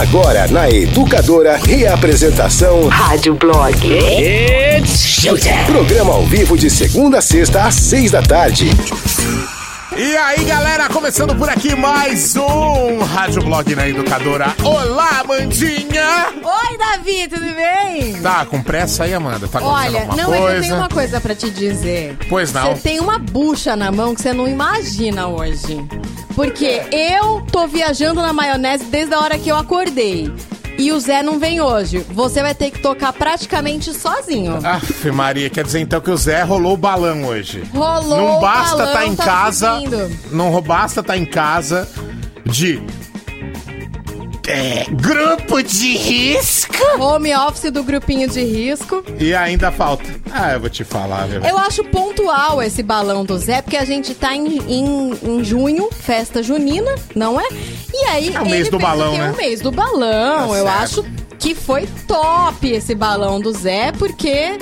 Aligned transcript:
Agora 0.00 0.48
na 0.48 0.68
Educadora, 0.68 1.56
reapresentação 1.56 2.88
Rádio 2.88 3.36
Blog. 3.36 3.76
It's 3.86 5.06
showtime. 5.06 5.64
Programa 5.66 6.14
ao 6.14 6.26
vivo 6.26 6.58
de 6.58 6.68
segunda 6.68 7.18
a 7.18 7.22
sexta 7.22 7.62
às 7.62 7.76
seis 7.76 8.10
da 8.10 8.20
tarde. 8.20 8.70
E 9.96 10.16
aí, 10.16 10.44
galera, 10.44 10.88
começando 10.88 11.36
por 11.36 11.48
aqui 11.48 11.74
mais 11.76 12.34
um 12.34 12.98
Rádio 12.98 13.42
Blog 13.42 13.74
na 13.76 13.88
Educadora. 13.88 14.52
Olá, 14.64 15.20
Amandinha! 15.20 16.32
Oi, 16.42 16.76
Davi, 16.78 17.28
tudo 17.28 17.46
bem? 17.54 18.20
Tá 18.20 18.44
com 18.44 18.60
pressa 18.60 19.04
aí, 19.04 19.14
Amanda? 19.14 19.46
Tá 19.46 19.60
Olha, 19.62 20.04
não, 20.06 20.30
mas 20.30 20.40
coisa? 20.40 20.56
eu 20.56 20.60
tenho 20.62 20.76
uma 20.76 20.88
coisa 20.88 21.20
pra 21.20 21.34
te 21.34 21.48
dizer. 21.48 22.18
Pois 22.28 22.52
não. 22.52 22.74
Você 22.74 22.82
tem 22.82 22.98
uma 23.00 23.18
bucha 23.20 23.76
na 23.76 23.92
mão 23.92 24.14
que 24.16 24.20
você 24.22 24.32
não 24.32 24.48
imagina 24.48 25.28
hoje. 25.28 25.84
Porque 26.34 26.82
eu 26.90 27.40
tô 27.52 27.68
viajando 27.68 28.20
na 28.20 28.32
maionese 28.32 28.84
desde 28.86 29.14
a 29.14 29.20
hora 29.20 29.38
que 29.38 29.48
eu 29.48 29.56
acordei. 29.56 30.32
E 30.76 30.92
o 30.92 30.98
Zé 30.98 31.22
não 31.22 31.38
vem 31.38 31.60
hoje. 31.60 31.98
Você 32.10 32.42
vai 32.42 32.54
ter 32.54 32.70
que 32.70 32.80
tocar 32.80 33.12
praticamente 33.12 33.92
sozinho. 33.92 34.58
Aff, 34.64 35.10
Maria, 35.10 35.48
quer 35.48 35.64
dizer 35.64 35.80
então 35.80 36.00
que 36.00 36.10
o 36.10 36.16
Zé 36.16 36.42
rolou 36.42 36.74
o 36.74 36.76
balão 36.76 37.24
hoje. 37.24 37.62
Rolou 37.72 38.18
Não 38.18 38.38
o 38.38 38.40
basta 38.40 38.76
balão, 38.76 38.92
tá 38.92 39.06
em 39.06 39.16
tá 39.16 39.24
casa. 39.24 39.80
Não 40.30 40.60
basta 40.60 41.02
tá 41.02 41.16
em 41.16 41.24
casa 41.24 41.88
de. 42.44 42.82
É, 44.46 44.84
grupo 44.90 45.62
de 45.62 45.96
risco. 45.96 46.74
Home 46.98 47.34
office 47.34 47.70
do 47.70 47.82
grupinho 47.82 48.28
de 48.28 48.42
risco. 48.42 49.02
E 49.18 49.34
ainda 49.34 49.72
falta. 49.72 50.04
Ah, 50.30 50.52
eu 50.52 50.60
vou 50.60 50.68
te 50.68 50.84
falar, 50.84 51.26
velho. 51.26 51.44
Eu 51.46 51.56
acho 51.56 51.82
pontual 51.84 52.62
esse 52.62 52.82
balão 52.82 53.24
do 53.24 53.38
Zé, 53.38 53.62
porque 53.62 53.76
a 53.76 53.84
gente 53.84 54.14
tá 54.14 54.34
em, 54.34 54.58
em, 54.68 55.18
em 55.22 55.44
junho, 55.44 55.88
festa 55.92 56.42
junina, 56.42 56.94
não 57.14 57.40
é? 57.40 57.46
E 57.92 58.04
aí. 58.06 58.34
É 58.34 58.40
o 58.40 58.46
mês 58.46 58.68
do 58.68 58.78
balão, 58.78 59.12
quê? 59.12 59.18
né? 59.18 59.32
O 59.32 59.36
mês 59.36 59.60
do 59.60 59.70
balão. 59.70 60.48
Tá 60.48 60.58
eu 60.58 60.64
certo. 60.64 60.82
acho 60.82 61.04
que 61.38 61.54
foi 61.54 61.88
top 62.06 62.70
esse 62.70 62.94
balão 62.94 63.40
do 63.40 63.52
Zé, 63.52 63.92
porque 63.92 64.58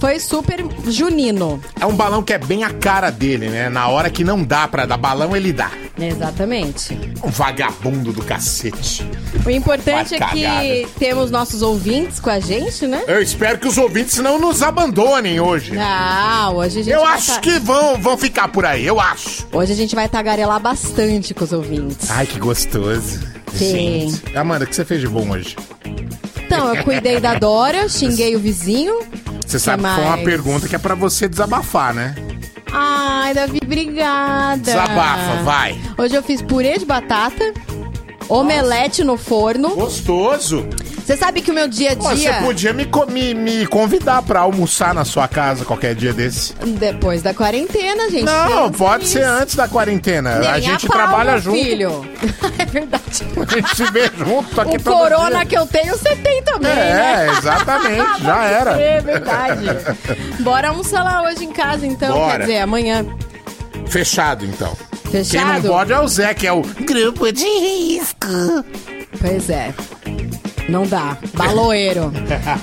foi 0.00 0.18
super 0.18 0.64
junino. 0.88 1.60
É 1.78 1.84
um 1.86 1.94
balão 1.94 2.22
que 2.22 2.32
é 2.32 2.38
bem 2.38 2.64
a 2.64 2.70
cara 2.70 3.10
dele, 3.10 3.48
né? 3.48 3.68
Na 3.68 3.88
hora 3.88 4.08
que 4.10 4.24
não 4.24 4.42
dá 4.42 4.66
pra 4.66 4.86
dar 4.86 4.96
balão, 4.96 5.36
ele 5.36 5.52
dá. 5.52 5.70
Exatamente. 5.98 6.98
Um 7.22 7.28
vagabundo 7.30 8.12
do 8.12 8.22
cacete. 8.24 9.06
O 9.44 9.50
importante 9.50 10.14
é 10.14 10.18
que 10.18 10.88
temos 10.98 11.30
nossos 11.30 11.60
ouvintes 11.62 12.18
com 12.18 12.30
a 12.30 12.40
gente, 12.40 12.86
né? 12.86 13.02
Eu 13.06 13.20
espero 13.20 13.58
que 13.58 13.68
os 13.68 13.76
ouvintes 13.76 14.16
não 14.18 14.38
nos 14.40 14.62
abandonem 14.62 15.38
hoje. 15.40 15.72
Ah, 15.78 16.50
hoje 16.54 16.80
a 16.80 16.82
gente 16.82 16.94
Eu 16.94 17.02
vai 17.02 17.14
acho 17.14 17.34
tá- 17.34 17.40
que 17.40 17.58
vão, 17.58 18.00
vão 18.00 18.16
ficar 18.16 18.48
por 18.48 18.64
aí, 18.64 18.86
eu 18.86 18.98
acho. 18.98 19.46
Hoje 19.52 19.72
a 19.72 19.76
gente 19.76 19.94
vai 19.94 20.08
tagarelar 20.08 20.58
bastante 20.60 21.34
com 21.34 21.44
os 21.44 21.52
ouvintes. 21.52 22.10
Ai, 22.10 22.26
que 22.26 22.38
gostoso. 22.38 23.20
Sim. 23.54 24.08
Gente. 24.10 24.36
Amanda, 24.36 24.64
o 24.64 24.68
que 24.68 24.74
você 24.74 24.84
fez 24.84 25.00
de 25.00 25.08
bom 25.08 25.28
hoje? 25.30 25.56
Então, 26.46 26.74
eu 26.74 26.82
cuidei 26.84 27.20
da 27.20 27.34
Dora, 27.34 27.88
xinguei 27.88 28.34
o 28.34 28.38
vizinho. 28.38 28.98
Você 29.50 29.58
sabe 29.58 29.82
que 29.82 29.88
foi 29.94 30.04
uma 30.04 30.10
mais? 30.12 30.24
pergunta 30.24 30.68
que 30.68 30.76
é 30.76 30.78
pra 30.78 30.94
você 30.94 31.28
desabafar, 31.28 31.92
né? 31.92 32.14
Ai, 32.72 33.34
Davi, 33.34 33.58
obrigada. 33.60 34.62
Desabafa, 34.62 35.42
vai. 35.42 35.76
Hoje 35.98 36.14
eu 36.14 36.22
fiz 36.22 36.40
purê 36.40 36.78
de 36.78 36.84
batata, 36.86 37.52
omelete 38.28 39.02
no 39.02 39.16
forno. 39.16 39.70
Gostoso. 39.70 40.64
Você 41.10 41.16
sabe 41.16 41.42
que 41.42 41.50
o 41.50 41.54
meu 41.54 41.66
dia 41.66 41.90
a 41.90 41.94
dia, 41.94 42.08
Você 42.08 42.32
podia 42.34 42.72
me, 42.72 42.88
me, 43.08 43.34
me 43.34 43.66
convidar 43.66 44.22
pra 44.22 44.40
almoçar 44.42 44.94
na 44.94 45.04
sua 45.04 45.26
casa 45.26 45.64
qualquer 45.64 45.92
dia 45.92 46.12
desse. 46.12 46.54
depois 46.78 47.20
da 47.20 47.34
quarentena, 47.34 48.08
gente. 48.08 48.26
Não, 48.26 48.70
pode 48.70 49.08
ser 49.08 49.24
antes 49.24 49.56
da 49.56 49.66
quarentena. 49.66 50.38
Nem 50.38 50.48
a 50.48 50.60
gente 50.60 50.86
pau, 50.86 50.96
trabalha 50.96 51.32
meu 51.32 51.40
junto. 51.40 51.58
filho. 51.58 52.08
é 52.56 52.64
verdade. 52.64 53.26
A 53.36 53.54
gente 53.56 53.76
se 53.76 53.90
vê 53.90 54.08
junto 54.16 54.60
aqui 54.60 54.76
O 54.76 54.80
todo 54.80 54.96
corona 54.96 55.38
dia. 55.38 55.46
que 55.46 55.58
eu 55.58 55.66
tenho, 55.66 55.98
você 55.98 56.14
tem 56.14 56.44
também, 56.44 56.76
né? 56.76 57.26
É, 57.26 57.38
exatamente, 57.38 58.22
já 58.22 58.44
era. 58.44 58.80
É 58.80 59.00
verdade. 59.00 59.64
Bora 60.38 60.68
almoçar 60.68 61.02
lá 61.02 61.24
hoje 61.24 61.44
em 61.44 61.50
casa, 61.50 61.84
então. 61.88 62.14
Bora. 62.14 62.38
Quer 62.38 62.40
dizer, 62.42 62.58
amanhã. 62.60 63.04
Fechado, 63.88 64.44
então. 64.46 64.76
Quem 65.10 65.24
Fechado? 65.24 65.64
não 65.64 65.74
pode 65.74 65.92
é 65.92 65.98
o 65.98 66.06
Zé, 66.06 66.34
que 66.34 66.46
é 66.46 66.52
o 66.52 66.62
grupo 66.62 67.32
de 67.32 67.44
risco. 67.44 68.64
Pois 69.20 69.50
é. 69.50 69.74
Não 70.70 70.86
dá. 70.86 71.18
Baloeiro. 71.34 72.12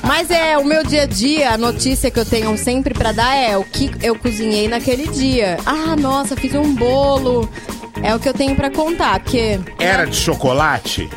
Mas 0.02 0.32
é, 0.32 0.58
o 0.58 0.64
meu 0.64 0.84
dia 0.84 1.04
a 1.04 1.06
dia, 1.06 1.52
a 1.52 1.58
notícia 1.58 2.10
que 2.10 2.18
eu 2.18 2.26
tenho 2.26 2.58
sempre 2.58 2.94
pra 2.94 3.12
dar 3.12 3.36
é 3.36 3.58
o 3.58 3.66
que 3.66 3.92
eu 4.02 4.16
cozinhei 4.18 4.68
naquele 4.70 5.08
dia. 5.10 5.58
Ah, 5.66 5.96
nossa, 5.96 6.36
fiz 6.36 6.56
um 6.56 6.74
bolo. 6.74 7.50
É 8.02 8.16
o 8.16 8.20
que 8.20 8.30
eu 8.30 8.34
tenho 8.34 8.56
pra 8.56 8.72
contar, 8.72 9.20
porque. 9.20 9.60
Era 9.78 10.06
de 10.06 10.16
chocolate? 10.16 11.10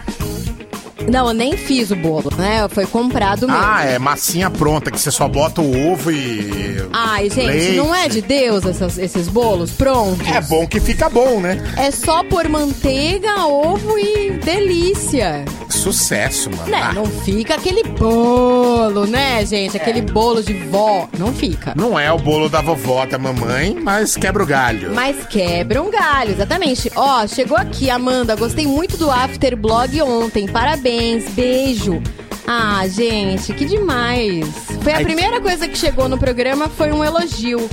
Não, 1.08 1.28
eu 1.28 1.34
nem 1.34 1.56
fiz 1.56 1.90
o 1.90 1.96
bolo, 1.96 2.30
né? 2.36 2.66
Foi 2.68 2.86
comprado 2.86 3.46
mesmo. 3.46 3.62
Ah, 3.62 3.84
é 3.84 3.98
massinha 3.98 4.50
pronta, 4.50 4.90
que 4.90 4.98
você 5.00 5.10
só 5.10 5.26
bota 5.28 5.60
o 5.60 5.92
ovo 5.92 6.10
e. 6.10 6.76
Ai, 6.92 7.28
gente, 7.30 7.46
leite. 7.46 7.76
não 7.76 7.94
é 7.94 8.08
de 8.08 8.20
Deus 8.20 8.64
essas- 8.64 8.98
esses 8.98 9.28
bolos 9.28 9.70
prontos? 9.72 10.26
É 10.28 10.40
bom 10.40 10.66
que 10.66 10.80
fica 10.80 11.08
bom, 11.08 11.40
né? 11.40 11.58
É 11.76 11.90
só 11.90 12.22
pôr 12.24 12.48
manteiga, 12.48 13.44
ovo 13.46 13.98
e 13.98 14.30
delícia. 14.44 15.44
Sucesso, 15.68 16.50
mano. 16.50 16.66
Né? 16.70 16.80
Ah, 16.82 16.92
Não 16.92 17.06
fica 17.06 17.54
aquele 17.54 17.82
bolo, 17.84 19.06
né, 19.06 19.44
gente? 19.46 19.76
Aquele 19.76 20.02
bolo 20.02 20.42
de 20.42 20.52
vó. 20.52 21.08
Não 21.18 21.32
fica. 21.32 21.72
Não 21.76 21.98
é 21.98 22.12
o 22.12 22.18
bolo 22.18 22.48
da 22.48 22.60
vovó, 22.60 23.06
da 23.06 23.18
mamãe, 23.18 23.76
mas 23.80 24.16
quebra 24.16 24.42
o 24.42 24.46
galho. 24.46 24.92
Mas 24.94 25.24
quebra 25.26 25.82
um 25.82 25.90
galho, 25.90 26.32
exatamente. 26.32 26.90
Ó, 26.94 27.26
chegou 27.26 27.56
aqui, 27.56 27.88
Amanda. 27.88 28.36
Gostei 28.36 28.66
muito 28.66 28.96
do 28.96 29.10
After 29.10 29.56
Blog 29.56 30.00
ontem. 30.02 30.46
Parabéns, 30.46 30.89
beijo. 31.34 32.02
Ah, 32.46 32.86
gente, 32.88 33.52
que 33.52 33.64
demais. 33.64 34.46
Foi 34.82 34.92
a 34.92 35.00
primeira 35.00 35.40
coisa 35.40 35.68
que 35.68 35.78
chegou 35.78 36.08
no 36.08 36.18
programa, 36.18 36.68
foi 36.68 36.90
um 36.92 37.04
elogio. 37.04 37.68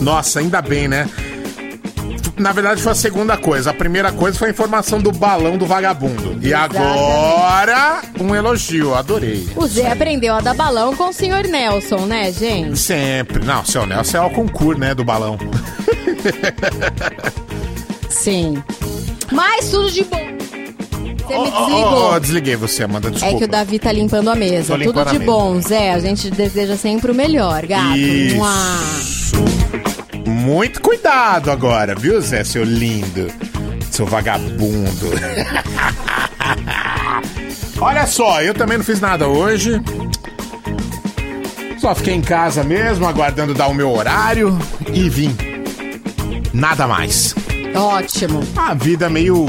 Nossa, 0.00 0.40
ainda 0.40 0.60
bem, 0.60 0.88
né? 0.88 1.08
Na 2.36 2.52
verdade, 2.52 2.82
foi 2.82 2.92
a 2.92 2.94
segunda 2.94 3.36
coisa. 3.36 3.70
A 3.70 3.74
primeira 3.74 4.12
coisa 4.12 4.38
foi 4.38 4.48
a 4.48 4.50
informação 4.50 5.00
do 5.00 5.10
balão 5.10 5.56
do 5.56 5.64
vagabundo. 5.64 6.38
E 6.42 6.48
Exatamente. 6.48 6.84
agora, 6.84 8.02
um 8.20 8.34
elogio. 8.34 8.94
Adorei. 8.94 9.48
O 9.56 9.66
Zé 9.66 9.90
aprendeu 9.90 10.34
a 10.34 10.40
dar 10.40 10.54
balão 10.54 10.94
com 10.94 11.08
o 11.08 11.12
senhor 11.12 11.44
Nelson, 11.44 12.04
né, 12.04 12.30
gente? 12.32 12.78
Sempre. 12.78 13.44
Não, 13.44 13.64
seu 13.64 13.86
Nelson 13.86 14.18
é 14.18 14.20
o 14.20 14.30
concurso, 14.30 14.78
né, 14.78 14.94
do 14.94 15.04
balão. 15.04 15.38
Sim. 18.10 18.62
Mas 19.32 19.70
tudo 19.70 19.90
de 19.90 20.04
bom. 20.04 20.36
Você 21.26 21.38
me 21.38 21.50
desligou. 21.50 22.02
ó, 22.04 22.18
desliguei 22.18 22.56
você, 22.56 22.84
Amanda, 22.84 23.08
É 23.08 23.10
desculpa. 23.10 23.38
que 23.38 23.44
o 23.44 23.48
Davi 23.48 23.78
tá 23.78 23.92
limpando 23.92 24.30
a 24.30 24.34
mesa. 24.34 24.68
Tô 24.68 24.76
limpando 24.76 24.94
Tudo 24.94 25.08
a 25.08 25.12
de 25.12 25.18
mesa. 25.18 25.30
bom, 25.30 25.60
Zé. 25.60 25.92
A 25.92 25.98
gente 25.98 26.30
deseja 26.30 26.76
sempre 26.76 27.10
o 27.10 27.14
melhor, 27.14 27.66
gato. 27.66 27.96
Mua. 28.34 28.50
Isso. 29.00 29.36
Muito 30.26 30.80
cuidado 30.80 31.50
agora, 31.50 31.94
viu, 31.94 32.20
Zé, 32.20 32.44
seu 32.44 32.64
lindo? 32.64 33.28
Seu 33.90 34.06
vagabundo. 34.06 35.10
Olha 37.80 38.06
só, 38.06 38.40
eu 38.42 38.54
também 38.54 38.78
não 38.78 38.84
fiz 38.84 39.00
nada 39.00 39.28
hoje. 39.28 39.80
Só 41.78 41.94
fiquei 41.94 42.14
em 42.14 42.22
casa 42.22 42.64
mesmo, 42.64 43.06
aguardando 43.06 43.54
dar 43.54 43.68
o 43.68 43.74
meu 43.74 43.92
horário 43.92 44.56
e 44.92 45.08
vim. 45.08 45.36
Nada 46.52 46.86
mais. 46.86 47.34
Ótimo. 47.74 48.40
A 48.56 48.74
vida 48.74 49.08
meio 49.10 49.46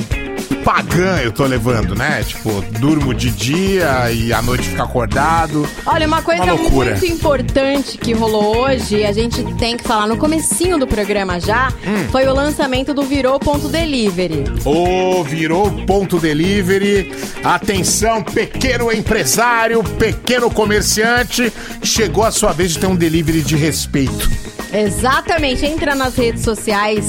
pagã 0.56 1.20
eu 1.24 1.32
tô 1.32 1.46
levando, 1.46 1.96
né? 1.96 2.24
Tipo, 2.24 2.62
durmo 2.80 3.14
de 3.14 3.30
dia 3.32 4.12
e 4.12 4.32
à 4.34 4.42
noite 4.42 4.68
fico 4.70 4.82
acordado. 4.82 5.68
Olha, 5.86 6.08
uma 6.08 6.22
coisa 6.22 6.44
Uma 6.44 6.54
loucura. 6.54 6.92
muito 6.92 7.06
importante 7.06 7.98
que 7.98 8.14
rolou 8.14 8.58
hoje, 8.58 9.04
a 9.06 9.12
gente 9.12 9.44
tem 9.56 9.78
que 9.78 9.84
falar 9.84 10.08
no 10.08 10.18
comecinho 10.18 10.78
do 10.78 10.88
programa 10.88 11.40
já, 11.40 11.70
Hum. 11.86 12.08
foi 12.12 12.28
o 12.28 12.34
lançamento 12.34 12.94
do 12.94 13.04
Virou 13.04 13.40
Ponto 13.40 13.68
Delivery. 13.70 14.44
Ô, 14.66 15.24
virou 15.24 15.72
ponto 15.86 16.20
delivery. 16.20 17.12
Atenção, 17.44 18.22
pequeno 18.24 18.92
empresário, 18.92 19.84
pequeno 19.84 20.50
comerciante. 20.52 21.52
Chegou 21.84 22.24
a 22.24 22.32
sua 22.32 22.52
vez 22.52 22.72
de 22.72 22.80
ter 22.80 22.88
um 22.88 22.96
delivery 22.96 23.42
de 23.42 23.56
respeito. 23.56 24.30
Exatamente. 24.74 25.66
Entra 25.66 25.96
nas 25.96 26.16
redes 26.16 26.44
sociais 26.44 27.06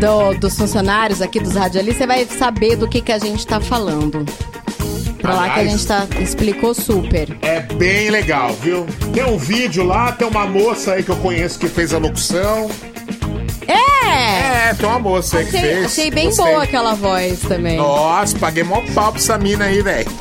do- 0.00 0.34
dos 0.38 0.56
funcionários 0.56 1.20
aqui 1.22 1.40
dos 1.40 1.54
radialistas, 1.54 1.98
você 1.98 2.06
vai 2.06 2.24
saber 2.26 2.76
do 2.76 2.88
que, 2.88 3.00
que 3.00 3.12
a 3.12 3.18
gente 3.18 3.46
tá 3.46 3.60
falando. 3.60 4.24
Pra 5.20 5.34
lá 5.34 5.42
que 5.44 5.50
a 5.50 5.52
Aliás- 5.62 5.70
gente 5.72 5.86
tá, 5.86 6.06
explicou 6.20 6.72
super. 6.74 7.36
É 7.42 7.60
bem 7.60 8.08
legal, 8.10 8.54
viu? 8.62 8.86
Tem 9.12 9.24
um 9.24 9.36
vídeo 9.36 9.84
lá, 9.84 10.12
tem 10.12 10.26
uma 10.28 10.46
moça 10.46 10.92
aí 10.92 11.02
que 11.02 11.10
eu 11.10 11.16
conheço 11.16 11.58
que 11.58 11.68
fez 11.68 11.92
a 11.92 11.98
locução. 11.98 12.70
É! 13.66 14.68
É, 14.70 14.74
tem 14.74 14.88
uma 14.88 14.98
moça 14.98 15.38
aí 15.38 15.46
que 15.46 15.56
Achei, 15.56 15.74
fez. 15.74 15.86
achei 15.86 16.10
bem 16.10 16.26
Gostei. 16.26 16.44
boa 16.46 16.62
aquela 16.62 16.94
voz 16.94 17.40
também. 17.40 17.76
Nossa, 17.76 18.38
paguei 18.38 18.62
mó 18.62 18.80
pau 18.94 19.12
pra 19.12 19.20
essa 19.20 19.36
mina 19.36 19.64
aí, 19.66 19.82
velho. 19.82 20.08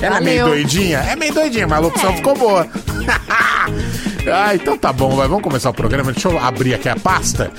Ela 0.00 0.18
é 0.18 0.20
meio 0.20 0.42
Valeu. 0.44 0.54
doidinha? 0.56 0.98
É 0.98 1.16
meio 1.16 1.34
doidinha, 1.34 1.66
mas 1.66 1.78
a 1.78 1.82
locução 1.82 2.12
É. 2.12 2.16
ficou 2.16 2.36
boa. 2.36 2.68
ah, 4.28 4.54
então 4.54 4.76
tá 4.76 4.92
bom, 4.92 5.16
vai, 5.16 5.28
vamos 5.28 5.42
começar 5.42 5.70
o 5.70 5.74
programa. 5.74 6.12
Deixa 6.12 6.28
eu 6.28 6.38
abrir 6.38 6.74
aqui 6.74 6.88
a 6.88 6.96
pasta. 6.96 7.50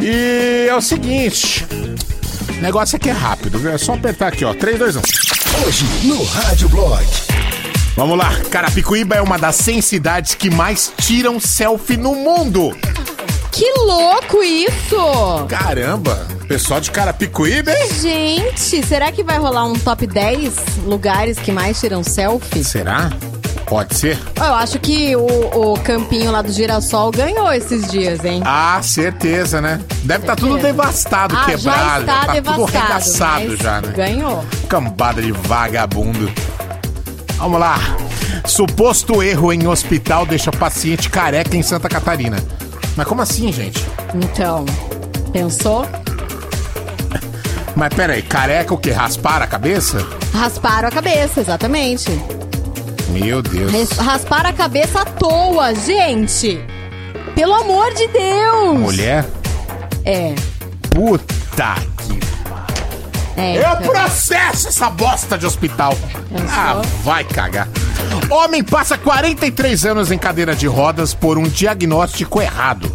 E 0.00 0.66
é 0.68 0.74
o 0.74 0.80
seguinte. 0.80 1.66
O 2.58 2.62
negócio 2.62 2.96
aqui 2.96 3.10
é 3.10 3.12
rápido, 3.12 3.58
viu? 3.58 3.72
É 3.72 3.78
só 3.78 3.94
apertar 3.94 4.28
aqui, 4.28 4.44
ó. 4.44 4.54
3, 4.54 4.78
2, 4.78 4.96
1. 4.96 5.00
Hoje 5.66 5.84
no 6.04 6.22
Rádio 6.24 6.68
Blog. 6.68 7.04
Vamos 7.96 8.16
lá. 8.16 8.32
Carapicuíba 8.50 9.16
é 9.16 9.20
uma 9.22 9.38
das 9.38 9.56
100 9.56 9.82
cidades 9.82 10.34
que 10.34 10.50
mais 10.50 10.92
tiram 11.00 11.38
selfie 11.38 11.96
no 11.96 12.14
mundo. 12.14 12.74
Que 13.52 13.70
louco 13.76 14.42
isso! 14.42 15.46
Caramba! 15.46 16.26
Pessoal 16.48 16.80
de 16.80 16.90
Carapicuíba, 16.90 17.70
hein? 17.70 17.88
Gente, 18.00 18.84
será 18.86 19.12
que 19.12 19.22
vai 19.22 19.38
rolar 19.38 19.66
um 19.66 19.74
top 19.74 20.06
10 20.06 20.54
lugares 20.86 21.38
que 21.38 21.52
mais 21.52 21.78
tiram 21.78 22.02
selfie? 22.02 22.64
Será? 22.64 23.10
Pode 23.72 23.94
ser? 23.96 24.18
Eu 24.36 24.54
acho 24.54 24.78
que 24.78 25.16
o, 25.16 25.24
o 25.72 25.80
campinho 25.80 26.30
lá 26.30 26.42
do 26.42 26.52
Girassol 26.52 27.10
ganhou 27.10 27.50
esses 27.54 27.90
dias, 27.90 28.22
hein? 28.22 28.42
Ah, 28.44 28.78
certeza, 28.82 29.62
né? 29.62 29.80
Deve 30.02 30.24
estar 30.24 30.36
tudo 30.36 30.60
Certeza. 30.60 30.72
devastado, 30.74 31.34
ah, 31.34 31.44
quebrado. 31.46 31.80
já 31.80 32.00
está 32.00 32.26
tá 32.26 32.32
devastado. 32.34 32.66
tudo 32.66 32.76
arregaçado 32.76 33.56
já, 33.56 33.80
né? 33.80 33.92
Ganhou. 33.96 34.44
Cambada 34.68 35.22
de 35.22 35.32
vagabundo. 35.32 36.30
Vamos 37.38 37.58
lá. 37.58 37.78
Suposto 38.44 39.22
erro 39.22 39.50
em 39.54 39.66
hospital 39.66 40.26
deixa 40.26 40.52
paciente 40.52 41.08
careca 41.08 41.56
em 41.56 41.62
Santa 41.62 41.88
Catarina. 41.88 42.36
Mas 42.94 43.06
como 43.06 43.22
assim, 43.22 43.50
gente? 43.50 43.82
Então, 44.14 44.66
pensou? 45.32 45.86
Mas 47.74 47.94
pera 47.94 48.12
aí, 48.12 48.20
careca 48.20 48.74
o 48.74 48.76
quê? 48.76 48.90
Raspar 48.90 49.40
a 49.40 49.46
cabeça? 49.46 50.06
Rasparam 50.34 50.88
a 50.88 50.90
cabeça, 50.90 51.40
exatamente. 51.40 52.10
Meu 53.12 53.42
Deus. 53.42 53.70
Res- 53.70 53.90
Rasparam 53.92 54.50
a 54.50 54.52
cabeça 54.52 55.00
à 55.00 55.04
toa, 55.04 55.74
gente! 55.74 56.60
Pelo 57.34 57.54
amor 57.54 57.92
de 57.94 58.06
Deus! 58.08 58.78
Mulher? 58.78 59.26
É. 60.04 60.34
Puta 60.90 61.74
que. 61.98 62.20
É, 63.40 63.56
Eu 63.56 63.60
então. 63.62 63.82
processo 63.92 64.68
essa 64.68 64.90
bosta 64.90 65.38
de 65.38 65.46
hospital. 65.46 65.96
Ah, 66.50 66.82
vai 67.02 67.24
cagar. 67.24 67.68
Homem 68.30 68.62
passa 68.62 68.98
43 68.98 69.86
anos 69.86 70.10
em 70.10 70.18
cadeira 70.18 70.54
de 70.54 70.66
rodas 70.66 71.14
por 71.14 71.38
um 71.38 71.44
diagnóstico 71.44 72.40
errado. 72.42 72.92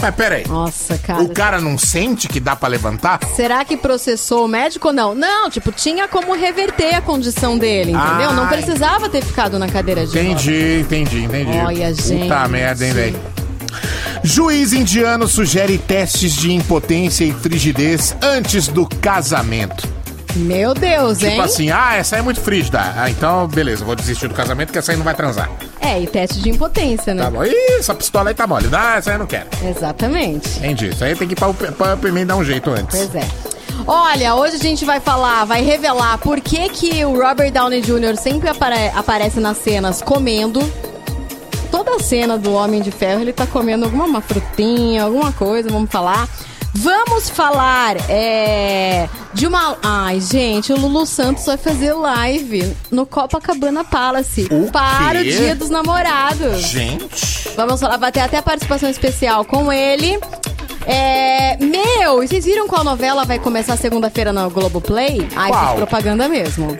Mas 0.00 0.14
pera 0.14 0.36
aí. 0.36 0.46
Nossa, 0.46 0.96
cara. 0.98 1.22
O 1.22 1.28
cara 1.28 1.60
não 1.60 1.76
sente 1.76 2.28
que 2.28 2.38
dá 2.38 2.54
pra 2.54 2.68
levantar? 2.68 3.20
Será 3.34 3.64
que 3.64 3.76
processou 3.76 4.44
o 4.44 4.48
médico 4.48 4.88
ou 4.88 4.94
não? 4.94 5.14
Não, 5.14 5.50
tipo, 5.50 5.72
tinha 5.72 6.06
como 6.06 6.34
reverter 6.34 6.94
a 6.94 7.00
condição 7.00 7.58
dele, 7.58 7.92
entendeu? 7.92 8.32
Não 8.32 8.44
Ai. 8.44 8.56
precisava 8.56 9.08
ter 9.08 9.24
ficado 9.24 9.58
na 9.58 9.68
cadeira 9.68 10.06
de. 10.06 10.18
Entendi, 10.18 10.80
entendi, 10.80 11.24
entendi. 11.24 11.58
Olha, 11.58 11.92
gente. 11.92 12.22
Puta 12.22 12.48
merda, 12.48 12.86
hein, 12.86 12.92
velho. 12.92 13.20
Juiz 14.22 14.72
indiano 14.72 15.26
sugere 15.26 15.78
testes 15.78 16.34
de 16.34 16.52
impotência 16.52 17.24
e 17.24 17.32
frigidez 17.32 18.16
antes 18.22 18.68
do 18.68 18.86
casamento. 18.86 19.88
Meu 20.36 20.74
Deus, 20.74 21.22
hein? 21.22 21.30
Tipo 21.30 21.42
assim, 21.42 21.70
ah, 21.70 21.94
essa 21.96 22.16
é 22.16 22.22
muito 22.22 22.40
frígida. 22.40 22.80
Ah, 22.96 23.10
então, 23.10 23.46
beleza, 23.48 23.84
vou 23.84 23.96
desistir 23.96 24.28
do 24.28 24.34
casamento 24.34 24.72
que 24.72 24.78
essa 24.78 24.92
aí 24.92 24.96
não 24.96 25.04
vai 25.04 25.14
transar. 25.14 25.50
É, 25.88 26.00
e 26.02 26.06
teste 26.06 26.40
de 26.40 26.50
impotência, 26.50 27.14
né? 27.14 27.22
Tá 27.22 27.30
bom. 27.30 27.44
Ih, 27.44 27.78
essa 27.78 27.94
pistola 27.94 28.30
aí 28.30 28.34
tá 28.34 28.46
mole. 28.46 28.68
Ah, 28.72 28.96
essa 28.98 29.10
aí 29.10 29.16
eu 29.16 29.20
não 29.20 29.26
quero. 29.26 29.46
Exatamente. 29.64 30.58
Entendi. 30.58 30.88
Isso 30.90 31.02
aí 31.04 31.14
tem 31.16 31.26
que 31.26 31.34
ir 31.34 31.36
pra, 31.36 31.52
pra 31.72 31.94
UPM 31.94 32.24
dar 32.24 32.36
um 32.36 32.44
jeito 32.44 32.70
antes. 32.70 32.96
Pois 32.98 33.14
é. 33.14 33.26
Olha, 33.86 34.34
hoje 34.34 34.56
a 34.56 34.58
gente 34.58 34.84
vai 34.84 35.00
falar, 35.00 35.44
vai 35.44 35.62
revelar 35.62 36.18
por 36.18 36.40
que, 36.40 36.68
que 36.68 37.04
o 37.04 37.12
Robert 37.16 37.50
Downey 37.52 37.80
Jr. 37.80 38.16
sempre 38.16 38.48
apare- 38.50 38.90
aparece 38.94 39.40
nas 39.40 39.56
cenas 39.58 40.02
comendo. 40.02 40.60
Toda 41.70 41.94
a 41.96 42.00
cena 42.00 42.36
do 42.36 42.52
Homem 42.52 42.82
de 42.82 42.90
Ferro, 42.90 43.20
ele 43.20 43.32
tá 43.32 43.46
comendo 43.46 43.84
alguma 43.84 44.04
uma 44.04 44.20
frutinha, 44.20 45.04
alguma 45.04 45.32
coisa, 45.32 45.70
vamos 45.70 45.90
falar. 45.90 46.28
Vamos 46.74 47.30
falar 47.30 47.96
é, 48.08 49.08
de 49.32 49.46
uma. 49.46 49.76
Ai, 49.82 50.20
gente, 50.20 50.72
o 50.72 50.76
Lulu 50.76 51.06
Santos 51.06 51.46
vai 51.46 51.56
fazer 51.56 51.92
live 51.92 52.76
no 52.90 53.06
Copacabana 53.06 53.84
Palace 53.84 54.46
O 54.50 54.70
para 54.70 55.20
o 55.20 55.22
quê? 55.22 55.30
Dia 55.30 55.54
dos 55.54 55.70
Namorados. 55.70 56.62
Gente. 56.62 57.50
Vamos 57.56 57.80
falar, 57.80 57.96
vai 57.96 58.12
ter 58.12 58.20
até 58.20 58.40
participação 58.40 58.88
especial 58.88 59.44
com 59.44 59.72
ele. 59.72 60.18
É, 60.86 61.56
meu, 61.58 62.22
e 62.22 62.28
vocês 62.28 62.44
viram 62.44 62.66
qual 62.66 62.84
novela 62.84 63.24
vai 63.24 63.38
começar 63.38 63.76
segunda-feira 63.76 64.32
no 64.32 64.48
Globoplay? 64.48 65.26
Ai, 65.36 65.52
fiz 65.52 65.74
propaganda 65.74 66.28
mesmo. 66.28 66.78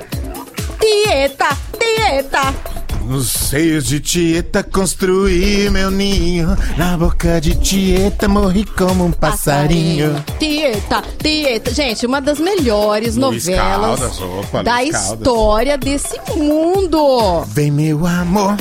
Tieta, 0.80 1.48
Tieta. 1.78 2.77
Nos 3.08 3.30
seios 3.30 3.86
de 3.86 4.00
Tieta 4.00 4.62
construí 4.62 5.70
meu 5.70 5.90
ninho. 5.90 6.54
Na 6.76 6.94
boca 6.94 7.40
de 7.40 7.54
Tieta 7.54 8.28
morri 8.28 8.66
como 8.66 9.06
um 9.06 9.10
passarinho. 9.12 10.22
Tieta, 10.38 11.02
Tieta. 11.16 11.72
Gente, 11.72 12.04
uma 12.04 12.20
das 12.20 12.38
melhores 12.38 13.16
Luiz 13.16 13.46
novelas 13.46 13.98
Caldas, 13.98 14.20
opa, 14.20 14.62
da 14.62 14.76
Luiz 14.80 14.90
Caldas. 14.92 15.18
história 15.18 15.78
desse 15.78 16.20
mundo. 16.36 17.44
Vem, 17.46 17.70
meu 17.70 18.06
amor. 18.06 18.54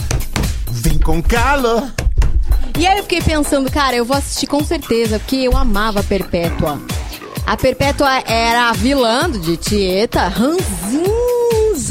Vem 0.71 0.97
com 0.97 1.21
calor. 1.21 1.91
E 2.79 2.87
aí 2.87 2.99
eu 2.99 3.03
fiquei 3.03 3.21
pensando, 3.21 3.69
cara, 3.69 3.97
eu 3.97 4.05
vou 4.05 4.15
assistir 4.15 4.47
com 4.47 4.63
certeza, 4.63 5.19
porque 5.19 5.35
eu 5.35 5.57
amava 5.57 5.99
a 5.99 6.03
Perpétua. 6.03 6.79
A 7.45 7.57
Perpétua 7.57 8.19
era 8.25 8.69
a 8.69 8.73
vilã 8.73 9.29
de 9.29 9.57
Tieta, 9.57 10.31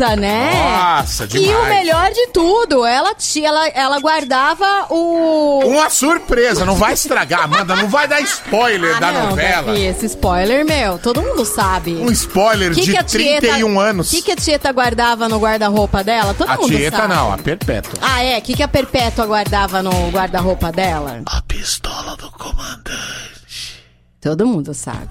ranzinza, 0.05 0.17
né? 0.17 0.51
Nossa, 0.99 1.25
E 1.25 1.29
demais. 1.29 1.57
o 1.57 1.65
melhor 1.69 2.11
de 2.13 2.27
tudo, 2.29 2.85
ela, 2.85 3.15
tinha, 3.15 3.49
ela, 3.49 3.69
ela 3.69 3.99
guardava 4.01 4.87
o... 4.91 5.61
Uma 5.65 5.89
surpresa, 5.91 6.65
não 6.65 6.75
vai 6.77 6.93
estragar, 6.95 7.43
Amanda. 7.45 7.75
Não 7.77 7.89
vai 7.89 8.07
dar 8.07 8.21
spoiler 8.21 8.97
Ah, 8.97 9.01
da 9.01 9.13
não, 9.13 9.31
novela. 9.31 9.67
Davi, 9.73 9.85
esse 9.85 10.07
spoiler, 10.07 10.65
meu, 10.65 10.99
todo 10.99 11.23
mundo 11.23 11.45
sabe. 11.45 11.95
Um 11.97 12.11
spoiler 12.11 12.75
Que 12.75 12.83
de 12.83 12.93
que 12.93 12.97
a 12.99 13.03
Tieta- 13.05 13.41
31 13.47 13.81
anos. 13.81 14.09
O 14.09 14.11
que, 14.17 14.23
que 14.23 14.33
a 14.33 14.37
Tieta 14.37 14.73
guardava 14.73 15.29
no 15.29 15.39
guarda-roupa 15.39 16.03
dela? 16.05 16.35
Todo 16.35 16.51
A 16.51 16.57
mundo 16.57 16.69
Tieta 16.69 16.97
sabe. 16.99 17.15
não, 17.15 17.33
a 17.33 17.39
Perpétua. 17.39 17.95
Ah, 18.01 18.23
é? 18.23 18.39
O 18.39 18.43
que, 18.43 18.55
que 18.55 18.63
a 18.63 18.69
Perpétua 18.69 19.27
guardava 19.27 19.83
no 19.83 20.11
guarda-roupa 20.11 20.71
dela? 20.73 21.21
A 21.27 21.43
pistola 21.43 22.17
do 22.17 22.31
comandante. 22.33 23.85
Todo 24.21 24.47
mundo 24.47 24.75
sabe. 24.75 25.09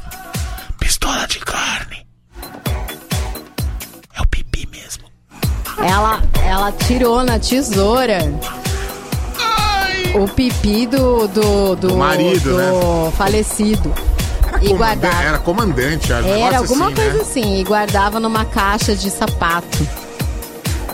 Pistola 0.80 1.26
de 1.28 1.40
carne. 1.40 2.05
Ela, 5.78 6.22
ela 6.46 6.72
tirou 6.72 7.24
na 7.24 7.38
tesoura 7.40 8.20
o 10.16 10.28
pipi 10.30 10.86
do, 10.88 11.28
do, 11.28 11.76
do, 11.76 11.88
Do 11.90 11.98
marido, 11.98 12.50
do 12.52 12.58
né? 12.58 13.12
falecido. 13.18 13.94
E 14.62 14.70
Comanda- 14.70 14.78
guardava. 14.78 15.24
Era 15.24 15.38
comandante, 15.40 16.14
acho. 16.14 16.28
Era 16.28 16.58
alguma 16.60 16.86
assim, 16.86 16.96
coisa 16.96 17.14
né? 17.14 17.22
assim. 17.22 17.60
E 17.60 17.64
guardava 17.66 18.20
numa 18.20 18.46
caixa 18.46 18.96
de 18.96 19.10
sapato. 19.12 19.86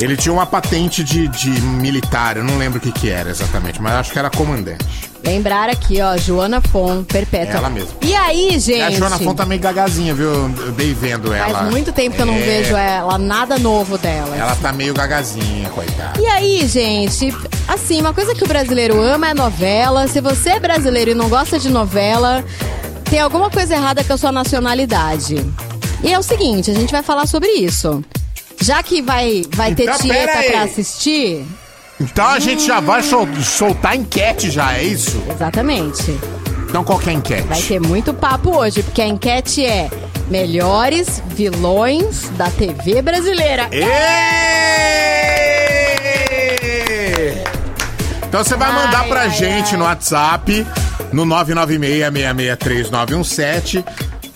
Ele 0.02 0.18
tinha 0.18 0.34
uma 0.34 0.46
patente 0.46 1.04
de, 1.04 1.28
de 1.28 1.50
militar, 1.62 2.38
eu 2.38 2.44
não 2.44 2.58
lembro 2.58 2.80
o 2.80 2.82
que 2.82 2.92
que 2.92 3.10
era 3.10 3.30
exatamente, 3.30 3.82
mas 3.82 3.94
acho 3.94 4.12
que 4.12 4.20
era 4.20 4.30
comandante. 4.30 5.12
Lembrar 5.24 5.70
aqui, 5.70 6.02
ó, 6.02 6.18
Joana 6.18 6.60
Fon, 6.60 7.04
Perpétua. 7.04 7.58
Ela 7.58 7.70
mesma. 7.70 7.92
E 8.02 8.16
aí, 8.16 8.58
gente? 8.60 8.82
A 8.82 8.90
Joana 8.90 9.20
Fon 9.20 9.36
tá 9.36 9.46
meio 9.46 9.62
gagazinha, 9.62 10.16
viu? 10.16 10.32
Eu 10.32 10.72
dei 10.72 10.94
vendo 10.96 11.32
ela. 11.32 11.60
Faz 11.60 11.70
muito 11.70 11.92
tempo 11.94 12.16
que 12.16 12.22
eu 12.24 12.26
não 12.26 12.34
É, 12.34 12.40
vejo 12.40 12.76
ela, 12.76 13.18
nada 13.20 13.60
novo 13.60 14.00
dela. 14.00 14.36
Ela 14.36 14.56
tá 14.56 14.74
meio 14.74 14.94
gagazinha, 14.96 15.70
coitada. 15.70 16.20
E 16.20 16.26
aí, 16.26 16.68
gente, 16.68 17.32
assim, 17.68 18.02
uma 18.02 18.14
coisa 18.14 18.34
que 18.34 18.44
o 18.44 18.48
brasileiro 18.48 19.00
ama 19.00 19.30
é 19.30 19.34
novela. 19.36 20.08
Se 20.08 20.20
você 20.20 20.52
é 20.52 20.60
brasileiro 20.60 21.12
e 21.12 21.14
não 21.14 21.30
gosta 21.30 21.60
de 21.60 21.70
novela, 21.70 22.44
tem 23.04 23.20
alguma 23.20 23.52
coisa 23.52 23.76
errada 23.76 24.04
com 24.04 24.14
a 24.14 24.18
sua 24.18 24.32
nacionalidade. 24.32 25.46
E 26.04 26.12
é 26.12 26.18
o 26.18 26.24
seguinte, 26.24 26.72
a 26.72 26.74
gente 26.74 26.92
vai 26.92 27.04
falar 27.04 27.28
sobre 27.28 27.48
isso. 27.50 28.04
Já 28.62 28.82
que 28.84 29.02
vai, 29.02 29.44
vai 29.56 29.74
ter 29.76 29.84
Então, 29.84 29.98
tieta 30.00 30.38
aí. 30.38 30.52
pra 30.52 30.62
assistir, 30.64 31.46
Então 32.00 32.26
a 32.28 32.40
gente 32.40 32.66
já 32.66 32.80
vai 32.80 33.02
sol- 33.04 33.28
soltar 33.44 33.96
enquete 33.96 34.50
já, 34.52 34.74
é 34.78 34.84
isso? 34.84 35.22
exatamente. 35.30 36.18
Então 36.70 36.84
qual 36.84 37.00
que 37.00 37.10
é 37.10 37.14
a 37.14 37.16
enquete? 37.16 37.48
Vai 37.48 37.62
ter 37.62 37.80
muito 37.82 38.14
papo 38.14 38.56
hoje, 38.58 38.82
porque 38.84 39.02
a 39.02 39.08
enquete 39.08 39.66
é 39.66 39.90
melhores 40.30 41.22
vilões 41.36 42.30
da 42.38 42.50
TV 42.50 43.02
brasileira. 43.02 43.68
Então 48.28 48.44
você 48.44 48.56
vai 48.56 48.72
mandar 48.72 49.02
Ai, 49.02 49.08
pra 49.10 49.22
ai, 49.24 49.30
gente 49.32 49.72
ai. 49.74 49.78
no 49.78 49.84
WhatsApp, 49.84 50.66
no 51.12 51.26
996-663-917, 51.26 53.84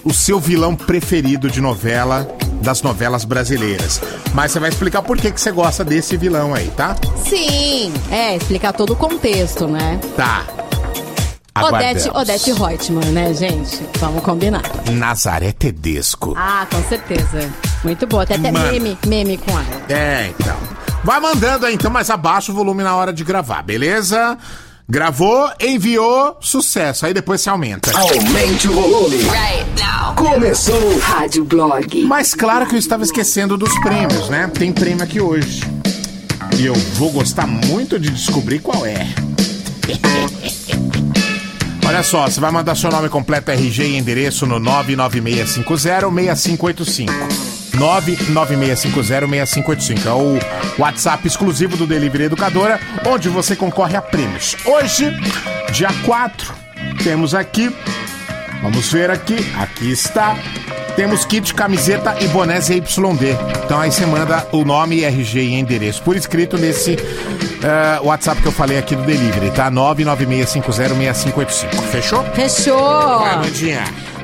o 0.03 0.13
seu 0.13 0.37
vilão 0.39 0.75
preferido 0.75 1.49
de 1.49 1.61
novela, 1.61 2.27
das 2.61 2.81
novelas 2.81 3.25
brasileiras. 3.25 4.01
Mas 4.33 4.51
você 4.51 4.59
vai 4.59 4.69
explicar 4.69 5.01
por 5.01 5.17
que, 5.17 5.31
que 5.31 5.39
você 5.39 5.51
gosta 5.51 5.83
desse 5.83 6.17
vilão 6.17 6.53
aí, 6.53 6.71
tá? 6.75 6.95
Sim, 7.27 7.93
é, 8.11 8.35
explicar 8.35 8.73
todo 8.73 8.93
o 8.93 8.95
contexto, 8.95 9.67
né? 9.67 9.99
Tá. 10.15 10.45
Odete. 11.57 12.09
Odete 12.13 12.51
Reutemann, 12.51 13.11
né, 13.11 13.33
gente? 13.33 13.79
Vamos 13.99 14.21
combinar. 14.23 14.61
Nazaré 14.91 15.53
Tedesco. 15.53 16.33
Ah, 16.35 16.67
com 16.69 16.83
certeza. 16.83 17.49
Muito 17.83 18.05
boa. 18.05 18.25
Tem 18.25 18.37
até 18.37 18.51
Mano. 18.51 18.71
meme, 18.71 18.97
meme 19.07 19.37
com 19.37 19.51
ela. 19.51 19.65
É, 19.87 20.33
então. 20.37 20.57
Vai 21.03 21.19
mandando 21.19 21.65
aí, 21.65 21.75
então, 21.75 21.89
mas 21.89 22.09
abaixa 22.09 22.51
o 22.51 22.55
volume 22.55 22.83
na 22.83 22.95
hora 22.95 23.13
de 23.13 23.23
gravar, 23.23 23.61
beleza? 23.61 24.37
Gravou, 24.87 25.49
enviou, 25.59 26.37
sucesso. 26.39 27.07
Aí 27.07 27.13
depois 27.13 27.41
você 27.41 27.49
aumenta. 27.49 27.91
Aumente 27.97 28.67
o 28.67 28.73
volume. 28.73 29.17
Right 29.17 29.65
now. 29.83 30.13
Começou 30.15 30.79
o 30.79 30.99
Rádio 30.99 31.43
Blog. 31.43 32.03
Mas 32.03 32.35
claro 32.35 32.67
que 32.67 32.75
eu 32.75 32.79
estava 32.79 33.01
esquecendo 33.01 33.57
dos 33.57 33.73
prêmios, 33.79 34.29
né? 34.29 34.47
Tem 34.47 34.71
prêmio 34.71 35.03
aqui 35.03 35.19
hoje. 35.19 35.61
E 36.59 36.67
eu 36.67 36.75
vou 36.93 37.11
gostar 37.11 37.47
muito 37.47 37.97
de 37.99 38.11
descobrir 38.11 38.59
qual 38.59 38.85
é. 38.85 39.07
Olha 41.87 42.03
só, 42.03 42.27
você 42.27 42.39
vai 42.39 42.51
mandar 42.51 42.75
seu 42.75 42.91
nome 42.91 43.09
completo, 43.09 43.49
RG 43.51 43.83
e 43.83 43.97
endereço 43.97 44.45
no 44.45 44.59
99650-6585. 44.59 47.54
99650-6585. 47.77 50.05
É 50.05 50.11
o 50.11 50.37
WhatsApp 50.77 51.25
exclusivo 51.27 51.77
do 51.77 51.87
Delivery 51.87 52.25
Educadora, 52.25 52.77
onde 53.05 53.29
você 53.29 53.55
concorre 53.55 53.95
a 53.95 54.01
prêmios. 54.01 54.57
Hoje, 54.65 55.09
dia 55.71 55.87
4, 56.05 56.53
temos 57.03 57.33
aqui. 57.33 57.73
Vamos 58.61 58.91
ver 58.91 59.09
aqui. 59.11 59.37
Aqui 59.57 59.89
está. 59.91 60.35
Temos 60.95 61.25
kit, 61.25 61.53
camiseta 61.53 62.15
e 62.21 62.27
boné 62.29 62.61
ZYD. 62.61 63.35
Então 63.65 63.81
aí 63.81 63.91
você 63.91 64.05
manda 64.05 64.47
o 64.53 64.63
nome, 64.63 65.03
RG 65.03 65.41
e 65.41 65.55
endereço 65.55 66.01
por 66.01 66.15
escrito 66.15 66.57
nesse 66.57 66.93
eh, 66.93 67.99
WhatsApp 68.01 68.41
que 68.41 68.47
eu 68.47 68.51
falei 68.51 68.77
aqui 68.77 68.95
do 68.95 69.03
Delivery, 69.03 69.51
tá? 69.51 69.69
996506585. 69.71 71.81
Fechou? 71.91 72.23
Fechou! 72.33 73.19
Vai. 73.19 73.51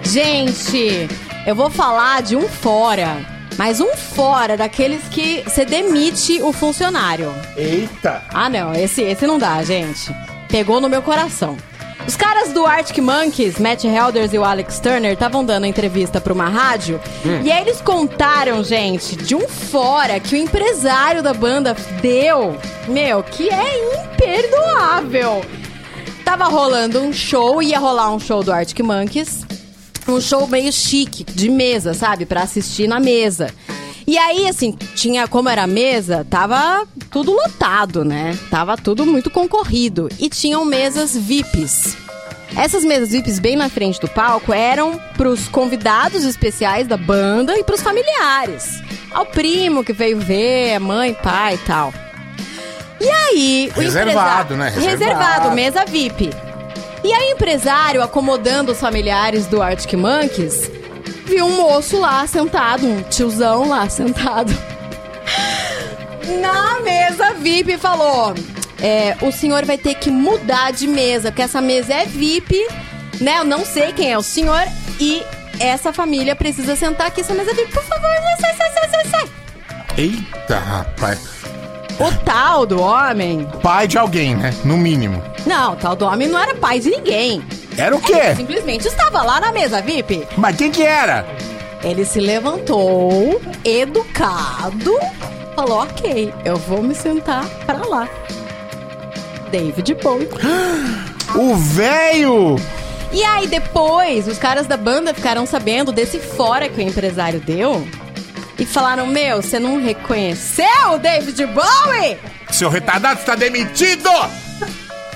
Gente, 0.01 1.09
eu 1.45 1.55
vou 1.55 1.69
falar 1.69 2.21
de 2.21 2.37
um 2.37 2.47
fora. 2.47 3.17
Mas 3.57 3.79
um 3.79 3.95
fora 3.95 4.55
daqueles 4.57 5.03
que 5.09 5.43
você 5.43 5.65
demite 5.65 6.41
o 6.41 6.51
funcionário. 6.51 7.33
Eita! 7.55 8.23
Ah, 8.33 8.49
não, 8.49 8.73
esse, 8.73 9.01
esse 9.01 9.27
não 9.27 9.37
dá, 9.37 9.61
gente. 9.63 10.13
Pegou 10.49 10.81
no 10.81 10.89
meu 10.89 11.01
coração. 11.01 11.57
Os 12.07 12.15
caras 12.15 12.51
do 12.51 12.65
Arctic 12.65 12.97
Monkeys, 12.97 13.59
Matt 13.59 13.83
Helders 13.83 14.33
e 14.33 14.37
o 14.37 14.43
Alex 14.43 14.79
Turner, 14.79 15.13
estavam 15.13 15.45
dando 15.45 15.67
entrevista 15.67 16.19
pra 16.19 16.33
uma 16.33 16.49
rádio. 16.49 16.99
E 17.43 17.51
aí 17.51 17.61
eles 17.61 17.79
contaram, 17.79 18.63
gente, 18.63 19.15
de 19.15 19.35
um 19.35 19.47
fora 19.47 20.19
que 20.19 20.33
o 20.33 20.37
empresário 20.37 21.21
da 21.21 21.33
banda 21.33 21.75
deu. 22.01 22.57
Meu, 22.87 23.21
que 23.21 23.49
é 23.49 23.95
imperdoável. 24.03 25.41
Tava 26.25 26.45
rolando 26.45 26.99
um 26.99 27.13
show, 27.13 27.61
ia 27.61 27.77
rolar 27.77 28.11
um 28.11 28.19
show 28.19 28.43
do 28.43 28.51
Arctic 28.51 28.79
Monkeys. 28.79 29.45
Um 30.07 30.19
show 30.19 30.47
meio 30.47 30.71
chique, 30.71 31.23
de 31.23 31.49
mesa, 31.49 31.93
sabe? 31.93 32.25
Pra 32.25 32.41
assistir 32.43 32.87
na 32.87 32.99
mesa. 32.99 33.53
E 34.07 34.17
aí, 34.17 34.47
assim, 34.47 34.75
tinha, 34.95 35.27
como 35.27 35.47
era 35.47 35.65
mesa, 35.67 36.25
tava 36.29 36.85
tudo 37.11 37.31
lotado, 37.31 38.03
né? 38.03 38.37
Tava 38.49 38.75
tudo 38.75 39.05
muito 39.05 39.29
concorrido. 39.29 40.09
E 40.19 40.27
tinham 40.27 40.65
mesas 40.65 41.15
VIPs. 41.15 41.95
Essas 42.55 42.83
mesas 42.83 43.09
VIPs 43.11 43.39
bem 43.39 43.55
na 43.55 43.69
frente 43.69 44.01
do 44.01 44.09
palco 44.09 44.51
eram 44.51 44.99
pros 45.15 45.47
convidados 45.47 46.25
especiais 46.25 46.87
da 46.87 46.97
banda 46.97 47.57
e 47.57 47.63
pros 47.63 47.81
familiares. 47.81 48.81
Ao 49.11 49.25
primo 49.25 49.83
que 49.83 49.93
veio 49.93 50.19
ver, 50.19 50.77
mãe, 50.79 51.13
pai 51.13 51.55
e 51.55 51.57
tal. 51.59 51.93
E 52.99 53.07
aí, 53.09 53.71
o 53.75 53.79
Reservado, 53.79 54.53
empresário- 54.53 54.57
né? 54.57 54.69
Reservado. 54.69 54.99
Reservado, 55.05 55.55
mesa 55.55 55.85
VIP. 55.85 56.29
E 57.03 57.13
aí, 57.13 57.31
empresário, 57.31 58.01
acomodando 58.01 58.71
os 58.71 58.79
familiares 58.79 59.47
do 59.47 59.61
Arctic 59.61 59.93
Monkeys, 59.93 60.69
viu 61.25 61.45
um 61.45 61.55
moço 61.55 61.99
lá 61.99 62.25
sentado, 62.27 62.85
um 62.85 63.01
tiozão 63.03 63.67
lá 63.67 63.89
sentado. 63.89 64.51
Na 66.39 66.79
mesa 66.81 67.33
VIP 67.33 67.73
e 67.73 67.77
falou: 67.77 68.35
é, 68.79 69.17
o 69.21 69.31
senhor 69.31 69.65
vai 69.65 69.77
ter 69.77 69.95
que 69.95 70.11
mudar 70.11 70.71
de 70.71 70.87
mesa, 70.87 71.31
porque 71.31 71.41
essa 71.41 71.59
mesa 71.59 71.93
é 71.93 72.05
VIP, 72.05 72.55
né? 73.19 73.39
Eu 73.39 73.45
não 73.45 73.65
sei 73.65 73.91
quem 73.93 74.11
é 74.11 74.17
o 74.17 74.23
senhor 74.23 74.61
e 74.99 75.23
essa 75.59 75.91
família 75.91 76.35
precisa 76.35 76.75
sentar 76.75 77.07
aqui, 77.07 77.21
essa 77.21 77.33
mesa 77.33 77.51
é 77.51 77.53
VIP, 77.53 77.71
por 77.71 77.83
favor, 77.83 78.09
sai, 78.39 78.55
sai, 78.55 78.71
sai, 78.71 78.89
sai, 78.89 79.05
sai. 79.05 79.29
Eita, 79.97 80.57
rapaz. 80.57 81.19
O 82.01 82.11
tal 82.25 82.65
do 82.65 82.81
homem. 82.81 83.47
Pai 83.61 83.87
de 83.87 83.97
alguém, 83.97 84.35
né? 84.35 84.53
No 84.63 84.77
mínimo. 84.77 85.21
Não, 85.45 85.73
o 85.73 85.75
tal 85.75 85.95
do 85.95 86.05
homem 86.05 86.27
não 86.27 86.39
era 86.39 86.55
pai 86.55 86.79
de 86.79 86.89
ninguém. 86.89 87.41
Era 87.77 87.95
o 87.95 87.99
Ele 87.99 88.07
quê? 88.07 88.35
simplesmente 88.35 88.87
estava 88.87 89.21
lá 89.21 89.39
na 89.39 89.51
mesa 89.51 89.81
VIP. 89.81 90.27
Mas 90.37 90.55
quem 90.55 90.71
que 90.71 90.83
era? 90.83 91.25
Ele 91.83 92.03
se 92.05 92.19
levantou, 92.19 93.41
educado, 93.63 94.97
falou: 95.55 95.83
Ok, 95.83 96.33
eu 96.45 96.57
vou 96.57 96.81
me 96.83 96.93
sentar 96.95 97.45
pra 97.65 97.85
lá. 97.85 98.07
David 99.51 99.93
Bowie. 99.95 100.27
O 101.33 101.55
velho! 101.55 102.57
E 103.13 103.23
aí, 103.23 103.47
depois, 103.47 104.27
os 104.27 104.37
caras 104.37 104.67
da 104.67 104.75
banda 104.75 105.13
ficaram 105.13 105.45
sabendo 105.45 105.89
desse 105.93 106.19
fora 106.19 106.67
que 106.67 106.77
o 106.77 106.83
empresário 106.83 107.39
deu. 107.39 107.87
E 108.61 108.65
falaram: 108.65 109.07
Meu, 109.07 109.41
você 109.41 109.57
não 109.59 109.81
reconheceu 109.81 110.91
o 110.93 110.99
David 110.99 111.47
Bowie? 111.47 112.15
Seu 112.51 112.69
retardado 112.69 113.19
está 113.19 113.33
demitido! 113.33 114.07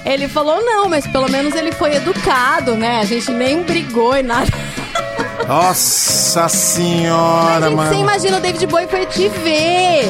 Ele 0.03 0.27
falou: 0.27 0.65
Não, 0.65 0.89
mas 0.89 1.05
pelo 1.05 1.29
menos 1.29 1.53
ele 1.53 1.71
foi 1.71 1.93
educado, 1.95 2.75
né? 2.75 2.99
A 3.01 3.05
gente 3.05 3.29
nem 3.29 3.61
brigou 3.61 4.17
e 4.17 4.23
nada. 4.23 4.47
Nossa 5.47 6.49
senhora, 6.49 7.67
Gente, 7.69 7.75
você 7.75 7.75
mano. 7.75 7.93
imagina, 8.01 8.37
o 8.37 8.41
David 8.41 8.65
Bowie 8.65 8.87
foi 8.87 9.05
te 9.05 9.29
ver. 9.29 10.05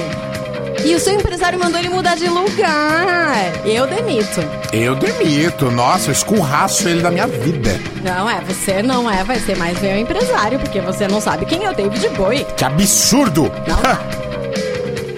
E 0.84 0.94
o 0.94 1.00
seu 1.00 1.14
empresário 1.14 1.60
mandou 1.60 1.80
ele 1.80 1.90
mudar 1.90 2.16
de 2.16 2.28
lugar. 2.28 3.36
Eu 3.66 3.88
demito. 3.88 4.42
Eu 4.72 4.96
demito. 4.96 5.72
Nossa, 5.72 6.10
eu 6.10 6.12
escurraço 6.12 6.88
ele 6.88 7.02
da 7.02 7.10
minha 7.10 7.28
vida. 7.28 7.80
Não 8.04 8.30
é, 8.30 8.42
você 8.42 8.82
não 8.82 9.10
é, 9.10 9.24
vai 9.24 9.40
ser 9.40 9.58
mais 9.58 9.80
meu 9.82 9.98
empresário, 9.98 10.60
porque 10.60 10.82
você 10.82 11.08
não 11.08 11.22
sabe 11.22 11.46
quem 11.46 11.64
é 11.64 11.72
o 11.72 11.74
David 11.74 12.10
Bowie. 12.10 12.46
Que 12.58 12.66
absurdo! 12.66 13.52
Não. 13.68 14.26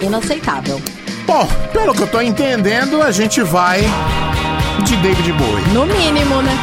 Inaceitável. 0.06 0.80
Bom, 1.26 1.46
pelo 1.72 1.94
que 1.94 2.02
eu 2.02 2.06
tô 2.06 2.20
entendendo, 2.20 3.02
a 3.02 3.10
gente 3.10 3.42
vai 3.42 3.82
de 4.84 4.96
David 4.96 5.32
Bowie. 5.32 5.64
No 5.74 5.84
mínimo, 5.84 6.40
né? 6.40 6.56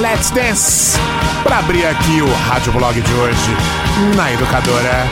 Let's 0.00 0.30
Dance! 0.30 0.98
Pra 1.42 1.58
abrir 1.58 1.86
aqui 1.86 2.20
o 2.20 2.32
Rádio 2.48 2.72
Blog 2.72 3.00
de 3.00 3.14
hoje 3.14 3.56
na 4.16 4.32
Educadora. 4.32 5.06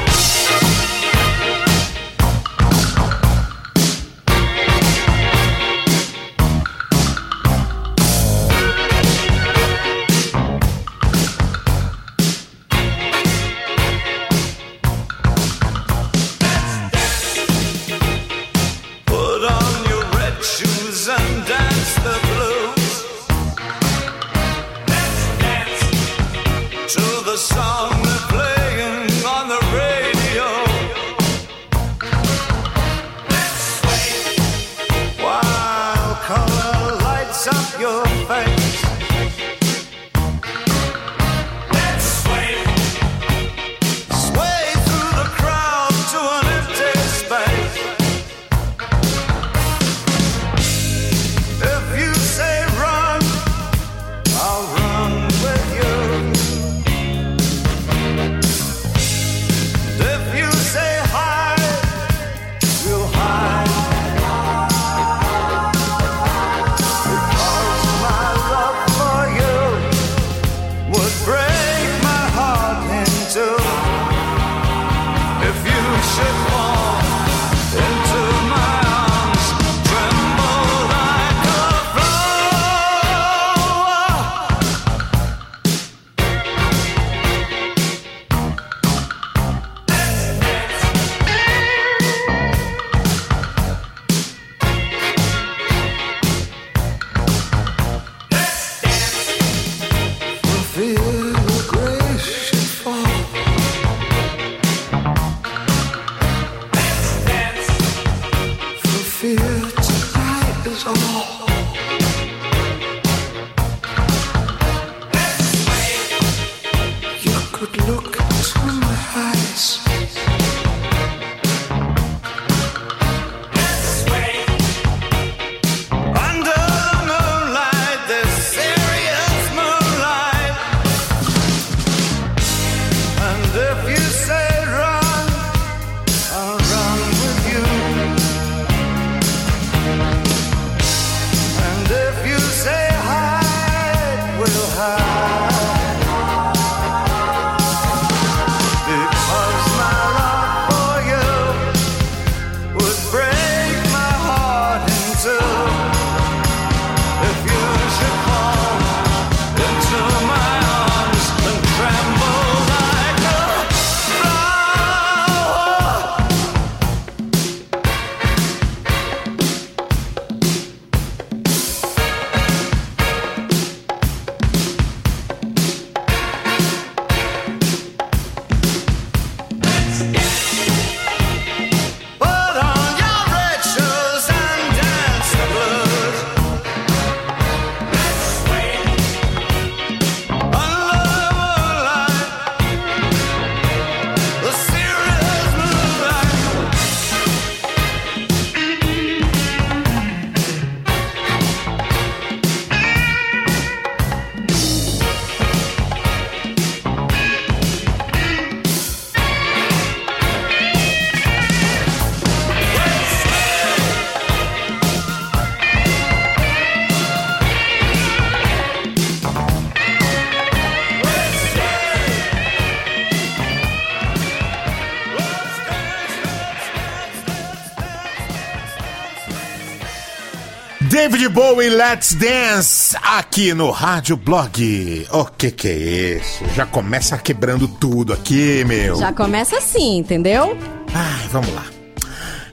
David 231.16 231.32
Bowie, 231.32 231.70
Let's 231.70 232.14
Dance, 232.14 232.94
aqui 233.02 233.54
no 233.54 233.70
Rádio 233.70 234.18
Blog. 234.18 235.06
O 235.10 235.24
que 235.24 235.50
que 235.50 235.66
é 235.66 236.18
isso? 236.18 236.44
Já 236.54 236.66
começa 236.66 237.16
quebrando 237.16 237.66
tudo 237.66 238.12
aqui, 238.12 238.62
meu. 238.66 238.96
Já 238.96 239.14
começa 239.14 239.56
assim, 239.56 239.96
entendeu? 239.96 240.58
Ai, 240.92 241.26
vamos 241.30 241.54
lá. 241.54 241.64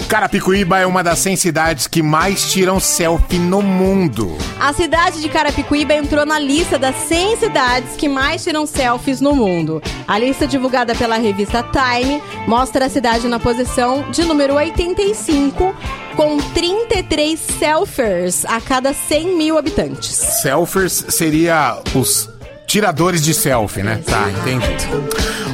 Carapicuíba 0.08 0.80
é 0.80 0.86
uma 0.86 1.04
das 1.04 1.20
100 1.20 1.36
cidades 1.38 1.88
que 1.88 2.02
mais 2.02 2.54
tiram 2.54 2.80
selfie 2.80 3.40
no 3.40 3.62
mundo. 3.62 4.38
A 4.60 4.72
cidade 4.72 5.20
de 5.20 5.28
Carapicuíba 5.28 5.96
entrou 5.96 6.26
na 6.26 6.40
lista 6.40 6.78
das 6.78 6.96
100 7.08 7.38
cidades 7.38 7.96
que 7.98 8.08
mais 8.08 8.44
tiram 8.44 8.66
selfies 8.66 9.20
no 9.20 9.36
mundo. 9.36 9.82
A 10.08 10.18
lista 10.20 10.46
divulgada 10.48 10.96
pela 10.96 11.18
revista 11.18 11.64
Time 11.64 12.22
mostra 12.48 12.86
a 12.86 12.90
cidade 12.90 13.28
na 13.28 13.40
posição 13.40 14.10
de 14.12 14.24
número 14.24 14.54
85, 14.54 15.76
com 16.16 16.38
33 16.38 17.40
selfies 17.40 18.46
a 18.46 18.62
cada 18.62 18.94
100 18.94 19.36
mil 19.36 19.58
habitantes. 19.58 20.16
Selfies 20.16 21.06
seria 21.10 21.80
os 21.96 22.30
tiradores 22.68 23.24
de 23.24 23.34
selfie, 23.34 23.84
né? 23.84 24.02
Tá, 24.06 24.30
entendi. 24.30 24.68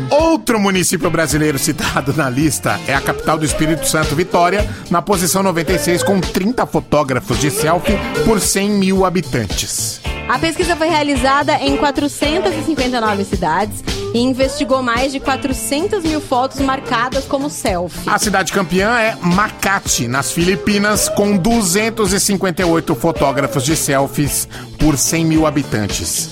Outro 0.09 0.59
município 0.59 1.09
brasileiro 1.09 1.59
citado 1.59 2.13
na 2.13 2.29
lista 2.29 2.79
é 2.87 2.95
a 2.95 3.01
capital 3.01 3.37
do 3.37 3.45
Espírito 3.45 3.87
Santo, 3.87 4.15
Vitória, 4.15 4.67
na 4.89 5.01
posição 5.01 5.43
96, 5.43 6.03
com 6.03 6.19
30 6.19 6.65
fotógrafos 6.65 7.39
de 7.39 7.51
selfie 7.51 7.97
por 8.25 8.39
100 8.39 8.69
mil 8.69 9.05
habitantes. 9.05 10.01
A 10.27 10.37
pesquisa 10.37 10.75
foi 10.75 10.87
realizada 10.87 11.55
em 11.55 11.75
459 11.77 13.25
cidades 13.25 13.83
e 14.13 14.19
investigou 14.19 14.81
mais 14.81 15.11
de 15.11 15.19
400 15.19 16.03
mil 16.03 16.19
fotos 16.21 16.59
marcadas 16.59 17.25
como 17.25 17.49
selfie. 17.49 18.09
A 18.09 18.17
cidade 18.17 18.51
campeã 18.51 18.97
é 18.99 19.15
Makati, 19.21 20.07
nas 20.07 20.31
Filipinas, 20.31 21.07
com 21.09 21.37
258 21.37 22.95
fotógrafos 22.95 23.63
de 23.63 23.75
selfies 23.75 24.47
por 24.77 24.97
100 24.97 25.25
mil 25.25 25.45
habitantes. 25.45 26.29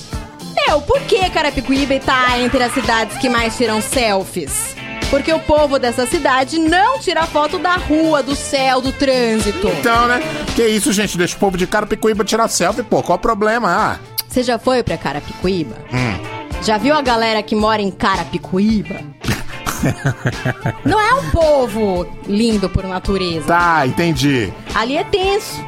Meu, 0.67 0.81
por 0.81 0.99
que 1.01 1.29
Carapicuíba 1.29 1.99
tá 1.99 2.37
entre 2.39 2.61
as 2.63 2.73
cidades 2.73 3.17
que 3.19 3.29
mais 3.29 3.55
tiram 3.55 3.81
selfies? 3.81 4.75
Porque 5.09 5.31
o 5.31 5.39
povo 5.39 5.79
dessa 5.79 6.05
cidade 6.05 6.59
não 6.59 6.99
tira 6.99 7.25
foto 7.25 7.57
da 7.57 7.75
rua, 7.77 8.21
do 8.21 8.35
céu, 8.35 8.81
do 8.81 8.91
trânsito. 8.91 9.67
Então, 9.79 10.07
né? 10.07 10.19
Que 10.53 10.67
isso, 10.67 10.91
gente? 10.91 11.17
Deixa 11.17 11.37
o 11.37 11.39
povo 11.39 11.57
de 11.57 11.65
Carapicuíba 11.65 12.25
tirar 12.25 12.49
selfie, 12.49 12.83
pô. 12.83 13.01
Qual 13.01 13.17
o 13.17 13.21
problema? 13.21 13.69
Ah, 13.69 13.99
Você 14.27 14.43
já 14.43 14.59
foi 14.59 14.83
pra 14.83 14.97
Carapicuíba? 14.97 15.77
Já 16.63 16.77
viu 16.77 16.93
a 16.95 17.01
galera 17.01 17.41
que 17.41 17.55
mora 17.55 17.81
em 17.81 17.91
Carapicuíba? 17.91 18.95
não 20.83 20.99
é 20.99 21.13
um 21.13 21.29
povo 21.29 22.07
lindo 22.27 22.67
por 22.69 22.83
natureza. 22.85 23.45
tá, 23.47 23.85
entendi. 23.85 24.51
Ali 24.73 24.97
é 24.97 25.03
tenso. 25.03 25.63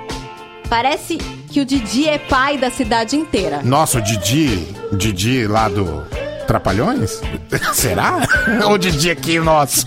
Parece 0.69 1.17
que 1.49 1.60
o 1.62 1.65
Didi 1.65 2.08
é 2.08 2.17
pai 2.17 2.58
da 2.58 2.69
cidade 2.69 3.15
inteira. 3.15 3.62
Nossa, 3.63 3.97
o 3.99 4.02
Didi, 4.02 4.67
o 4.91 4.95
Didi 4.97 5.47
lá 5.47 5.67
do 5.67 6.06
Trapalhões? 6.49 7.21
Será? 7.73 8.27
Ou 8.65 8.75
Didi 8.75 9.12
aqui, 9.12 9.38
nosso? 9.39 9.85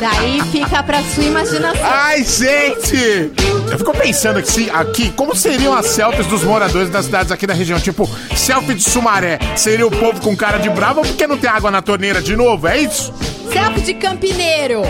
Daí 0.00 0.40
fica 0.52 0.80
pra 0.80 1.02
sua 1.02 1.24
imaginação. 1.24 1.84
Ai, 1.84 2.22
gente! 2.22 3.32
Eu 3.68 3.76
fico 3.76 3.92
pensando 3.96 4.38
aqui, 4.38 4.70
aqui, 4.70 5.10
como 5.10 5.34
seriam 5.34 5.74
as 5.74 5.86
selfies 5.86 6.28
dos 6.28 6.44
moradores 6.44 6.88
das 6.88 7.06
cidades 7.06 7.32
aqui 7.32 7.48
da 7.48 7.52
região? 7.54 7.80
Tipo, 7.80 8.08
selfie 8.36 8.74
de 8.74 8.84
Sumaré. 8.84 9.40
Seria 9.56 9.84
o 9.84 9.90
povo 9.90 10.20
com 10.20 10.36
cara 10.36 10.58
de 10.58 10.70
bravo 10.70 11.02
porque 11.02 11.26
não 11.26 11.36
tem 11.36 11.50
água 11.50 11.68
na 11.68 11.82
torneira 11.82 12.22
de 12.22 12.36
novo? 12.36 12.68
É 12.68 12.78
isso? 12.78 13.12
Selfie 13.52 13.80
de 13.80 13.94
campineiro. 13.94 14.82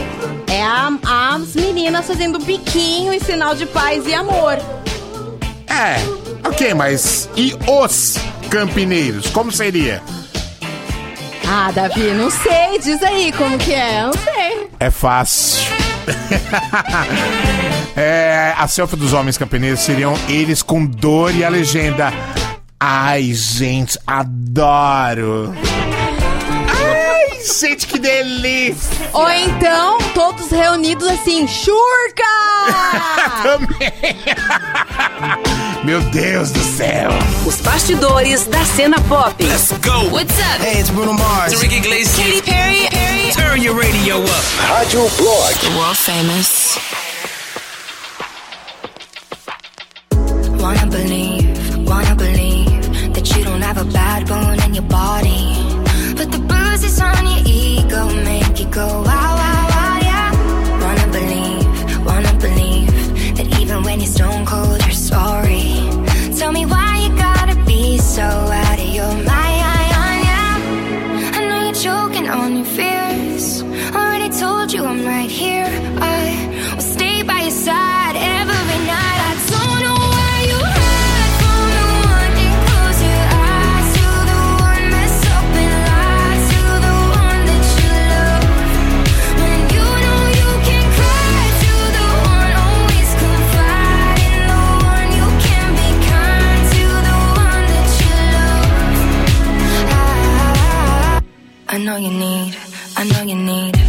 É 0.46 0.62
a- 0.62 0.92
as 1.36 1.54
meninas 1.54 2.06
fazendo 2.06 2.38
biquinho 2.38 3.14
e 3.14 3.20
sinal 3.20 3.54
de 3.54 3.64
paz 3.64 4.06
e 4.06 4.12
amor. 4.12 4.58
É, 5.66 5.96
ok, 6.46 6.74
mas 6.74 7.30
e 7.34 7.56
os 7.66 8.16
campineiros? 8.50 9.28
Como 9.28 9.50
seria? 9.50 10.02
Ah, 11.52 11.72
Davi, 11.72 12.12
não 12.12 12.30
sei. 12.30 12.78
Diz 12.78 13.02
aí 13.02 13.32
como 13.32 13.58
que 13.58 13.74
é. 13.74 14.02
Não 14.02 14.12
sei. 14.12 14.68
É 14.78 14.88
fácil. 14.88 15.66
é, 17.96 18.54
a 18.56 18.68
selfie 18.68 18.96
dos 18.96 19.12
homens 19.12 19.36
campineiros 19.36 19.80
seriam 19.80 20.14
eles 20.28 20.62
com 20.62 20.86
dor 20.86 21.34
e 21.34 21.44
a 21.44 21.48
legenda. 21.48 22.12
Ai, 22.78 23.34
gente, 23.34 23.98
adoro. 24.06 25.52
Ai, 26.68 27.40
gente, 27.60 27.88
que 27.88 27.98
delícia. 27.98 29.10
Ou 29.12 29.28
então, 29.28 29.98
todos 30.14 30.52
reunidos 30.52 31.08
assim, 31.08 31.48
churca! 31.48 32.22
Também. 33.42 33.90
Meu 35.82 35.98
Deus 36.10 36.50
do 36.50 36.60
céu. 36.60 37.08
Os 37.46 37.56
bastidores 37.62 38.46
da 38.46 38.62
cena 38.66 39.00
pop. 39.08 39.42
Let's 39.42 39.72
go. 39.78 40.10
What's 40.10 40.38
up? 40.38 40.60
Hey, 40.60 40.78
it's 40.78 40.90
Bruno 40.90 41.14
Mars. 41.14 41.54
It's 41.54 41.62
Ricky 41.62 41.76
Iglesias. 41.76 42.16
Katy 42.16 42.42
Perry. 42.42 42.88
Perry. 42.90 43.32
Turn 43.32 43.62
your 43.62 43.74
radio 43.80 44.22
up. 44.22 44.44
Rádio 44.68 45.08
Blog. 45.16 45.76
World 45.78 45.96
famous. 45.96 46.78
Wanna 50.60 50.86
believe, 50.86 51.88
wanna 51.88 52.14
believe 52.14 53.14
that 53.14 53.34
you 53.34 53.42
don't 53.42 53.62
have 53.62 53.78
a 53.78 53.84
bad 53.86 54.28
bone 54.28 54.62
in 54.62 54.74
your 54.74 54.84
body. 54.84 55.56
But 56.14 56.30
the 56.30 56.40
bruises 56.40 57.00
on 57.00 57.26
your 57.26 57.40
ego 57.46 58.04
make 58.22 58.60
you 58.60 58.66
go 58.66 58.86
wow, 59.06 59.39
you 102.00 102.10
need, 102.10 102.56
I 102.96 103.04
know 103.04 103.22
you 103.22 103.34
need 103.34 103.79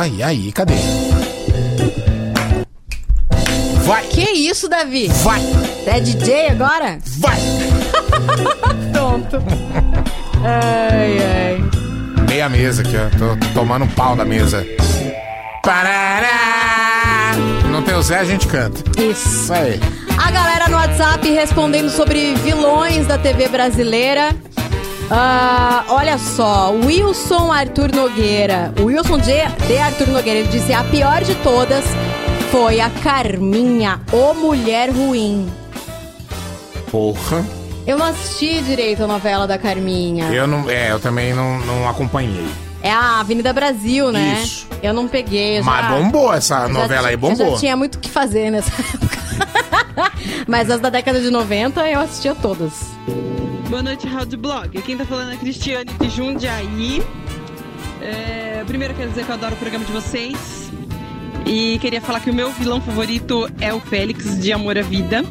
Aí, 0.00 0.22
aí, 0.22 0.50
cadê? 0.52 0.72
Vai, 3.84 4.02
Que 4.06 4.30
isso, 4.30 4.66
Davi? 4.66 5.08
vai, 5.22 5.42
É 5.86 6.00
DJ 6.00 6.48
agora? 6.48 6.98
vai. 7.18 7.38
Tonto. 8.94 9.36
Ai, 10.42 11.18
ai. 11.18 12.24
Meia 12.26 12.48
mesa 12.48 12.80
aqui, 12.80 12.94
ó. 12.96 13.10
Tô 13.18 13.36
tomando 13.52 13.84
um 13.84 13.88
pau 13.88 14.16
da 14.16 14.24
mesa. 14.24 14.66
Parará! 15.62 17.32
Não 17.70 17.82
tem 17.82 17.94
o 17.94 18.00
Zé, 18.02 18.20
a 18.20 18.24
gente 18.24 18.46
canta. 18.46 18.82
Isso. 18.98 19.28
Isso 19.28 19.52
aí. 19.52 19.78
A 20.16 20.30
galera 20.30 20.66
no 20.68 20.76
WhatsApp 20.76 21.30
respondendo 21.30 21.90
sobre 21.90 22.34
vilões 22.36 23.06
da 23.06 23.18
TV 23.18 23.48
brasileira. 23.48 24.30
Ah, 25.10 25.84
olha 25.88 26.16
só, 26.18 26.70
Wilson 26.70 27.50
Arthur 27.50 27.90
Nogueira. 27.94 28.72
O 28.80 28.84
Wilson 28.84 29.18
de, 29.18 29.32
de 29.66 29.78
Arthur 29.78 30.08
Nogueira, 30.08 30.38
ele 30.40 30.48
disse: 30.48 30.72
a 30.72 30.84
pior 30.84 31.22
de 31.24 31.34
todas 31.36 31.84
foi 32.50 32.80
a 32.80 32.88
Carminha, 33.02 34.00
o 34.12 34.34
Mulher 34.34 34.90
Ruim. 34.90 35.48
Porra. 36.90 37.44
Eu 37.86 37.98
não 37.98 38.06
assisti 38.06 38.60
direito 38.62 39.02
a 39.02 39.06
novela 39.06 39.46
da 39.46 39.58
Carminha. 39.58 40.26
Eu 40.32 40.46
não. 40.46 40.68
É, 40.70 40.92
eu 40.92 41.00
também 41.00 41.32
não, 41.34 41.58
não 41.60 41.88
acompanhei. 41.88 42.46
É 42.82 42.90
a 42.92 43.20
Avenida 43.20 43.52
Brasil, 43.52 44.10
né? 44.12 44.40
Isso. 44.42 44.66
Eu 44.82 44.94
não 44.94 45.08
peguei. 45.08 45.58
eu 45.58 45.64
Mas 45.64 45.86
já- 45.86 45.96
bombou 45.96 46.32
essa 46.32 46.68
novela 46.68 47.08
aí, 47.08 47.16
ti- 47.16 47.22
eu 47.24 47.28
bombou. 47.30 47.52
Já 47.52 47.58
tinha 47.58 47.76
muito 47.76 47.96
o 47.96 47.98
que 47.98 48.08
fazer 48.08 48.50
nessa 48.50 48.70
época. 48.80 49.18
Mas 50.46 50.70
as 50.70 50.80
da 50.80 50.88
década 50.88 51.20
de 51.20 51.30
90 51.30 51.86
eu 51.88 52.00
assistia 52.00 52.34
todas. 52.34 52.72
Boa 53.70 53.84
noite, 53.84 54.04
Rádio 54.04 54.36
Blog. 54.36 54.82
Quem 54.82 54.96
tá 54.96 55.04
falando 55.04 55.30
é 55.30 55.34
a 55.34 55.36
Cristiane 55.36 55.88
de 56.00 56.10
Jundiaí. 56.10 57.00
É, 58.02 58.64
primeiro 58.66 58.92
quero 58.94 59.10
dizer 59.10 59.24
que 59.24 59.30
eu 59.30 59.34
adoro 59.36 59.54
o 59.54 59.56
programa 59.56 59.84
de 59.84 59.92
vocês. 59.92 60.72
E 61.46 61.78
queria 61.78 62.00
falar 62.00 62.18
que 62.18 62.30
o 62.30 62.34
meu 62.34 62.50
vilão 62.50 62.80
favorito 62.80 63.48
é 63.60 63.72
o 63.72 63.78
Félix 63.78 64.40
de 64.40 64.52
Amor 64.52 64.76
à 64.76 64.82
Vida. 64.82 65.24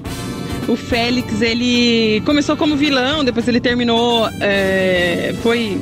O 0.70 0.78
Félix, 0.78 1.42
ele 1.42 2.22
começou 2.26 2.56
como 2.56 2.78
vilão, 2.78 3.26
depois 3.26 3.46
ele 3.46 3.60
terminou. 3.60 4.30
é, 4.40 5.36
foi. 5.44 5.78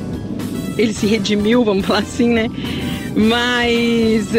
Ele 0.76 0.92
se 0.92 1.06
redimiu, 1.06 1.64
vamos 1.64 1.86
falar 1.86 2.00
assim, 2.00 2.28
né? 2.28 2.50
Mas 3.14 4.30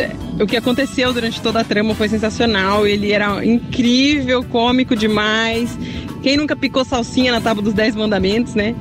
o 0.42 0.46
que 0.46 0.58
aconteceu 0.58 1.14
durante 1.14 1.42
toda 1.42 1.62
a 1.62 1.64
trama 1.64 1.96
foi 1.96 2.10
sensacional. 2.10 2.86
Ele 2.86 3.14
era 3.14 3.46
incrível, 3.46 4.44
cômico 4.44 4.94
demais. 4.94 5.78
Quem 6.22 6.38
nunca 6.38 6.56
picou 6.56 6.84
salsinha 6.84 7.32
na 7.32 7.42
tábua 7.42 7.64
dos 7.64 7.74
10 7.74 7.96
mandamentos, 7.96 8.56
né? 8.56 8.76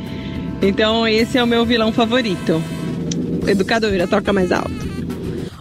Então 0.61 1.07
esse 1.07 1.39
é 1.39 1.43
o 1.43 1.47
meu 1.47 1.65
vilão 1.65 1.93
favorito. 1.93 2.63
Educadora, 3.47 4.07
toca 4.07 4.33
mais 4.33 4.53
alto. 4.53 4.89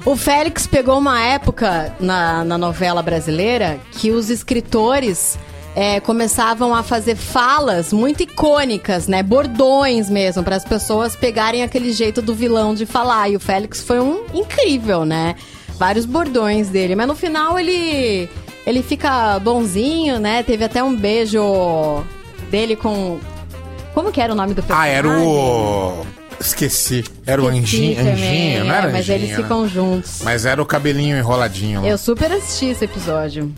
O 0.06 0.16
Félix 0.16 0.66
pegou 0.66 0.98
uma 0.98 1.22
época 1.22 1.94
na, 2.00 2.44
na 2.44 2.58
novela 2.58 3.02
brasileira 3.02 3.80
que 3.92 4.10
os 4.10 4.30
escritores 4.30 5.38
é, 5.76 6.00
começavam 6.00 6.74
a 6.74 6.82
fazer 6.82 7.16
falas 7.16 7.94
muito 7.94 8.24
icônicas, 8.24 9.08
né? 9.08 9.22
Bordões 9.22 10.10
mesmo, 10.10 10.44
para 10.44 10.56
as 10.56 10.66
pessoas 10.66 11.16
pegarem 11.16 11.62
aquele 11.62 11.92
jeito 11.92 12.22
do 12.22 12.34
vilão 12.34 12.74
de 12.74 12.86
falar. 12.86 13.30
E 13.30 13.36
o 13.36 13.40
Félix 13.40 13.84
foi 13.84 14.00
um 14.00 14.24
incrível, 14.34 15.06
né? 15.06 15.36
Vários 15.78 16.06
bordões 16.06 16.70
dele. 16.70 16.96
Mas 16.96 17.08
no 17.08 17.14
final 17.14 17.60
ele, 17.60 18.28
ele 18.68 18.84
fica 18.84 19.40
bonzinho, 19.40 20.20
né? 20.20 20.44
Teve 20.44 20.64
até 20.66 20.84
um 20.84 20.96
beijo 20.96 22.04
dele 22.52 22.76
com. 22.76 23.18
Como 23.94 24.12
que 24.12 24.22
era 24.22 24.32
o 24.34 24.36
nome 24.36 24.54
do 24.54 24.60
Ah, 24.60 24.64
personagem? 24.64 24.94
era 24.94 25.08
o. 25.10 26.06
Esqueci. 26.40 27.04
Era 27.26 27.42
o 27.42 27.46
Esqueci 27.50 27.64
anjinho, 27.96 28.12
anjinho, 28.14 28.66
não 28.66 28.74
é, 28.76 28.78
era 28.78 28.88
Mas 28.92 28.96
anjinho, 29.02 29.16
eles 29.18 29.30
né? 29.32 29.36
ficam 29.38 29.68
juntos. 29.68 30.22
Mas 30.24 30.46
era 30.46 30.62
o 30.62 30.66
cabelinho 30.66 31.18
enroladinho. 31.18 31.82
lá. 31.82 31.88
Eu 31.88 31.98
super 31.98 32.32
assisti 32.32 32.66
esse 32.68 32.86
episódio. 32.86 33.52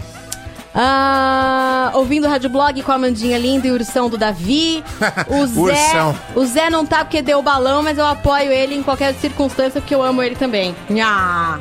Ah, 0.74 1.92
ouvindo 1.96 2.26
o 2.28 2.30
Rádio 2.30 2.50
Blog 2.50 2.82
com 2.84 2.92
a 2.92 2.98
Mandinha 2.98 3.38
Linda 3.38 3.68
e 3.68 3.72
o 3.72 3.74
Ursão 3.74 4.08
do 4.10 4.18
Davi. 4.18 4.82
O 5.28 5.46
Zé, 5.48 5.60
Ursão. 5.60 6.16
o 6.36 6.46
Zé 6.46 6.70
não 6.70 6.86
tá 6.86 7.04
porque 7.04 7.22
deu 7.22 7.40
o 7.40 7.42
balão, 7.44 7.82
mas 7.84 7.98
eu 7.98 8.06
apoio 8.06 8.52
ele 8.52 8.76
em 8.76 8.84
qualquer 8.84 9.14
circunstância 9.16 9.82
porque 9.82 9.94
eu 9.96 10.02
amo 10.04 10.22
ele 10.24 10.36
também. 10.36 10.74
Nha. 10.90 11.60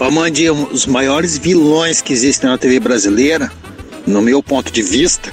Ó, 0.00 0.10
Mandinha, 0.10 0.52
os 0.52 0.86
maiores 0.86 1.36
vilões 1.36 2.00
que 2.00 2.12
existem 2.12 2.48
na 2.48 2.56
TV 2.56 2.80
brasileira, 2.80 3.52
no 4.06 4.22
meu 4.22 4.42
ponto 4.42 4.72
de 4.72 4.82
vista, 4.82 5.30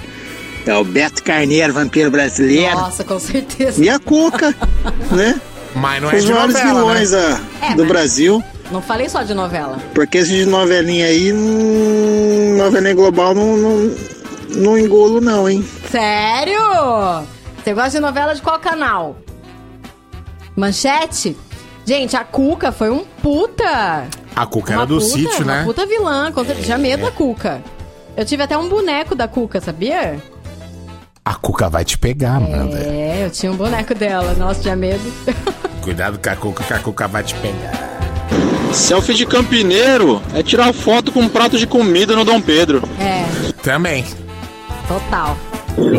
é 0.65 0.75
o 0.75 0.83
Beto 0.83 1.23
Carneiro, 1.23 1.71
vampiro 1.73 2.11
brasileiro, 2.11 2.75
Nossa, 2.75 3.03
com 3.03 3.17
certeza. 3.19 3.81
e 3.83 3.89
a 3.89 3.97
Cuca, 3.97 4.53
né? 5.11 5.39
Mas 5.73 6.01
não 6.01 6.11
é 6.11 6.15
Os 6.15 6.25
de 6.25 6.31
maiores 6.33 6.53
novela, 6.55 6.79
vilões 6.79 7.11
né? 7.11 7.41
ah, 7.61 7.65
É, 7.71 7.75
do 7.75 7.85
Brasil. 7.85 8.43
Não 8.71 8.81
falei 8.81 9.07
só 9.07 9.23
de 9.23 9.33
novela. 9.33 9.77
Porque 9.93 10.17
esse 10.17 10.31
de 10.31 10.45
novelinha 10.45 11.05
aí, 11.05 11.31
hum, 11.31 12.55
novelinha 12.57 12.93
global, 12.93 13.33
não, 13.33 13.55
não, 13.55 13.95
não 14.49 14.77
engolo 14.77 15.21
não, 15.21 15.47
hein? 15.49 15.65
Sério? 15.89 16.59
Você 17.63 17.73
gosta 17.73 17.91
de 17.91 17.99
novela 17.99 18.35
de 18.35 18.41
qual 18.41 18.59
canal? 18.59 19.15
Manchete? 20.55 21.37
Gente, 21.85 22.17
a 22.17 22.23
Cuca 22.25 22.71
foi 22.73 22.89
um 22.89 23.05
puta. 23.23 24.07
A 24.37 24.45
Cuca 24.45 24.73
era 24.73 24.81
Uma 24.81 24.85
do 24.87 24.99
puta, 24.99 25.07
sítio, 25.07 25.43
uma 25.43 25.55
né? 25.57 25.63
puta 25.65 25.85
vilã. 25.85 26.31
contra- 26.31 26.53
Tinha 26.55 26.77
medo 26.77 27.03
da 27.03 27.11
Cuca. 27.11 27.61
Eu 28.15 28.23
tive 28.23 28.43
até 28.43 28.57
um 28.57 28.69
boneco 28.69 29.15
da 29.15 29.27
Cuca, 29.27 29.59
sabia? 29.59 30.17
A 31.25 31.33
Cuca 31.35 31.67
vai 31.69 31.83
te 31.83 31.97
pegar, 31.97 32.35
Amanda. 32.37 32.77
É, 32.77 33.23
eu 33.25 33.29
tinha 33.31 33.51
um 33.51 33.55
boneco 33.55 33.93
dela. 33.95 34.33
Nossa, 34.35 34.61
tinha 34.61 34.75
medo. 34.75 35.01
Cuidado 35.81 36.19
com 36.23 36.29
a 36.29 36.35
Cuca, 36.35 36.63
que 36.63 36.73
a 36.73 36.79
Cuca 36.79 37.07
vai 37.07 37.23
te 37.23 37.33
pegar. 37.35 37.87
Selfie 38.73 39.13
de 39.15 39.25
campineiro 39.25 40.21
é 40.35 40.43
tirar 40.43 40.71
foto 40.73 41.11
com 41.11 41.21
um 41.21 41.29
prato 41.29 41.57
de 41.57 41.65
comida 41.65 42.15
no 42.15 42.23
Dom 42.23 42.39
Pedro. 42.41 42.83
É, 42.99 43.25
Também. 43.63 44.05
total. 44.87 45.37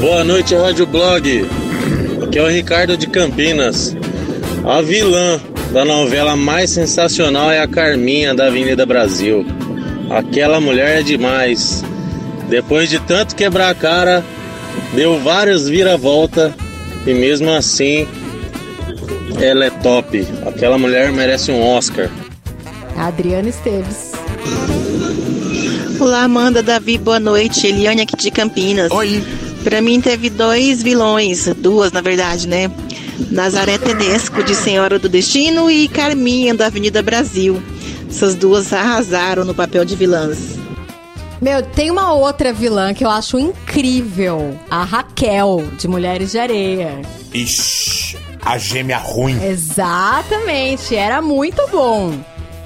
Boa 0.01 0.23
noite, 0.25 0.55
Rádio 0.55 0.87
Blog. 0.87 1.49
Aqui 2.25 2.39
é 2.39 2.43
o 2.43 2.49
Ricardo 2.49 2.97
de 2.97 3.07
Campinas. 3.07 3.97
A 4.65 4.81
vilã 4.83 5.41
da 5.73 5.85
novela 5.85 6.35
mais 6.35 6.71
sensacional 6.71 7.51
é 7.51 7.61
a 7.61 7.69
Carminha 7.69 8.35
da 8.35 8.47
Avenida 8.47 8.87
Brasil. 8.87 9.45
Aquela 10.11 10.61
mulher 10.61 11.01
é 11.01 11.03
demais. 11.03 11.85
Depois 12.49 12.89
de 12.89 12.99
tanto 13.01 13.37
quebrar 13.37 13.69
a 13.69 13.75
cara, 13.75 14.25
deu 14.95 15.21
várias 15.21 15.69
vira-volta 15.69 16.55
e 17.07 17.13
mesmo 17.13 17.51
assim 17.51 18.09
ela 19.41 19.67
é 19.67 19.71
top. 19.71 20.27
Aquela 20.47 20.79
mulher 20.79 21.13
merece 21.13 21.51
um 21.51 21.63
Oscar. 21.63 22.11
Adriana 22.97 23.49
Esteves. 23.49 24.13
Olá, 26.01 26.23
Amanda, 26.23 26.63
Davi, 26.63 26.97
boa 26.97 27.21
noite. 27.21 27.67
Eliane 27.67 28.03
aqui 28.03 28.17
de 28.17 28.31
Campinas. 28.31 28.91
Oi. 28.91 29.23
Pra 29.63 29.83
mim 29.83 30.01
teve 30.01 30.31
dois 30.31 30.83
vilões, 30.83 31.47
duas 31.57 31.93
na 31.93 32.01
verdade, 32.01 32.49
né? 32.49 32.71
Nazaré 33.31 33.79
Tedesco, 33.79 34.43
de 34.43 34.55
Senhora 34.55 34.99
do 34.99 35.09
Destino, 35.09 35.71
e 35.71 35.89
Carminha, 35.89 36.55
da 36.55 36.67
Avenida 36.67 37.03
Brasil. 37.03 37.63
Essas 38.09 38.35
duas 38.35 38.73
arrasaram 38.73 39.45
no 39.45 39.55
papel 39.55 39.85
de 39.85 39.95
vilãs. 39.97 40.59
Meu, 41.41 41.63
tem 41.63 41.91
uma 41.91 42.13
outra 42.15 42.53
vilã 42.53 42.93
que 42.93 43.05
eu 43.05 43.11
acho 43.11 43.39
incrível. 43.39 44.59
A 44.71 44.83
Raquel, 44.83 45.65
de 45.79 45.87
Mulheres 45.87 46.33
de 46.33 46.39
Areia. 46.39 47.01
Ixi, 47.33 48.17
a 48.45 48.59
gêmea 48.59 48.99
ruim. 48.99 49.41
Exatamente, 49.45 50.97
era 50.97 51.23
muito 51.23 51.63
bom. 51.71 52.13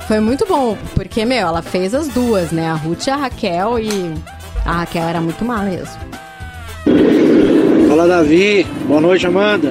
Foi 0.09 0.21
muito 0.21 0.47
bom, 0.47 0.77
porque, 0.95 1.25
meu, 1.25 1.47
ela 1.47 1.63
fez 1.63 1.95
as 1.95 2.09
duas, 2.09 2.51
né? 2.51 2.69
A 2.71 2.75
Ruth 2.75 3.07
e 3.07 3.11
a 3.11 3.17
Raquel, 3.17 3.79
e 3.79 4.15
a 4.65 4.73
Raquel 4.73 5.05
era 5.05 5.21
muito 5.21 5.45
má 5.45 5.63
mesmo. 5.63 6.01
Fala 7.89 8.09
Davi, 8.09 8.67
boa 8.87 9.01
noite 9.01 9.27
Amanda. 9.27 9.71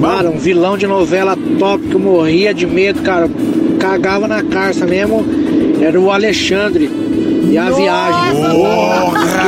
Cara, 0.00 0.30
um 0.30 0.38
vilão 0.38 0.76
de 0.78 0.86
novela 0.86 1.36
top 1.58 1.86
que 1.86 1.94
eu 1.94 1.98
morria 2.00 2.54
de 2.54 2.66
medo, 2.66 3.02
cara. 3.02 3.28
Cagava 3.80 4.26
na 4.28 4.42
carça 4.42 4.86
mesmo. 4.86 5.24
Era 5.80 5.98
o 6.00 6.10
Alexandre 6.10 6.86
e 7.50 7.56
a 7.56 7.70
viagem. 7.70 8.36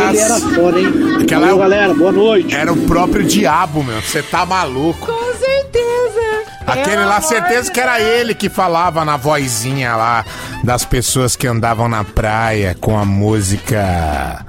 Ele 0.08 0.18
era 0.18 0.38
foda, 0.40 0.80
hein? 0.80 0.88
Aquela 1.22 1.46
Valeu, 1.46 1.50
é 1.50 1.54
o- 1.54 1.58
galera, 1.58 1.94
boa 1.94 2.12
noite. 2.12 2.54
Era 2.54 2.72
o 2.72 2.76
próprio 2.86 3.24
diabo, 3.24 3.82
meu. 3.82 4.00
Você 4.00 4.22
tá 4.22 4.44
maluco. 4.46 5.06
Com 5.06 5.34
certeza. 5.34 6.20
Aquele 6.66 6.96
Pelo 6.98 7.08
lá, 7.08 7.20
certeza 7.20 7.70
que 7.70 7.80
era 7.80 8.00
ele 8.00 8.34
que 8.34 8.48
falava 8.48 9.04
na 9.04 9.16
vozinha 9.16 9.96
lá 9.96 10.24
das 10.62 10.84
pessoas 10.84 11.34
que 11.34 11.46
andavam 11.46 11.88
na 11.88 12.04
praia 12.04 12.76
com 12.80 12.96
a 12.96 13.04
música 13.04 14.44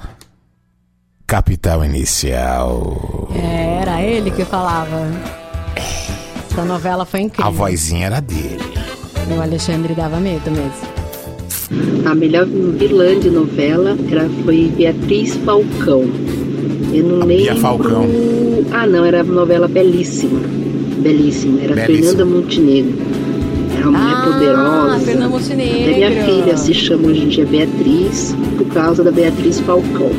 Capital 1.26 1.84
Inicial. 1.84 3.30
É, 3.36 3.80
era 3.82 4.02
ele 4.02 4.30
que 4.30 4.46
falava. 4.46 5.08
Essa 6.52 6.66
novela 6.66 7.06
foi 7.06 7.22
incrível. 7.22 7.46
A 7.48 7.50
vozinha 7.50 8.08
era 8.08 8.20
dele. 8.20 8.60
O 9.38 9.42
Alexandre 9.42 9.94
dava 9.94 10.20
medo 10.20 10.52
mesmo. 10.52 12.06
A 12.06 12.14
melhor 12.14 12.46
vilã 12.46 13.18
de 13.18 13.30
novela 13.30 13.98
era, 14.12 14.30
foi 14.44 14.70
Beatriz 14.76 15.38
Falcão. 15.38 16.04
Eu 16.94 17.04
não 17.06 17.26
lembro. 17.26 17.44
Bia 17.44 17.56
Falcão. 17.56 18.06
Ah, 18.72 18.86
não, 18.86 19.06
era 19.06 19.24
novela 19.24 19.70
belíssima. 19.70 20.42
Belíssima. 21.00 21.62
Era 21.62 21.74
Belíssima. 21.74 22.10
Fernanda 22.18 22.26
Montenegro. 22.26 22.98
Era 23.78 23.90
uma 23.90 24.00
mulher 24.00 24.34
poderosa. 24.34 25.00
Fernanda 25.06 25.26
A 25.26 25.30
Montenegro. 25.30 25.94
minha 25.96 26.26
filha 26.26 26.58
se 26.58 26.74
chama 26.74 27.08
hoje 27.08 27.22
em 27.24 27.28
dia 27.30 27.46
Beatriz 27.46 28.36
por 28.58 28.68
causa 28.68 29.02
da 29.06 29.12
Beatriz 29.12 29.62
Falcão. 29.62 30.12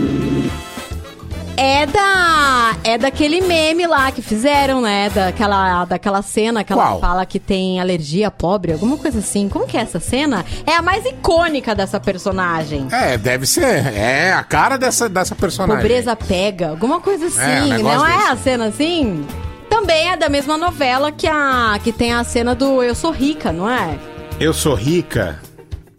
É 1.62 1.87
da. 1.87 2.77
É 2.83 2.98
daquele 2.98 3.40
meme 3.40 3.87
lá 3.87 4.11
que 4.11 4.20
fizeram, 4.20 4.81
né? 4.81 5.09
Daquela, 5.11 5.85
daquela 5.85 6.20
cena 6.20 6.64
que 6.64 6.72
ela 6.72 6.87
Qual? 6.87 7.01
fala 7.01 7.25
que 7.25 7.38
tem 7.38 7.81
alergia 7.81 8.33
pobre, 8.33 8.72
alguma 8.72 8.98
coisa 8.98 9.20
assim. 9.20 9.48
Como 9.48 9.64
que 9.64 9.77
é 9.77 9.83
essa 9.83 10.01
cena? 10.01 10.44
É 10.66 10.75
a 10.75 10.83
mais 10.83 11.07
icônica 11.07 11.72
dessa 11.72 12.01
personagem. 12.01 12.88
É, 12.90 13.16
deve 13.16 13.46
ser. 13.46 13.62
É 13.94 14.33
a 14.33 14.42
cara 14.42 14.77
dessa, 14.77 15.09
dessa 15.09 15.37
personagem. 15.37 15.77
Pobreza 15.77 16.16
pega, 16.16 16.70
alguma 16.70 17.01
coisa 17.01 17.27
assim. 17.27 17.72
É, 17.72 17.79
um 17.79 17.83
não 17.85 18.07
é 18.07 18.16
desse. 18.16 18.29
a 18.33 18.37
cena 18.37 18.64
assim? 18.66 19.25
Também 19.70 20.11
é 20.11 20.16
da 20.16 20.29
mesma 20.29 20.59
novela 20.59 21.12
que, 21.12 21.29
a, 21.29 21.79
que 21.81 21.92
tem 21.92 22.12
a 22.12 22.25
cena 22.25 22.57
do 22.57 22.83
Eu 22.83 22.96
Sou 22.96 23.12
Rica, 23.12 23.53
não 23.53 23.70
é? 23.70 23.96
Eu 24.40 24.53
sou 24.53 24.75
rica? 24.75 25.38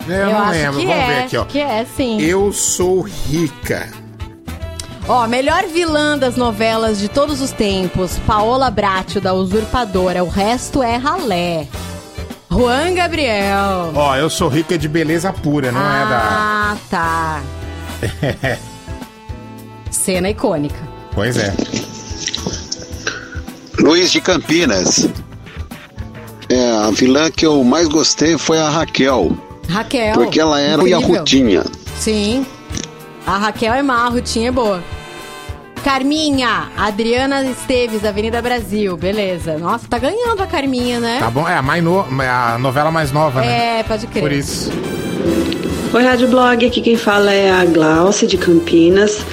Eu, 0.06 0.26
não 0.26 0.40
acho 0.40 0.52
lembro. 0.52 0.74
Vamos 0.74 0.92
é, 0.92 1.08
ver 1.08 1.24
aqui, 1.24 1.38
ó. 1.38 1.46
Que 1.46 1.60
é, 1.60 1.86
sim. 1.86 2.22
Eu 2.22 2.52
sou 2.52 3.00
rica. 3.00 4.03
Ó, 5.08 5.28
melhor 5.28 5.66
vilã 5.68 6.18
das 6.18 6.38
novelas 6.38 6.98
de 6.98 7.10
todos 7.10 7.42
os 7.42 7.52
tempos, 7.52 8.18
Paola 8.26 8.72
Bracho, 8.72 9.20
da 9.20 9.34
Usurpadora. 9.34 10.24
O 10.24 10.30
resto 10.30 10.82
é 10.82 10.96
ralé. 10.96 11.68
Juan 12.50 12.94
Gabriel. 12.94 13.92
Ó, 13.94 14.16
eu 14.16 14.30
sou 14.30 14.48
rica 14.48 14.78
de 14.78 14.88
beleza 14.88 15.34
pura, 15.34 15.72
não 15.72 15.82
ah, 15.82 16.78
tá. 16.90 17.42
é 18.02 18.38
da. 18.42 18.58
Cena 19.92 20.30
icônica. 20.30 20.80
pois 21.14 21.36
é. 21.38 21.54
Luiz 23.80 24.12
de 24.12 24.22
Campinas. 24.22 25.10
É, 26.50 26.72
a 26.78 26.92
vilã 26.92 27.30
que 27.30 27.46
eu 27.46 27.64
mais 27.64 27.88
gostei 27.88 28.38
foi 28.38 28.60
a 28.60 28.70
Raquel. 28.70 29.36
Raquel. 29.68 30.14
Porque 30.14 30.40
ela 30.40 30.60
era 30.62 30.82
incrível. 30.82 30.98
a 30.98 31.20
Rutinha. 31.20 31.64
Sim. 32.00 32.46
A 33.26 33.38
Raquel 33.38 33.74
é 33.74 33.82
má, 33.82 34.06
a 34.06 34.10
Rutinha 34.10 34.50
é 34.50 34.52
boa. 34.52 34.84
Carminha, 35.84 36.70
Adriana 36.78 37.44
Esteves, 37.44 38.06
Avenida 38.06 38.42
Brasil. 38.42 38.98
Beleza. 38.98 39.58
Nossa, 39.58 39.86
tá 39.88 39.98
ganhando 39.98 40.42
a 40.42 40.48
Carminha, 40.48 41.00
né? 41.00 41.18
Tá 41.20 41.30
bom? 41.30 41.48
É 41.48 41.56
a, 41.56 41.62
mais 41.62 41.84
no... 41.84 42.06
a 42.22 42.58
novela 42.58 42.92
mais 42.92 43.12
nova, 43.12 43.42
né? 43.42 43.80
É, 43.80 43.84
pode 43.84 44.08
crer. 44.08 44.22
Por 44.22 44.32
isso. 44.32 44.72
Oi, 45.94 46.04
Rádio 46.04 46.28
Blog, 46.28 46.66
aqui 46.66 46.82
quem 46.82 46.98
fala 46.98 47.32
é 47.34 47.52
a 47.52 47.66
Glaucia 47.66 48.28
de 48.28 48.38
Campinas. 48.38 49.26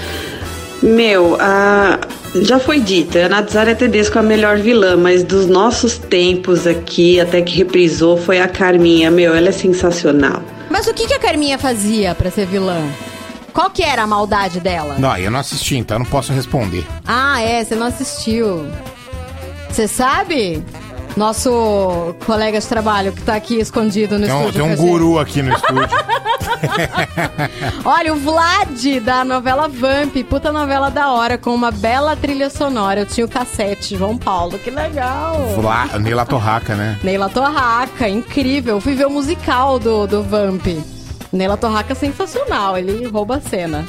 Meu, 0.83 1.37
a... 1.41 1.99
já 2.43 2.59
foi 2.59 2.81
dita, 2.81 3.27
a 3.27 3.29
Nazaré 3.29 3.75
Tedesco 3.75 4.19
é 4.19 4.21
a 4.21 4.25
melhor 4.25 4.59
vilã, 4.59 4.97
mas 4.97 5.25
dos 5.25 5.47
nossos 5.47 5.99
tempos 5.99 6.67
aqui, 6.67 7.21
até 7.21 7.43
que 7.43 7.57
reprisou, 7.57 8.17
foi 8.17 8.41
a 8.41 8.47
Carminha. 8.47 9.11
Meu, 9.11 9.35
ela 9.35 9.49
é 9.49 9.53
sensacional. 9.53 10.43
Mas 10.69 10.87
o 10.87 10.95
que, 10.95 11.07
que 11.07 11.15
a 11.15 11.19
Carminha 11.19 11.59
fazia 11.59 12.15
pra 12.15 12.31
ser 12.31 12.47
vilã? 12.47 12.81
Qual 13.53 13.71
que 13.71 13.83
era 13.83 14.03
a 14.03 14.07
maldade 14.07 14.61
dela? 14.61 14.97
Não, 14.99 15.17
eu 15.17 15.31
não 15.31 15.41
assisti, 15.41 15.77
então 15.77 15.97
eu 15.97 15.99
não 16.01 16.07
posso 16.07 16.33
responder. 16.33 16.87
Ah, 17.07 17.41
é, 17.41 17.65
você 17.65 17.75
não 17.75 17.87
assistiu. 17.87 18.67
Você 19.69 19.87
sabe? 19.87 20.65
Nosso 21.17 22.15
colega 22.25 22.61
de 22.61 22.67
trabalho 22.67 23.13
que 23.13 23.23
tá 23.23 23.35
aqui 23.35 23.59
escondido 23.59 24.17
no 24.19 24.27
Tem 24.27 24.35
um, 24.35 24.41
estúdio. 24.49 24.63
tem 24.63 24.73
um 24.73 24.77
guru 24.77 25.19
aqui 25.19 25.43
no 25.43 25.53
estúdio. 25.53 25.89
Olha, 27.85 28.13
o 28.13 28.17
Vlad 28.17 29.01
da 29.05 29.25
novela 29.25 29.69
Vamp, 29.69 30.15
puta 30.29 30.53
novela 30.53 30.89
da 30.89 31.11
hora, 31.11 31.37
com 31.37 31.53
uma 31.55 31.71
bela 31.73 32.15
trilha 32.15 32.49
sonora. 32.49 33.01
Eu 33.01 33.07
tinha 33.07 33.27
o 33.27 33.29
cassete, 33.29 33.97
João 33.97 34.17
Paulo, 34.17 34.59
que 34.59 34.71
legal. 34.71 35.37
Vlad, 35.57 35.95
Neila 36.01 36.25
Torraca, 36.25 36.75
né? 36.77 36.99
Neila 37.03 37.29
Torraca, 37.29 38.09
incrível. 38.09 38.77
Eu 38.77 38.81
Fui 38.81 38.95
ver 38.95 39.07
o 39.07 39.11
musical 39.11 39.79
do, 39.81 40.07
do 40.07 40.23
Vamp. 40.23 40.67
Neila 41.33 41.57
Torraca 41.57 41.93
é 41.93 41.97
sensacional, 41.97 42.77
ele 42.77 43.07
rouba 43.07 43.37
a 43.37 43.41
cena. 43.41 43.85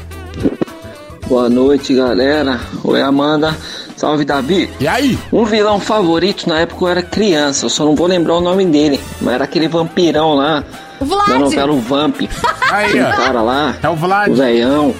Boa 1.28 1.50
noite, 1.50 1.94
galera. 1.96 2.60
Oi, 2.84 3.02
Amanda. 3.02 3.56
Salve, 3.96 4.26
Davi. 4.26 4.70
E 4.80 4.88
aí? 4.88 5.18
Um 5.32 5.46
vilão 5.46 5.80
favorito 5.80 6.48
na 6.48 6.60
época 6.60 6.84
eu 6.86 6.90
era 6.90 7.02
criança, 7.02 7.66
eu 7.66 7.70
só 7.70 7.86
não 7.86 7.96
vou 7.96 8.08
lembrar 8.08 8.36
o 8.36 8.42
nome 8.42 8.66
dele. 8.66 9.00
Mas 9.22 9.36
era 9.36 9.44
aquele 9.46 9.68
vampirão 9.68 10.36
lá. 10.36 10.64
O 11.00 11.06
Vlad. 11.06 11.28
Da 11.30 11.40
novela 11.40 11.72
O 11.72 11.80
Vamp. 11.80 12.22
Aí, 12.72 12.86
Aquele 12.90 13.04
ó. 13.04 13.12
cara 13.12 13.42
lá. 13.42 13.76
É 13.82 13.90
o 13.90 13.96
Vlad. 13.96 14.32
O 14.32 14.36
velhão. 14.36 14.94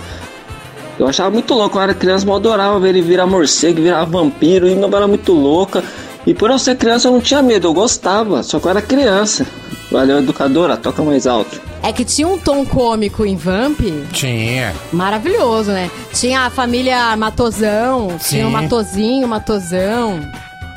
Eu 0.98 1.08
achava 1.08 1.30
muito 1.32 1.54
louco, 1.54 1.78
eu 1.78 1.82
era 1.82 1.94
criança, 1.94 2.26
mas 2.26 2.34
eu 2.34 2.36
adorava 2.38 2.80
ver 2.80 2.90
ele 2.90 3.02
virar 3.02 3.26
morcego, 3.26 3.82
virar 3.82 4.06
vampiro, 4.06 4.68
e 4.68 4.76
novela 4.76 5.08
muito 5.08 5.32
louca. 5.34 5.84
E 6.26 6.34
por 6.34 6.50
eu 6.52 6.60
ser 6.60 6.76
criança 6.76 7.08
eu 7.08 7.12
não 7.12 7.20
tinha 7.22 7.42
medo, 7.42 7.68
eu 7.68 7.74
gostava, 7.74 8.44
só 8.44 8.60
que 8.60 8.66
eu 8.68 8.72
era 8.72 8.82
criança. 8.82 9.46
Valeu, 9.92 10.20
educadora, 10.20 10.78
toca 10.78 11.04
mais 11.04 11.28
alto. 11.28 11.62
É 11.84 11.92
que 11.92 12.06
tinha 12.06 12.28
um 12.28 12.38
tom 12.38 12.66
cômico 12.66 13.26
em 13.26 13.36
Vamp 13.36 13.80
Tinha. 14.14 14.74
maravilhoso, 14.94 15.72
né? 15.72 15.92
Tinha 16.14 16.42
a 16.46 16.50
família 16.50 17.16
Matosão, 17.18 18.18
tinha 18.20 18.48
o. 18.48 18.52
Matozinho, 18.52 19.28
Matosão. 19.28 20.22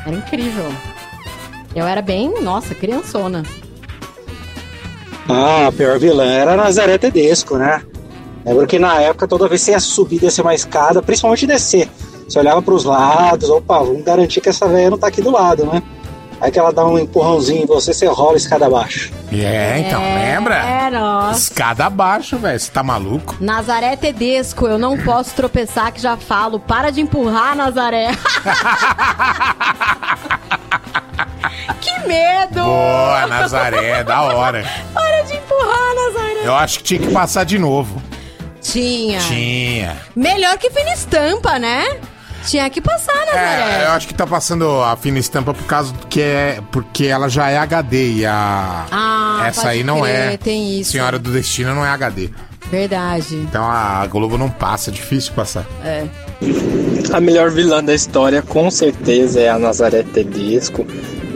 Era 0.04 0.16
incrível. 0.16 0.72
Eu 1.76 1.86
era 1.86 2.02
bem, 2.02 2.42
nossa, 2.42 2.74
criançona. 2.74 3.44
Ah, 5.28 5.68
a 5.68 5.72
pior 5.72 5.98
vilã 5.98 6.26
era 6.26 6.52
a 6.54 6.56
Nazaré 6.56 6.98
Tedesco, 6.98 7.56
né? 7.56 7.82
Lembro 8.44 8.66
que 8.66 8.78
na 8.78 9.00
época, 9.00 9.26
toda 9.26 9.48
vez 9.48 9.60
que 9.60 9.66
você 9.66 9.70
ia 9.72 9.80
subir 9.80 10.16
e 10.16 10.20
descer 10.20 10.42
uma 10.42 10.54
escada, 10.54 11.00
principalmente 11.00 11.46
descer, 11.46 11.88
você 12.28 12.38
olhava 12.38 12.60
pros 12.60 12.84
lados, 12.84 13.48
opa, 13.48 13.78
vamos 13.78 14.02
garantir 14.02 14.40
que 14.40 14.48
essa 14.48 14.66
velha 14.68 14.90
não 14.90 14.98
tá 14.98 15.06
aqui 15.06 15.22
do 15.22 15.30
lado, 15.30 15.64
né? 15.64 15.82
Aí 16.40 16.50
que 16.50 16.58
ela 16.58 16.72
dá 16.72 16.84
um 16.84 16.98
empurrãozinho 16.98 17.62
em 17.62 17.66
você, 17.66 17.94
você 17.94 18.06
rola 18.06 18.34
a 18.34 18.36
escada 18.36 18.66
abaixo. 18.66 19.12
É, 19.32 19.78
então, 19.78 20.00
lembra? 20.00 20.56
É, 20.56 20.90
nossa. 20.90 21.38
Escada 21.38 21.86
abaixo, 21.86 22.36
velho. 22.38 22.58
Você 22.58 22.70
tá 22.70 22.82
maluco? 22.82 23.36
Nazaré 23.40 23.96
Tedesco, 23.96 24.66
eu 24.66 24.78
não 24.78 24.98
posso 24.98 25.34
tropeçar 25.34 25.92
que 25.92 26.00
já 26.00 26.16
falo. 26.16 26.60
Para 26.60 26.90
de 26.90 27.00
empurrar, 27.00 27.56
Nazaré. 27.56 28.10
que 31.80 32.06
medo! 32.06 32.62
Boa, 32.62 33.26
Nazaré, 33.26 34.04
da 34.04 34.22
hora. 34.22 34.64
Para 34.92 35.22
de 35.22 35.36
empurrar, 35.36 35.94
Nazaré. 35.94 36.40
Eu 36.44 36.54
acho 36.54 36.78
que 36.78 36.84
tinha 36.84 37.00
que 37.00 37.12
passar 37.12 37.44
de 37.44 37.58
novo. 37.58 38.02
Tinha. 38.60 39.18
Tinha. 39.20 39.96
Melhor 40.16 40.56
que 40.58 40.70
fina 40.70 40.92
estampa, 40.92 41.58
né? 41.58 41.84
Tinha 42.46 42.68
que 42.70 42.80
passar, 42.80 43.14
Nazaré. 43.26 43.82
É, 43.82 43.86
eu 43.86 43.90
acho 43.90 44.06
que 44.06 44.14
tá 44.14 44.26
passando 44.26 44.82
a 44.82 44.96
fina 44.96 45.18
estampa 45.18 45.54
por 45.54 45.64
causa 45.64 45.92
do 45.92 46.06
que 46.06 46.20
é. 46.20 46.60
Porque 46.70 47.06
ela 47.06 47.28
já 47.28 47.50
é 47.50 47.58
HD 47.58 48.12
e 48.12 48.26
a. 48.26 48.86
Ah, 48.90 49.44
essa 49.46 49.62
pode 49.62 49.74
aí 49.74 49.84
não 49.84 50.00
crer, 50.00 50.34
é. 50.34 50.36
tem 50.36 50.80
isso. 50.80 50.92
Senhora 50.92 51.18
do 51.18 51.30
Destino 51.30 51.74
não 51.74 51.84
é 51.84 51.90
HD. 51.90 52.30
Verdade. 52.70 53.36
Então 53.36 53.64
a 53.64 54.06
Globo 54.06 54.38
não 54.38 54.50
passa, 54.50 54.90
é 54.90 54.92
difícil 54.92 55.32
passar. 55.34 55.66
É. 55.84 56.06
A 57.12 57.20
melhor 57.20 57.50
vilã 57.50 57.82
da 57.82 57.94
história 57.94 58.42
com 58.42 58.70
certeza 58.70 59.40
é 59.40 59.48
a 59.48 59.58
Nazaré 59.58 60.02
Tedesco, 60.02 60.86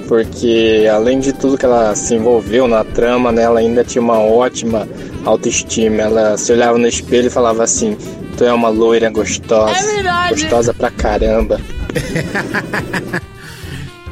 porque 0.09 0.89
além 0.93 1.21
de 1.21 1.33
tudo 1.33 1.59
que 1.59 1.65
ela 1.65 1.95
se 1.95 2.15
envolveu 2.15 2.67
na 2.67 2.83
trama, 2.83 3.31
né, 3.31 3.43
ela 3.43 3.61
ainda 3.61 3.85
tinha 3.85 4.03
uma 4.03 4.19
ótima 4.19 4.89
autoestima. 5.25 6.03
Ela 6.03 6.37
se 6.37 6.51
olhava 6.53 6.79
no 6.79 6.89
espelho 6.89 7.29
e 7.29 7.31
falava 7.31 7.63
assim: 7.63 7.97
Tu 8.39 8.45
é 8.45 8.53
uma 8.53 8.69
loira 8.69 9.11
gostosa. 9.11 9.73
É 9.77 9.83
verdade. 9.83 10.43
Gostosa 10.43 10.73
pra 10.73 10.91
caramba. 10.91 11.61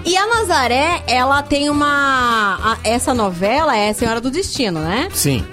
E 0.05 0.17
a 0.17 0.27
Nazaré, 0.27 1.03
ela 1.07 1.43
tem 1.43 1.69
uma. 1.71 2.59
a- 2.62 2.79
essa 2.85 3.12
novela 3.15 3.77
é 3.77 3.93
Senhora 3.93 4.21
do 4.21 4.31
Destino, 4.31 4.81
né? 4.81 5.09
Sim. 5.12 5.45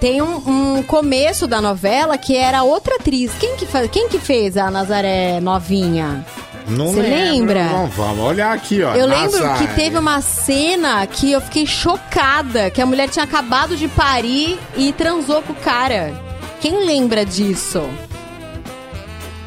Tem 0.00 0.20
um, 0.20 0.76
um 0.76 0.82
começo 0.82 1.46
da 1.46 1.60
novela 1.62 2.18
que 2.18 2.36
era 2.36 2.62
outra 2.62 2.96
atriz. 2.96 3.32
Quem 3.40 3.56
que, 3.56 3.66
quem 3.88 4.08
que 4.08 4.18
fez 4.18 4.56
a 4.58 4.70
Nazaré 4.70 5.40
novinha? 5.40 6.24
Não 6.68 6.88
Você 6.92 7.00
lembro, 7.00 7.54
lembra? 7.54 7.64
não. 7.64 7.86
Vamos 7.88 8.24
olhar 8.24 8.52
aqui, 8.54 8.82
ó. 8.82 8.94
Eu 8.94 9.06
lembro 9.06 9.38
Nazaré. 9.38 9.66
que 9.66 9.74
teve 9.74 9.98
uma 9.98 10.20
cena 10.20 11.06
que 11.06 11.30
eu 11.32 11.40
fiquei 11.40 11.66
chocada, 11.66 12.70
que 12.70 12.80
a 12.82 12.86
mulher 12.86 13.08
tinha 13.08 13.24
acabado 13.24 13.76
de 13.76 13.88
parir 13.88 14.58
e 14.76 14.92
transou 14.92 15.42
com 15.42 15.52
o 15.52 15.56
cara. 15.56 16.12
Quem 16.60 16.84
lembra 16.86 17.24
disso? 17.24 17.82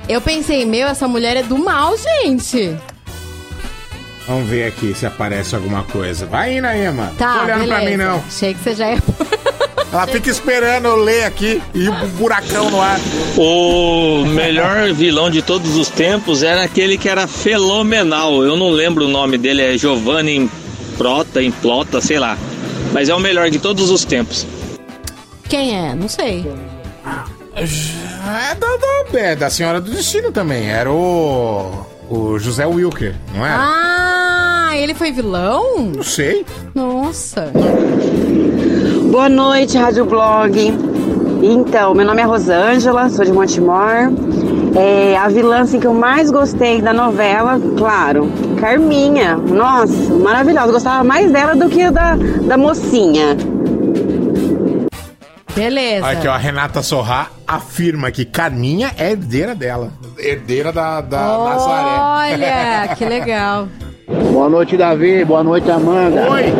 Eu 0.08 0.22
pensei, 0.22 0.65
meu, 0.65 0.88
essa 0.88 1.08
mulher 1.08 1.36
é 1.38 1.43
do 1.43 1.58
mal, 1.58 1.93
gente. 1.98 2.76
Vamos 4.28 4.50
ver 4.50 4.67
aqui 4.67 4.93
se 4.93 5.06
aparece 5.06 5.56
alguma 5.56 5.84
coisa. 5.84 6.26
Vai 6.26 6.58
indo 6.58 6.65
aí, 6.67 6.89
mano. 6.91 7.13
Tá, 7.17 7.34
Tô 7.39 7.43
olhando 7.46 7.60
beleza. 7.62 7.82
pra 7.82 7.89
mim, 7.89 7.98
não. 7.98 8.24
Achei 8.28 8.54
que 8.54 8.60
você 8.62 8.76
já 8.76 8.91
ia... 8.91 8.98
Ela 9.91 10.06
fica 10.06 10.30
esperando 10.30 10.86
eu 10.86 10.98
ler 10.98 11.24
aqui 11.24 11.62
e 11.74 11.88
o 11.88 11.93
buracão 12.17 12.70
no 12.70 12.82
ar. 12.82 13.00
O 13.38 14.26
melhor 14.26 14.91
vilão 14.93 15.30
de 15.30 15.41
todos 15.41 15.78
os 15.78 15.89
tempos 15.89 16.43
era 16.43 16.62
aquele 16.63 16.98
que 16.98 17.08
era 17.08 17.26
fenomenal. 17.26 18.43
Eu 18.43 18.58
não 18.58 18.70
lembro 18.70 19.06
o 19.06 19.08
nome 19.08 19.38
dele, 19.38 19.62
é 19.62 19.78
Giovanni 19.78 20.52
Prota, 20.98 21.41
Implota, 21.41 22.02
sei 22.02 22.20
lá. 22.20 22.38
Mas 22.91 23.08
é 23.08 23.15
o 23.15 23.20
melhor 23.20 23.50
de 23.50 23.60
todos 23.60 23.89
os 23.89 24.04
tempos. 24.04 24.46
Quem 25.48 25.78
é? 25.78 25.96
Não 25.96 26.10
sei. 26.10 26.46
É 28.28 28.56
da, 28.56 28.68
da, 28.68 29.20
é 29.20 29.36
da 29.36 29.50
Senhora 29.50 29.80
do 29.80 29.90
Destino 29.92 30.32
também. 30.32 30.70
Era 30.70 30.92
o. 30.92 31.86
O 32.10 32.40
José 32.40 32.66
Wilker, 32.66 33.16
não 33.36 33.46
é? 33.46 33.50
Ah, 33.50 34.68
Ah, 34.70 34.78
ele 34.78 34.94
foi 34.94 35.12
vilão? 35.12 35.92
Não 35.96 36.04
sei. 36.04 36.46
Nossa. 36.76 37.52
Boa 39.12 39.28
noite, 39.30 39.78
Rádio 39.78 40.06
Blog. 40.06 40.74
Então, 41.42 41.94
meu 41.94 42.06
nome 42.06 42.22
é 42.22 42.26
Rosângela, 42.26 43.10
sou 43.10 43.24
de 43.26 43.32
Montemor. 43.32 44.12
É, 44.76 45.18
a 45.18 45.28
vilã 45.30 45.62
assim, 45.62 45.80
que 45.80 45.88
eu 45.88 45.94
mais 45.94 46.30
gostei 46.30 46.82
da 46.82 46.94
novela, 46.94 47.60
claro, 47.78 48.30
Carminha. 48.60 49.36
Nossa, 49.38 50.13
maravilhosa. 50.13 50.72
Gostava 50.72 51.04
mais 51.04 51.32
dela 51.32 51.56
do 51.56 51.70
que 51.70 51.90
da, 51.90 52.16
da 52.16 52.58
mocinha. 52.58 53.36
Beleza. 55.56 56.08
Aqui, 56.08 56.28
ó, 56.28 56.34
a 56.34 56.38
Renata 56.38 56.82
Sorrá 56.84 57.30
afirma 57.47 58.12
que 58.12 58.25
Carminha 58.25 58.91
é 58.97 59.12
herdeira 59.12 59.55
dela. 59.55 59.91
Herdeira 60.17 60.71
da, 60.73 60.99
da 60.99 61.17
Nazaré. 61.17 62.36
Olha, 62.36 62.95
que 62.95 63.05
legal. 63.05 63.67
Boa 64.31 64.49
noite, 64.49 64.75
Davi. 64.75 65.23
Boa 65.23 65.43
noite, 65.43 65.71
Amanda. 65.71 66.29
Oi. 66.29 66.53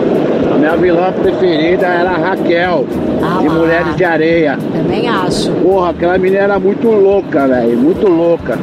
A 0.54 0.58
minha 0.58 0.78
vilã 0.78 1.12
preferida 1.12 1.86
era 1.86 2.12
a 2.12 2.18
Raquel, 2.18 2.88
Ah 3.22 3.42
de 3.42 3.48
lá. 3.48 3.54
Mulheres 3.54 3.96
de 3.96 4.04
Areia. 4.04 4.58
Também 4.58 5.08
acho. 5.08 5.52
Porra, 5.52 5.90
aquela 5.92 6.18
menina 6.18 6.44
era 6.44 6.60
muito 6.60 6.88
louca, 6.88 7.48
velho. 7.48 7.78
Muito 7.78 8.08
louca. 8.08 8.58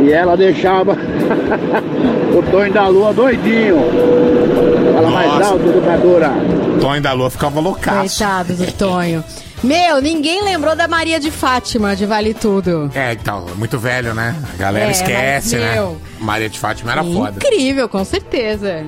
E 0.00 0.12
ela 0.12 0.36
deixava 0.36 0.92
o 2.36 2.42
Tonho 2.50 2.72
da 2.72 2.88
Lua 2.88 3.12
doidinho. 3.12 3.78
Fala 4.94 5.10
mais 5.10 5.32
Nossa. 5.32 5.44
alto, 5.52 5.68
educadora. 5.68 6.30
Tonho 6.80 7.02
da 7.02 7.12
Lua 7.12 7.30
ficava 7.30 7.60
loucaço. 7.60 8.18
Coitado 8.18 8.54
do 8.54 8.72
Tonho. 8.72 9.24
Meu, 9.62 10.00
ninguém 10.02 10.42
lembrou 10.42 10.74
da 10.74 10.88
Maria 10.88 11.20
de 11.20 11.30
Fátima, 11.30 11.94
de 11.94 12.04
Vale 12.04 12.34
Tudo. 12.34 12.90
É, 12.94 13.12
então, 13.12 13.46
muito 13.56 13.78
velho, 13.78 14.12
né? 14.12 14.34
A 14.54 14.56
galera 14.56 14.86
É, 14.88 14.90
esquece, 14.90 15.56
mas, 15.56 15.64
né? 15.64 15.74
meu, 15.74 16.00
Maria 16.18 16.48
de 16.48 16.58
Fátima 16.58 16.90
era 16.92 17.04
foda. 17.04 17.36
Incrível, 17.36 17.88
com 17.88 18.04
certeza. 18.04 18.84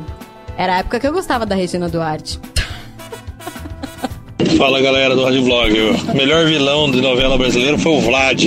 Era 0.56 0.74
a 0.74 0.78
época 0.78 0.98
que 0.98 1.06
eu 1.06 1.12
gostava 1.12 1.46
da 1.46 1.54
Regina 1.54 1.88
Duarte. 1.88 2.40
Fala 4.58 4.80
galera 4.80 5.14
do 5.14 5.24
Rádio 5.24 5.42
Blog. 5.44 5.72
O 6.10 6.16
melhor 6.16 6.44
vilão 6.46 6.90
de 6.90 7.00
novela 7.00 7.38
brasileira 7.38 7.78
foi 7.78 7.92
o 7.92 8.00
Vlad. 8.00 8.42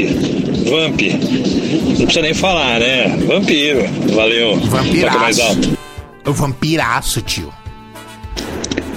Vamp. 0.70 1.02
Não 1.02 2.06
precisa 2.06 2.22
nem 2.22 2.34
falar, 2.34 2.80
né? 2.80 3.08
Vampiro. 3.26 3.88
Valeu. 4.14 4.52
Alto. 4.52 5.78
O 6.26 6.34
vampiraço, 6.34 7.22
tio. 7.22 7.54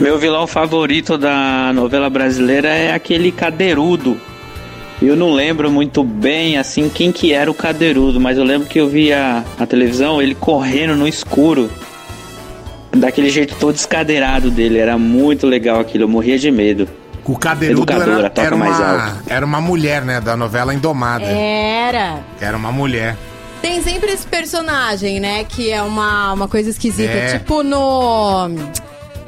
Meu 0.00 0.18
vilão 0.18 0.46
favorito 0.46 1.18
da 1.18 1.74
novela 1.74 2.08
brasileira 2.08 2.68
é 2.68 2.94
aquele 2.94 3.30
cadeirudo. 3.30 4.18
Eu 5.00 5.14
não 5.14 5.30
lembro 5.34 5.70
muito 5.70 6.02
bem 6.02 6.56
assim 6.56 6.88
quem 6.88 7.12
que 7.12 7.34
era 7.34 7.50
o 7.50 7.54
cadeirudo, 7.54 8.18
mas 8.18 8.38
eu 8.38 8.44
lembro 8.44 8.66
que 8.66 8.80
eu 8.80 8.88
via 8.88 9.44
a 9.58 9.66
televisão 9.66 10.20
ele 10.20 10.34
correndo 10.34 10.96
no 10.96 11.06
escuro. 11.06 11.70
Daquele 12.90 13.28
jeito 13.28 13.54
todo 13.56 13.76
escadeirado 13.76 14.50
dele, 14.50 14.78
era 14.78 14.96
muito 14.96 15.46
legal 15.46 15.78
aquilo, 15.78 16.04
eu 16.04 16.08
morria 16.08 16.38
de 16.38 16.50
medo. 16.50 16.88
O 17.22 17.38
cadeirudo 17.38 17.92
era, 17.92 18.32
era 18.34 18.56
mais 18.56 18.78
uma, 18.78 19.04
alto. 19.04 19.22
era 19.28 19.44
uma 19.46 19.60
mulher, 19.60 20.02
né? 20.02 20.18
Da 20.18 20.34
novela 20.34 20.74
Indomada. 20.74 21.26
Era. 21.26 22.20
Era 22.40 22.56
uma 22.56 22.72
mulher. 22.72 23.16
Tem 23.60 23.82
sempre 23.82 24.10
esse 24.12 24.26
personagem, 24.26 25.20
né? 25.20 25.44
Que 25.44 25.70
é 25.70 25.82
uma, 25.82 26.32
uma 26.32 26.48
coisa 26.48 26.70
esquisita. 26.70 27.12
É. 27.12 27.38
Tipo 27.38 27.62
no. 27.62 28.48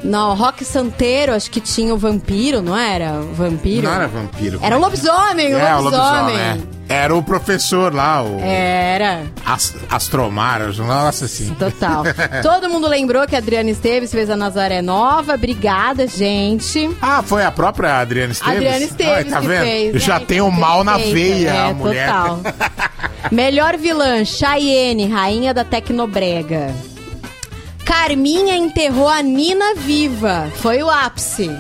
No 0.05 0.34
Rock 0.34 0.64
Santeiro, 0.64 1.32
acho 1.32 1.48
que 1.50 1.61
tinha 1.61 1.94
o 1.94 1.96
vampiro, 1.98 2.61
não 2.61 2.76
era? 2.76 3.20
O 3.20 3.32
vampiro? 3.34 3.82
Não 3.86 3.94
era 3.94 4.09
vampiro. 4.09 4.59
Era 4.61 4.76
o 4.76 4.80
lobisomem, 4.80 5.55
o 5.55 5.59
É, 5.59 5.76
o 5.76 5.80
lobisomem. 5.80 6.36
lobisomem. 6.36 6.38
é. 6.68 6.82
Era 6.88 7.14
o 7.14 7.22
professor 7.22 7.94
lá, 7.94 8.22
o 8.22 8.38
Era, 8.40 9.22
Ast- 9.46 9.76
Astromar, 9.88 10.61
nossa 10.76 11.24
assim. 11.24 11.55
total. 11.55 12.03
Todo 12.42 12.68
mundo 12.68 12.86
lembrou 12.86 13.26
que 13.26 13.34
a 13.34 13.38
Adriana 13.38 13.70
Esteves 13.70 14.11
fez 14.11 14.28
a 14.28 14.36
Nazaré 14.36 14.82
Nova. 14.82 15.34
Obrigada, 15.34 16.07
gente. 16.07 16.90
Ah, 17.00 17.22
foi 17.22 17.44
a 17.44 17.50
própria 17.50 18.00
Adriana 18.00 18.32
Esteves? 18.32 18.57
Adriana 18.57 18.84
Esteves 18.84 19.14
Ai, 19.14 19.24
tá 19.24 19.40
que 19.40 19.46
vendo? 19.46 19.62
fez. 19.62 20.03
Já 20.03 20.16
Ai, 20.16 20.24
tem 20.26 20.40
o 20.42 20.50
mal 20.50 20.84
na 20.84 20.98
veia, 20.98 21.48
é, 21.48 21.70
a 21.70 21.72
mulher. 21.72 22.09
Total. 22.09 22.40
Melhor 23.32 23.78
vilã, 23.78 24.22
Cheyenne, 24.24 25.07
rainha 25.09 25.55
da 25.55 25.64
Tecnobrega. 25.64 26.74
Carminha 27.97 28.57
enterrou 28.57 29.07
a 29.07 29.20
Nina 29.20 29.74
viva. 29.74 30.51
Foi 30.57 30.82
o 30.82 30.88
ápice. 30.88 31.51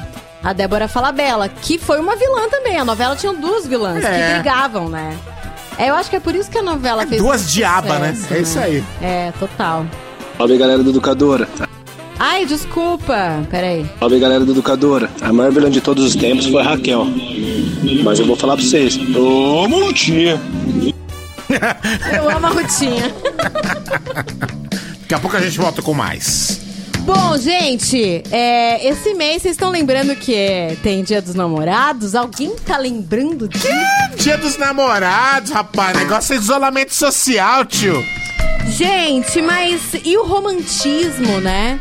A 0.42 0.54
Débora 0.54 0.88
Falabella, 0.88 1.46
que 1.46 1.76
foi 1.76 2.00
uma 2.00 2.16
vilã 2.16 2.48
também. 2.48 2.78
A 2.78 2.86
novela 2.86 3.14
tinha 3.14 3.34
duas 3.34 3.66
vilãs 3.66 4.02
É. 4.02 4.10
que 4.28 4.34
brigavam, 4.40 4.88
né? 4.88 5.14
É, 5.76 5.90
eu 5.90 5.94
acho 5.94 6.08
que 6.08 6.16
é 6.16 6.20
por 6.20 6.34
isso 6.34 6.50
que 6.50 6.56
a 6.56 6.62
novela 6.62 7.06
fez 7.06 7.20
duas 7.20 7.42
muito 7.42 7.52
diaba, 7.52 7.98
né? 7.98 8.16
É 8.30 8.38
isso 8.38 8.58
aí. 8.58 8.82
É, 9.02 9.30
total. 9.38 9.84
Salve 10.38 10.56
galera 10.56 10.82
do 10.82 10.88
Educadora. 10.88 11.46
Ai, 12.18 12.46
desculpa. 12.46 13.42
Peraí. 13.50 13.84
Salve 14.00 14.18
galera 14.18 14.42
do 14.42 14.52
Educadora. 14.52 15.10
A 15.20 15.34
maior 15.34 15.52
vilã 15.52 15.70
de 15.70 15.82
todos 15.82 16.02
os 16.02 16.16
tempos 16.16 16.46
foi 16.46 16.62
a 16.62 16.64
Raquel. 16.64 17.06
Mas 18.02 18.18
eu 18.18 18.24
vou 18.26 18.36
falar 18.36 18.56
pra 18.56 18.64
vocês. 18.64 18.96
Ô, 19.14 19.68
Mulutinha. 19.68 20.40
Eu 22.10 22.30
amo 22.30 22.46
a 22.46 22.50
Rutinha. 22.50 23.14
Daqui 25.12 25.20
a 25.20 25.28
pouco 25.28 25.36
a 25.36 25.40
gente 25.42 25.58
volta 25.58 25.82
com 25.82 25.92
mais. 25.92 26.58
Bom, 27.00 27.36
gente, 27.36 28.22
é, 28.30 28.88
esse 28.88 29.12
mês 29.12 29.42
vocês 29.42 29.52
estão 29.52 29.68
lembrando 29.68 30.16
que 30.16 30.34
é- 30.34 30.74
tem 30.82 31.04
Dia 31.04 31.20
dos 31.20 31.34
Namorados? 31.34 32.14
Alguém 32.14 32.56
tá 32.64 32.78
lembrando 32.78 33.46
disso? 33.46 33.68
Dia 34.16 34.38
dos 34.38 34.56
namorados, 34.56 35.50
rapaz. 35.50 35.98
Negócio 35.98 36.32
é 36.32 36.36
isolamento 36.38 36.94
social, 36.94 37.66
tio. 37.66 38.02
Gente, 38.68 39.42
mas 39.42 39.82
e 40.02 40.16
o 40.16 40.24
romantismo, 40.24 41.42
né? 41.42 41.78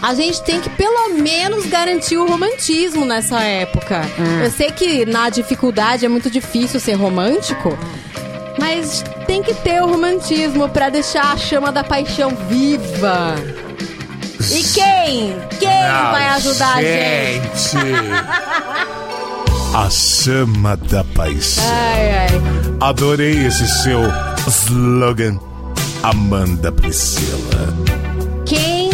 A 0.00 0.14
gente 0.14 0.42
tem 0.42 0.58
que 0.58 0.70
pelo 0.70 1.10
menos 1.18 1.66
garantir 1.66 2.16
o 2.16 2.26
romantismo 2.26 3.04
nessa 3.04 3.42
época. 3.42 4.00
Eu 4.42 4.50
sei 4.50 4.70
que 4.70 5.04
na 5.04 5.28
dificuldade 5.28 6.06
é 6.06 6.08
muito 6.08 6.30
difícil 6.30 6.80
ser 6.80 6.94
romântico, 6.94 7.76
mas 8.58 9.04
tem 9.26 9.42
que 9.42 9.54
ter 9.54 9.82
o 9.82 9.86
romantismo 9.86 10.68
pra 10.68 10.88
deixar 10.88 11.32
a 11.32 11.36
chama 11.36 11.70
da 11.72 11.82
paixão 11.84 12.30
viva. 12.48 13.34
E 14.50 14.62
quem? 14.62 15.36
Quem 15.58 15.68
Ah, 15.68 16.10
vai 16.12 16.28
ajudar 16.30 16.76
a 16.76 16.82
gente? 16.82 17.76
A 19.74 19.90
chama 19.90 20.76
da 20.76 21.02
paixão. 21.02 21.64
Ai, 21.64 22.10
ai. 22.18 22.28
Adorei 22.80 23.46
esse 23.46 23.66
seu 23.82 24.00
slogan, 24.46 25.38
Amanda 26.02 26.70
Priscila. 26.70 27.74
Quem 28.46 28.90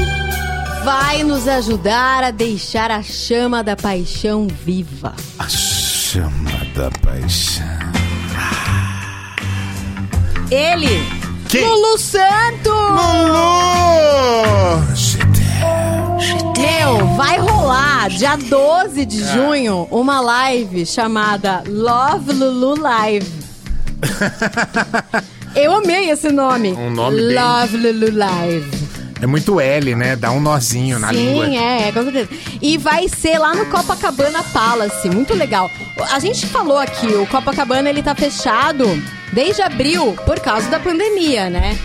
vai 0.84 1.22
nos 1.24 1.46
ajudar 1.48 2.24
a 2.24 2.30
deixar 2.30 2.90
a 2.90 3.02
chama 3.02 3.62
da 3.62 3.76
paixão 3.76 4.46
viva? 4.46 5.12
A 5.38 5.48
chama 5.48 6.50
da 6.74 6.90
paixão. 7.04 7.99
Ele! 10.50 11.00
Quem? 11.48 11.64
Lulu 11.64 11.96
Santos! 11.96 12.66
Lulu! 12.66 13.50
Meu, 16.58 17.06
vai 17.16 17.38
rolar 17.38 18.08
dia 18.10 18.36
12 18.36 19.06
de 19.06 19.22
junho 19.24 19.86
uma 19.92 20.20
live 20.20 20.84
chamada 20.84 21.62
Love 21.68 22.32
Lulu 22.32 22.80
Live. 22.80 23.30
Eu 25.54 25.76
amei 25.76 26.10
esse 26.10 26.32
nome. 26.32 26.72
Um 26.72 26.90
nome 26.90 27.20
Love 27.32 27.76
Lulu 27.76 28.16
Live. 28.16 28.79
É 29.22 29.26
muito 29.26 29.60
L, 29.60 29.94
né? 29.94 30.16
Dá 30.16 30.30
um 30.30 30.40
nozinho 30.40 30.98
na 30.98 31.12
língua. 31.12 31.46
Sim, 31.46 31.58
é, 31.58 31.88
é, 31.88 31.92
com 31.92 32.02
certeza. 32.02 32.28
E 32.60 32.78
vai 32.78 33.08
ser 33.08 33.38
lá 33.38 33.54
no 33.54 33.66
Copacabana 33.66 34.42
Palace, 34.42 35.10
muito 35.10 35.34
legal. 35.34 35.70
A 36.10 36.18
gente 36.18 36.46
falou 36.46 36.78
aqui, 36.78 37.06
o 37.06 37.26
Copacabana 37.26 37.90
ele 37.90 38.02
tá 38.02 38.14
fechado 38.14 38.86
desde 39.32 39.62
abril 39.62 40.14
por 40.24 40.40
causa 40.40 40.68
da 40.68 40.80
pandemia, 40.80 41.50
né? 41.50 41.78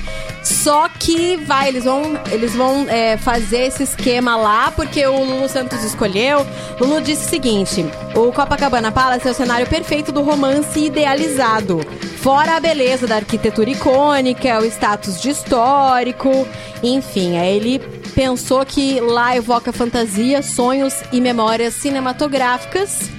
Só 0.65 0.89
que 0.89 1.35
vai, 1.35 1.67
eles 1.67 1.83
vão, 1.83 2.19
eles 2.31 2.55
vão 2.55 2.89
é, 2.89 3.17
fazer 3.17 3.67
esse 3.67 3.83
esquema 3.83 4.35
lá 4.35 4.71
porque 4.71 5.05
o 5.05 5.23
Lulu 5.23 5.47
Santos 5.47 5.83
escolheu. 5.83 6.43
Lulu 6.79 7.01
disse 7.01 7.27
o 7.27 7.29
seguinte: 7.29 7.85
o 8.15 8.31
Copacabana 8.31 8.91
Palace 8.91 9.27
é 9.27 9.29
o 9.29 9.33
cenário 9.35 9.67
perfeito 9.67 10.11
do 10.11 10.23
romance 10.23 10.79
idealizado. 10.79 11.81
Fora 12.17 12.55
a 12.55 12.59
beleza 12.59 13.05
da 13.05 13.17
arquitetura 13.17 13.69
icônica, 13.69 14.59
o 14.59 14.65
status 14.65 15.21
de 15.21 15.29
histórico, 15.29 16.31
enfim, 16.81 17.37
aí 17.37 17.57
ele 17.57 17.77
pensou 18.15 18.65
que 18.65 18.99
lá 18.99 19.37
evoca 19.37 19.71
fantasia, 19.71 20.41
sonhos 20.41 20.95
e 21.11 21.21
memórias 21.21 21.75
cinematográficas. 21.75 23.11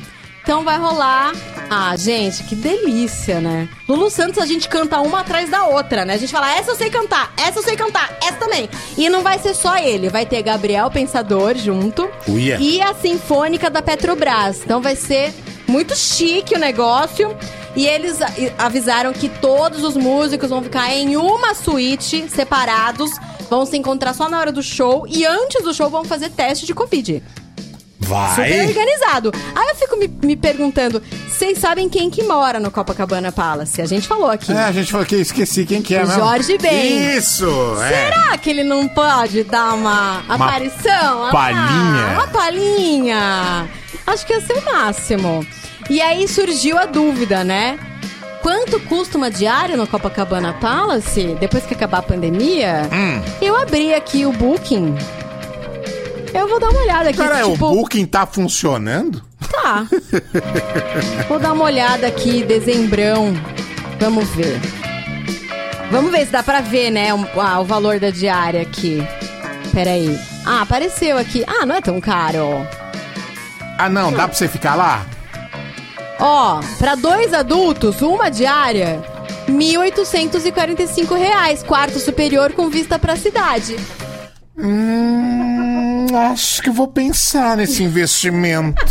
Então 0.46 0.62
vai 0.62 0.78
rolar. 0.78 1.32
Ah, 1.68 1.96
gente, 1.96 2.44
que 2.44 2.54
delícia, 2.54 3.40
né? 3.40 3.68
Lulu 3.88 4.08
Santos 4.08 4.38
a 4.38 4.46
gente 4.46 4.68
canta 4.68 5.00
uma 5.00 5.22
atrás 5.22 5.50
da 5.50 5.64
outra, 5.66 6.04
né? 6.04 6.14
A 6.14 6.16
gente 6.16 6.30
fala, 6.30 6.56
essa 6.56 6.70
eu 6.70 6.76
sei 6.76 6.88
cantar, 6.88 7.34
essa 7.36 7.58
eu 7.58 7.64
sei 7.64 7.74
cantar, 7.74 8.16
essa 8.22 8.36
também. 8.36 8.70
E 8.96 9.08
não 9.08 9.24
vai 9.24 9.40
ser 9.40 9.54
só 9.54 9.76
ele, 9.76 10.08
vai 10.08 10.24
ter 10.24 10.40
Gabriel 10.44 10.88
Pensador 10.88 11.56
junto. 11.56 12.08
Uia. 12.28 12.58
E 12.60 12.80
a 12.80 12.94
Sinfônica 12.94 13.68
da 13.68 13.82
Petrobras. 13.82 14.60
Então 14.64 14.80
vai 14.80 14.94
ser 14.94 15.34
muito 15.66 15.96
chique 15.96 16.54
o 16.54 16.60
negócio. 16.60 17.36
E 17.74 17.84
eles 17.84 18.20
avisaram 18.56 19.12
que 19.12 19.28
todos 19.28 19.82
os 19.82 19.96
músicos 19.96 20.50
vão 20.50 20.62
ficar 20.62 20.94
em 20.94 21.16
uma 21.16 21.54
suíte, 21.54 22.28
separados, 22.28 23.10
vão 23.50 23.66
se 23.66 23.76
encontrar 23.76 24.14
só 24.14 24.28
na 24.28 24.38
hora 24.38 24.52
do 24.52 24.62
show 24.62 25.08
e 25.08 25.26
antes 25.26 25.64
do 25.64 25.74
show 25.74 25.90
vão 25.90 26.04
fazer 26.04 26.30
teste 26.30 26.64
de 26.64 26.72
Covid. 26.72 27.20
Super 28.06 28.48
Vai. 28.48 28.66
organizado. 28.66 29.32
Aí 29.54 29.68
eu 29.68 29.74
fico 29.74 29.96
me, 29.96 30.08
me 30.22 30.36
perguntando, 30.36 31.02
vocês 31.28 31.58
sabem 31.58 31.88
quem 31.88 32.08
que 32.08 32.22
mora 32.22 32.60
no 32.60 32.70
Copacabana 32.70 33.32
Palace? 33.32 33.82
A 33.82 33.86
gente 33.86 34.06
falou 34.06 34.30
aqui. 34.30 34.52
É, 34.52 34.64
a 34.64 34.72
gente 34.72 34.90
falou 34.90 35.06
que 35.06 35.16
esqueci 35.16 35.66
quem 35.66 35.82
que 35.82 35.94
é 35.94 36.04
O 36.04 36.06
mesmo. 36.06 36.22
Jorge 36.22 36.58
Ben. 36.58 37.16
Isso, 37.16 37.48
é. 37.82 37.88
Será 37.88 38.38
que 38.38 38.50
ele 38.50 38.64
não 38.64 38.88
pode 38.88 39.44
dar 39.44 39.74
uma, 39.74 40.22
aparição? 40.28 41.26
Ah, 41.26 41.30
palhinha. 41.32 42.06
uma 42.14 42.26
palhinha. 42.28 43.68
Acho 44.06 44.24
que 44.26 44.32
ia 44.32 44.40
ser 44.40 44.54
o 44.54 44.64
máximo. 44.64 45.46
E 45.90 46.00
aí 46.00 46.26
surgiu 46.28 46.78
a 46.78 46.86
dúvida, 46.86 47.44
né? 47.44 47.78
Quanto 48.42 48.78
custa 48.80 49.18
uma 49.18 49.30
diária 49.30 49.76
no 49.76 49.86
Copacabana 49.86 50.52
Palace 50.52 51.36
depois 51.40 51.64
que 51.64 51.74
acabar 51.74 51.98
a 51.98 52.02
pandemia? 52.02 52.88
Hum. 52.92 53.20
Eu 53.42 53.56
abri 53.56 53.92
aqui 53.92 54.24
o 54.24 54.32
Booking. 54.32 54.94
Eu 56.38 56.48
vou 56.48 56.60
dar 56.60 56.68
uma 56.70 56.80
olhada 56.80 57.08
aqui. 57.10 57.18
Cara, 57.18 57.42
tipo, 57.42 57.66
o 57.66 57.76
Booking 57.76 58.06
tá 58.06 58.26
funcionando? 58.26 59.22
Tá. 59.50 59.86
Vou 61.28 61.38
dar 61.38 61.52
uma 61.52 61.64
olhada 61.64 62.06
aqui, 62.06 62.42
dezembrão. 62.44 63.34
Vamos 63.98 64.28
ver. 64.30 64.60
Vamos 65.90 66.10
ver 66.10 66.26
se 66.26 66.32
dá 66.32 66.42
pra 66.42 66.60
ver, 66.60 66.90
né, 66.90 67.14
o, 67.14 67.40
ah, 67.40 67.60
o 67.60 67.64
valor 67.64 67.98
da 68.00 68.10
diária 68.10 68.60
aqui. 68.62 69.02
Peraí. 69.72 70.18
Ah, 70.44 70.62
apareceu 70.62 71.16
aqui. 71.16 71.44
Ah, 71.46 71.64
não 71.64 71.76
é 71.76 71.80
tão 71.80 72.00
caro. 72.00 72.66
Ah, 73.78 73.88
não, 73.88 74.12
dá 74.12 74.26
pra 74.26 74.36
você 74.36 74.48
ficar 74.48 74.74
lá? 74.74 75.06
Ó, 76.18 76.60
pra 76.78 76.94
dois 76.94 77.34
adultos, 77.34 78.00
uma 78.00 78.30
diária, 78.30 79.02
1.845 79.48 81.14
reais. 81.16 81.62
Quarto 81.62 81.98
superior 81.98 82.52
com 82.52 82.70
vista 82.70 82.98
pra 82.98 83.16
cidade. 83.16 83.76
Hum, 84.58 85.45
acho 86.16 86.62
que 86.62 86.70
vou 86.70 86.88
pensar 86.88 87.56
nesse 87.56 87.82
investimento. 87.82 88.82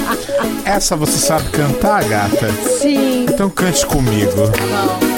Essa 0.64 0.96
você 0.96 1.18
sabe 1.18 1.48
cantar, 1.50 2.04
gata? 2.04 2.50
Sim. 2.80 3.26
Então 3.28 3.50
cante 3.50 3.84
comigo. 3.86 4.32
Se 5.06 5.11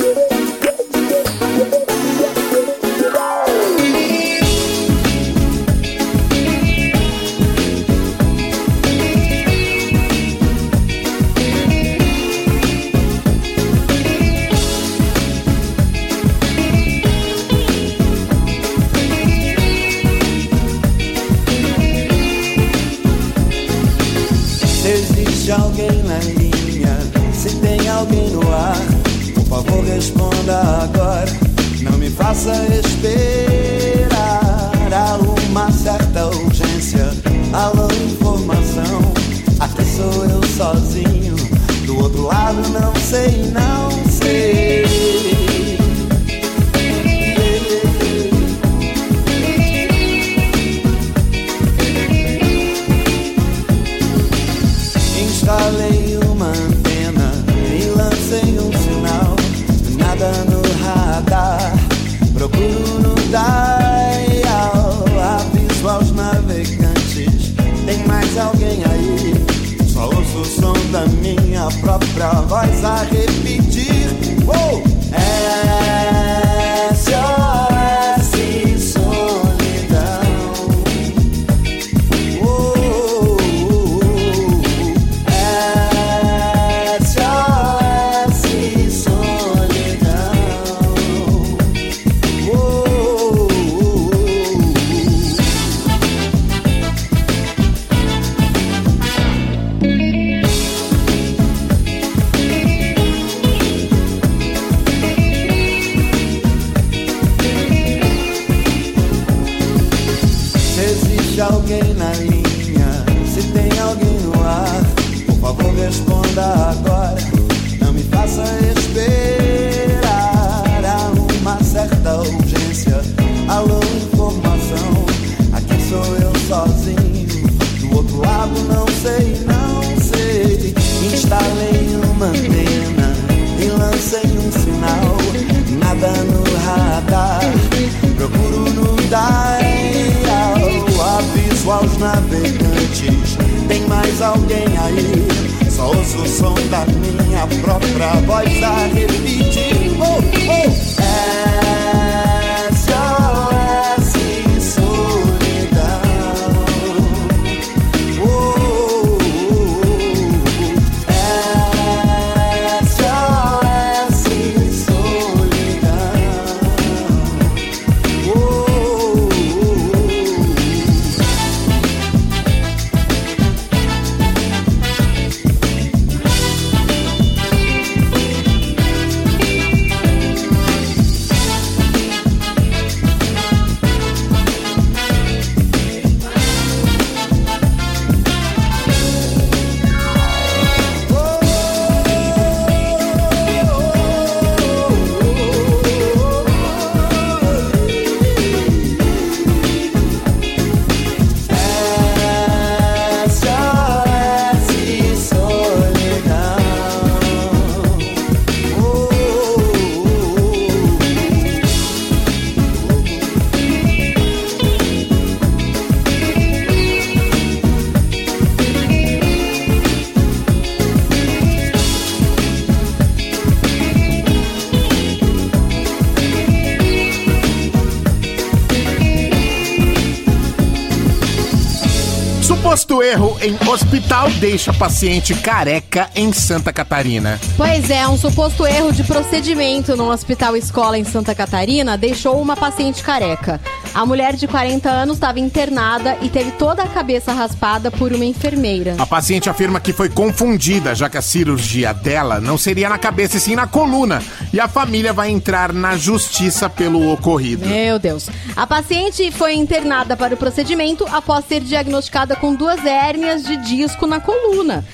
hospital 234.05 234.31
deixa 234.33 234.73
paciente 234.73 235.35
careca 235.35 236.11
em 236.15 236.31
Santa 236.31 236.71
Catarina. 236.73 237.41
Pois 237.57 237.89
é, 237.89 238.07
um 238.07 238.19
suposto 238.19 238.67
erro 238.67 238.93
de 238.93 239.03
procedimento 239.03 239.97
no 239.97 240.11
hospital 240.11 240.55
escola 240.57 240.99
em 240.99 241.05
Santa 241.05 241.35
Catarina 241.35 241.97
deixou 241.97 242.41
uma 242.41 242.55
paciente 242.55 243.03
careca. 243.03 243.59
A 243.95 244.05
mulher 244.05 244.35
de 244.35 244.49
40 244.49 244.91
anos 244.91 245.17
estava 245.17 245.39
internada 245.39 246.19
e 246.21 246.29
teve 246.29 246.51
toda 246.51 246.83
a 246.83 246.89
cabeça 246.89 247.33
raspada 247.33 247.93
por 247.93 248.13
uma 248.13 248.25
enfermeira. 248.25 248.97
A 248.99 249.07
paciente 249.07 249.49
afirma 249.49 249.79
que 249.79 249.93
foi 249.93 250.09
confundida, 250.09 250.97
já 250.97 251.09
que 251.09 251.17
a 251.17 251.23
cirurgia 251.23 251.95
dela 251.95 252.41
não 252.41 252.59
seria 252.59 252.89
na 252.89 252.99
cabeça 252.99 253.37
e 253.37 253.41
sim 253.41 253.55
na 253.55 253.69
coluna. 253.69 254.21
E 254.53 254.59
a 254.59 254.67
família 254.67 255.13
vai 255.13 255.31
entrar 255.31 255.73
na 255.73 255.97
justiça 255.97 256.69
pelo 256.69 257.13
ocorrido. 257.13 257.67
Meu 257.67 257.97
Deus. 258.01 258.29
A 258.57 258.67
paciente 258.67 259.31
foi 259.31 259.55
internada 259.55 260.17
para 260.17 260.35
o 260.35 260.37
procedimento 260.37 261.07
após 261.13 261.45
ser 261.47 261.61
diagnosticada 261.61 262.35
com 262.35 262.53
duas 262.53 262.85
hérnias 262.85 263.45
de 263.45 263.57
disco 263.59 264.09
na 264.09 264.19
coluna. 264.19 264.85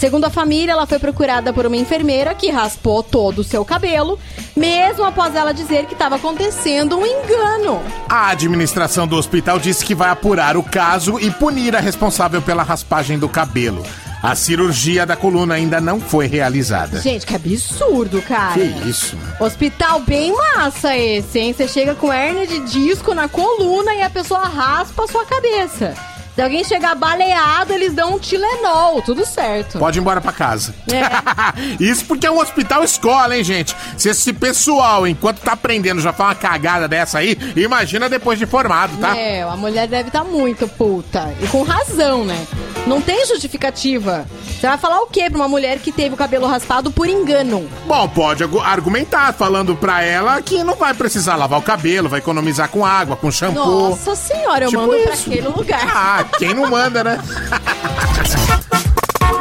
Segundo 0.00 0.24
a 0.24 0.30
família, 0.30 0.72
ela 0.72 0.86
foi 0.86 0.98
procurada 0.98 1.52
por 1.52 1.66
uma 1.66 1.76
enfermeira 1.76 2.34
que 2.34 2.50
raspou 2.50 3.02
todo 3.02 3.40
o 3.40 3.44
seu 3.44 3.66
cabelo, 3.66 4.18
mesmo 4.56 5.04
após 5.04 5.34
ela 5.34 5.52
dizer 5.52 5.84
que 5.84 5.92
estava 5.92 6.16
acontecendo 6.16 6.96
um 6.96 7.04
engano. 7.04 7.82
A 8.08 8.30
administração 8.30 9.06
do 9.06 9.14
hospital 9.14 9.58
disse 9.58 9.84
que 9.84 9.94
vai 9.94 10.08
apurar 10.08 10.56
o 10.56 10.62
caso 10.62 11.20
e 11.20 11.30
punir 11.30 11.76
a 11.76 11.80
responsável 11.80 12.40
pela 12.40 12.62
raspagem 12.62 13.18
do 13.18 13.28
cabelo. 13.28 13.84
A 14.22 14.34
cirurgia 14.34 15.04
da 15.04 15.16
coluna 15.16 15.56
ainda 15.56 15.82
não 15.82 16.00
foi 16.00 16.26
realizada. 16.26 16.98
Gente, 17.02 17.26
que 17.26 17.36
absurdo, 17.36 18.22
cara. 18.22 18.54
Que 18.54 18.88
isso? 18.88 19.18
Hospital 19.38 20.00
bem 20.00 20.34
massa 20.34 20.96
esse, 20.96 21.38
hein? 21.38 21.52
Você 21.52 21.68
chega 21.68 21.94
com 21.94 22.10
hérnia 22.10 22.46
de 22.46 22.60
disco 22.60 23.12
na 23.12 23.28
coluna 23.28 23.92
e 23.94 24.00
a 24.00 24.08
pessoa 24.08 24.46
raspa 24.46 25.04
a 25.04 25.08
sua 25.08 25.26
cabeça. 25.26 25.94
Se 26.34 26.42
alguém 26.42 26.64
chegar 26.64 26.94
baleado, 26.94 27.72
eles 27.72 27.92
dão 27.92 28.14
um 28.14 28.18
Tilenol, 28.18 29.02
tudo 29.02 29.26
certo. 29.26 29.78
Pode 29.78 29.98
ir 29.98 30.00
embora 30.00 30.20
pra 30.20 30.32
casa. 30.32 30.74
É. 30.90 31.00
Isso 31.82 32.04
porque 32.06 32.26
é 32.26 32.30
um 32.30 32.38
hospital 32.38 32.82
escola, 32.84 33.36
hein, 33.36 33.44
gente? 33.44 33.74
Se 33.98 34.08
esse 34.08 34.32
pessoal, 34.32 35.06
enquanto 35.06 35.40
tá 35.40 35.52
aprendendo, 35.52 36.00
já 36.00 36.12
faz 36.12 36.30
uma 36.30 36.34
cagada 36.36 36.86
dessa 36.88 37.18
aí, 37.18 37.36
imagina 37.56 38.08
depois 38.08 38.38
de 38.38 38.46
formado, 38.46 38.96
tá? 38.98 39.16
É, 39.16 39.42
a 39.42 39.56
mulher 39.56 39.86
deve 39.88 40.08
estar 40.08 40.24
muito 40.24 40.66
puta. 40.68 41.34
E 41.42 41.46
com 41.48 41.62
razão, 41.62 42.24
né? 42.24 42.46
Não 42.86 43.00
tem 43.02 43.26
justificativa. 43.26 44.24
Você 44.58 44.66
vai 44.66 44.78
falar 44.78 45.00
o 45.02 45.06
quê 45.06 45.28
pra 45.28 45.36
uma 45.38 45.48
mulher 45.48 45.78
que 45.78 45.92
teve 45.92 46.14
o 46.14 46.18
cabelo 46.18 46.46
raspado 46.46 46.90
por 46.90 47.08
engano? 47.08 47.68
Bom, 47.86 48.08
pode 48.08 48.42
argu- 48.42 48.60
argumentar 48.60 49.32
falando 49.34 49.74
pra 49.76 50.02
ela 50.02 50.40
que 50.40 50.62
não 50.64 50.74
vai 50.76 50.94
precisar 50.94 51.36
lavar 51.36 51.58
o 51.58 51.62
cabelo, 51.62 52.08
vai 52.08 52.20
economizar 52.20 52.68
com 52.68 52.84
água, 52.84 53.16
com 53.16 53.30
shampoo. 53.30 53.90
Nossa 53.90 54.14
senhora, 54.16 54.64
eu 54.64 54.70
Tipo 54.70 54.82
mando 54.82 55.02
pra 55.02 55.12
isso. 55.14 55.28
aquele 55.30 55.48
lugar. 55.48 55.80
Ah, 55.94 56.24
quem 56.38 56.54
não 56.54 56.70
manda, 56.70 57.02
né? 57.04 57.18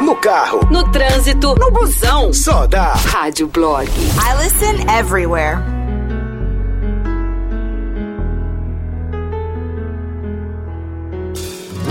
No 0.01 0.15
carro, 0.15 0.61
No 0.71 0.83
trânsito, 0.91 1.55
no 1.55 1.71
busão. 1.71 2.31
só 2.33 2.65
dá. 2.65 2.93
Rádio 2.93 3.47
Blog. 3.47 3.87
I 3.89 4.43
listen 4.43 4.85
everywhere. 4.89 5.59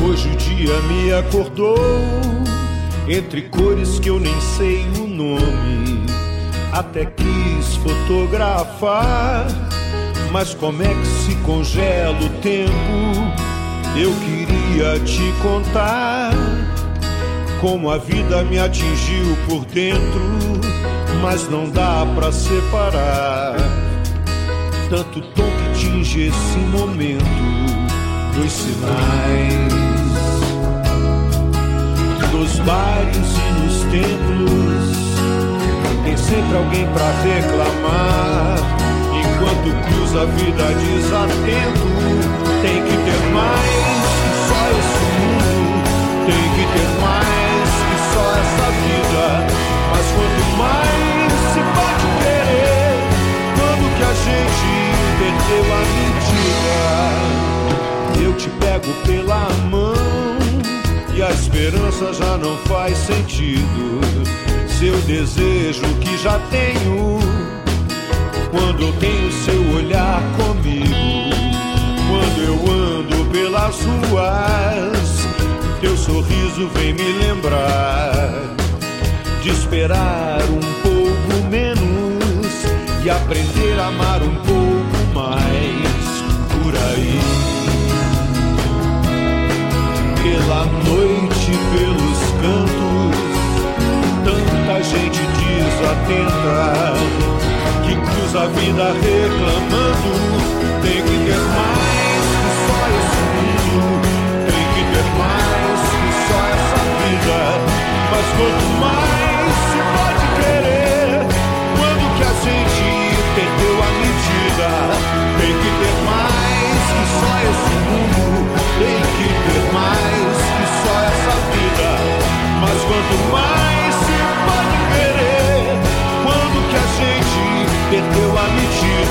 Hoje 0.05 0.29
o 0.31 0.37
dia 0.37 0.81
me 0.83 1.13
acordou 1.13 1.77
entre 3.09 3.43
cores 3.43 3.99
que 3.99 4.09
eu 4.11 4.19
nem 4.21 4.39
sei 4.57 4.85
o 4.99 5.07
nome. 5.07 6.07
Até 6.73 7.07
quis 7.07 7.77
fotografar, 7.77 9.47
mas 10.31 10.55
como 10.55 10.83
é 10.83 10.95
que 10.95 11.07
se 11.07 11.35
congela 11.37 12.19
o 12.19 12.29
tempo? 12.41 12.73
Eu 13.97 14.13
queria 14.21 14.58
te 15.05 15.33
contar 15.43 16.31
como 17.61 17.91
a 17.91 17.99
vida 17.99 18.45
me 18.45 18.61
atingiu 18.61 19.37
por 19.49 19.65
dentro, 19.65 20.21
mas 21.21 21.51
não 21.51 21.69
dá 21.69 22.07
pra 22.15 22.31
separar. 22.31 23.57
Tanto 24.89 25.21
tom 25.21 25.43
que 25.43 25.81
tinge 25.81 26.29
esse 26.29 26.59
momento 26.71 27.25
dos 28.35 28.53
sinais 28.53 29.73
nos 32.33 32.59
bares 32.61 33.17
e 33.17 33.61
nos 33.61 33.81
templos 33.91 34.99
tem 36.05 36.17
sempre 36.17 36.57
alguém 36.57 36.87
pra 36.93 37.11
reclamar 37.23 38.59
enquanto 39.13 39.75
cruza 39.89 40.23
a 40.23 40.25
vida 40.25 40.65
desatento 40.75 41.88
pela 59.09 59.49
mão. 59.71 59.95
E 61.15 61.23
a 61.23 61.31
esperança 61.31 62.13
já 62.13 62.37
não 62.37 62.57
faz 62.59 62.97
sentido. 62.99 64.01
Seu 64.79 64.97
desejo 64.99 65.83
que 66.01 66.17
já 66.19 66.39
tenho, 66.51 67.19
quando 68.53 68.83
eu 68.83 68.93
tenho 69.01 69.33
seu 69.33 69.61
olhar 69.75 70.23
comigo, 70.37 70.95
quando 72.09 72.39
eu 72.47 72.55
ando 72.71 73.25
pelas 73.33 73.81
ruas, 73.83 75.27
teu 75.81 75.97
sorriso 75.97 76.69
vem 76.75 76.93
me 76.93 77.13
lembrar 77.25 78.31
de 79.43 79.51
esperar 79.51 80.41
um 80.43 80.61
pouco 80.83 81.49
menos 81.51 82.53
e 83.05 83.11
aprender 83.11 83.81
a 83.81 83.89
amar 83.89 84.23
um 84.23 84.35
pouco 84.37 85.15
mais 85.15 85.98
desatenta 95.95 96.95
que 97.85 97.95
cruza 97.97 98.43
a 98.43 98.47
vida 98.49 98.93
reclamando. 98.93 100.13
Tem 100.83 101.03
que 101.03 101.17
ter 101.25 101.41
mais 101.57 102.25
que 102.39 102.51
só 102.67 102.81
esse 102.99 103.23
mundo, 103.37 104.01
tem 104.47 104.65
que 104.75 104.83
ter 104.93 105.07
mais 105.19 105.81
que 105.91 106.11
só 106.29 106.41
essa 106.55 106.81
vida. 106.99 107.41
Mas 108.11 108.27
quanto 108.37 108.67
mais 108.81 109.28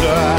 medida. 0.02 0.38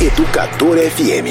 Educador 0.00 0.76
FM. 0.76 1.26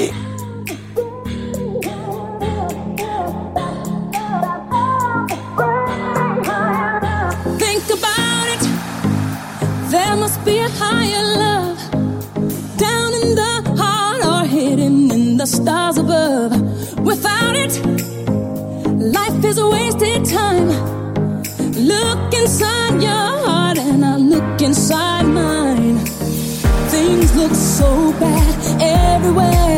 Think 7.58 7.84
about 7.98 8.46
it. 8.54 8.62
There 9.90 10.16
must 10.16 10.44
be 10.44 10.58
a 10.58 10.68
higher 10.68 11.24
love 11.44 11.78
down 12.76 13.12
in 13.22 13.34
the 13.34 13.54
heart 13.76 14.24
or 14.24 14.46
hidden 14.48 15.10
in 15.10 15.36
the 15.36 15.46
stars 15.46 15.98
above. 15.98 16.52
Without 17.00 17.54
it, 17.54 17.74
life 19.18 19.44
is 19.44 19.58
a 19.58 19.68
wasted 19.68 20.24
time. 20.24 20.68
Look 21.92 22.34
inside 22.34 23.02
your 23.02 23.28
heart, 23.46 23.78
and 23.78 24.04
I 24.04 24.16
look 24.16 24.60
inside 24.62 25.24
mine. 25.26 25.98
Things 26.94 27.34
look 27.36 27.54
so 27.54 28.12
bad 28.20 28.53
everywhere. 29.24 29.73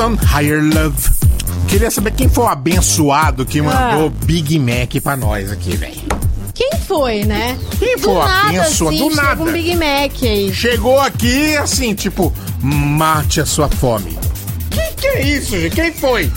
Houston, 0.00 0.16
Higher 0.26 0.62
Love. 0.62 0.96
Queria 1.68 1.90
saber 1.90 2.12
quem 2.12 2.28
foi 2.28 2.44
o 2.44 2.48
abençoado 2.48 3.44
que 3.44 3.60
mandou 3.60 4.08
Ah. 4.08 4.24
Big 4.24 4.58
Mac 4.58 4.94
pra 5.02 5.16
nós 5.16 5.52
aqui, 5.52 5.76
velho. 5.76 6.00
Quem 6.54 6.70
foi, 6.86 7.24
né? 7.24 7.58
Quem 7.78 7.96
foi 7.98 8.12
do 8.14 8.18
nada, 8.18 8.48
abençoado? 8.48 8.96
assim, 8.96 9.08
Do 9.08 9.14
nada. 9.14 9.42
um 9.42 9.52
Big 9.52 9.74
Mac 9.76 10.22
aí. 10.22 10.52
Chegou 10.54 10.98
aqui 11.00 11.56
assim, 11.56 11.94
tipo, 11.94 12.32
mate 12.62 13.40
a 13.40 13.46
sua 13.46 13.68
fome. 13.68 14.18
Que 14.70 14.80
que 14.96 15.06
é 15.06 15.22
isso, 15.22 15.58
gente? 15.58 15.74
Quem 15.74 15.92
foi? 15.92 16.30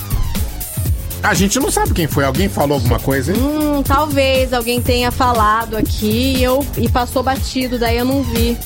A 1.22 1.34
gente 1.34 1.58
não 1.60 1.72
sabe 1.72 1.94
quem 1.94 2.06
foi. 2.08 2.26
Alguém 2.26 2.50
falou 2.50 2.76
alguma 2.76 3.00
coisa? 3.00 3.32
hein? 3.34 3.40
Hum, 3.42 3.82
talvez 3.84 4.52
alguém 4.54 4.82
tenha 4.82 5.10
falado 5.10 5.78
aqui 5.78 6.36
e, 6.38 6.44
eu, 6.44 6.66
e 6.78 6.90
passou 6.90 7.24
batido, 7.24 7.80
daí 7.80 7.98
eu 7.98 8.06
não 8.06 8.24
vi. 8.24 8.58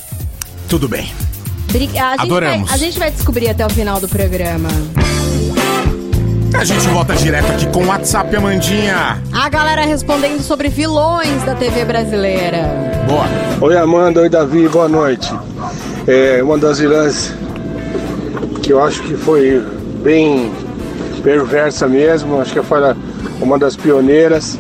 Tudo 0.68 0.88
bem. 0.88 1.12
A 1.70 1.78
gente, 1.78 1.94
vai, 1.94 2.16
Adoramos. 2.18 2.72
a 2.72 2.78
gente 2.78 2.98
vai 3.00 3.12
descobrir 3.12 3.50
até 3.50 3.66
o 3.66 3.70
final 3.70 4.00
do 4.00 4.08
programa. 4.08 4.70
A 6.58 6.64
gente 6.64 6.88
volta 6.88 7.14
direto 7.14 7.52
aqui 7.52 7.68
com 7.68 7.84
o 7.84 7.88
WhatsApp, 7.88 8.36
Amandinha. 8.36 9.22
A 9.32 9.50
galera 9.50 9.86
respondendo 9.86 10.42
sobre 10.42 10.70
vilões 10.70 11.44
da 11.44 11.54
TV 11.54 11.86
brasileira. 11.86 12.64
Boa. 13.08 13.26
Oi 13.62 13.78
Amanda, 13.78 14.22
oi 14.22 14.30
Davi, 14.30 14.68
boa 14.68 14.88
noite. 14.88 15.32
É 16.08 16.42
uma 16.42 16.58
das 16.58 16.80
vilãs 16.80 17.34
que 18.64 18.72
eu 18.74 18.82
acho 18.84 19.04
que 19.04 19.16
foi 19.16 19.64
bem 20.04 20.52
perversa 21.22 21.88
mesmo, 21.88 22.40
acho 22.42 22.54
que 22.54 22.62
foi 22.64 22.80
uma 23.42 23.60
das 23.60 23.76
pioneiras, 23.76 24.58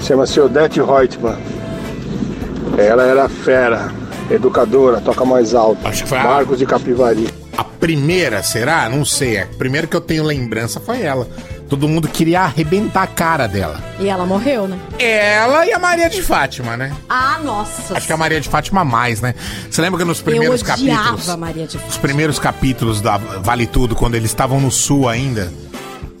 chama-se 0.00 0.40
Odete 0.40 0.80
Reutemann. 0.80 1.38
Ela 2.76 3.04
era 3.04 3.28
fera, 3.28 3.90
educadora, 4.30 5.00
toca 5.00 5.24
mais 5.24 5.54
alto. 5.54 5.86
Acho 5.86 6.02
que 6.04 6.08
foi 6.08 6.18
a- 6.18 6.24
Marcos 6.24 6.58
de 6.58 6.66
Capivari. 6.66 7.28
A 7.56 7.64
primeira, 7.64 8.42
será? 8.42 8.88
Não 8.88 9.04
sei. 9.04 9.38
A 9.38 9.46
primeira 9.46 9.86
que 9.86 9.94
eu 9.96 10.00
tenho 10.00 10.24
lembrança 10.24 10.80
foi 10.80 11.02
ela. 11.02 11.28
Todo 11.68 11.88
mundo 11.88 12.06
queria 12.08 12.42
arrebentar 12.42 13.02
a 13.02 13.06
cara 13.06 13.46
dela. 13.46 13.80
E 13.98 14.08
ela 14.08 14.26
morreu, 14.26 14.68
né? 14.68 14.78
Ela 14.98 15.64
e 15.66 15.72
a 15.72 15.78
Maria 15.78 16.10
de 16.10 16.20
Fátima, 16.22 16.76
né? 16.76 16.92
Ah, 17.08 17.40
nossa. 17.42 17.96
Acho 17.96 18.06
que 18.06 18.12
a 18.12 18.16
Maria 18.16 18.40
de 18.40 18.48
Fátima 18.48 18.84
mais, 18.84 19.20
né? 19.20 19.34
Você 19.70 19.80
lembra 19.80 19.98
que 19.98 20.04
nos 20.04 20.20
primeiros 20.20 20.60
eu 20.60 20.66
capítulos. 20.66 21.28
a 21.28 21.36
Maria 21.36 21.66
de 21.66 21.76
Os 21.88 21.96
primeiros 21.96 22.38
capítulos 22.38 23.00
da 23.00 23.16
Vale 23.16 23.66
Tudo, 23.66 23.94
quando 23.96 24.14
eles 24.14 24.30
estavam 24.30 24.60
no 24.60 24.70
sul 24.70 25.08
ainda. 25.08 25.52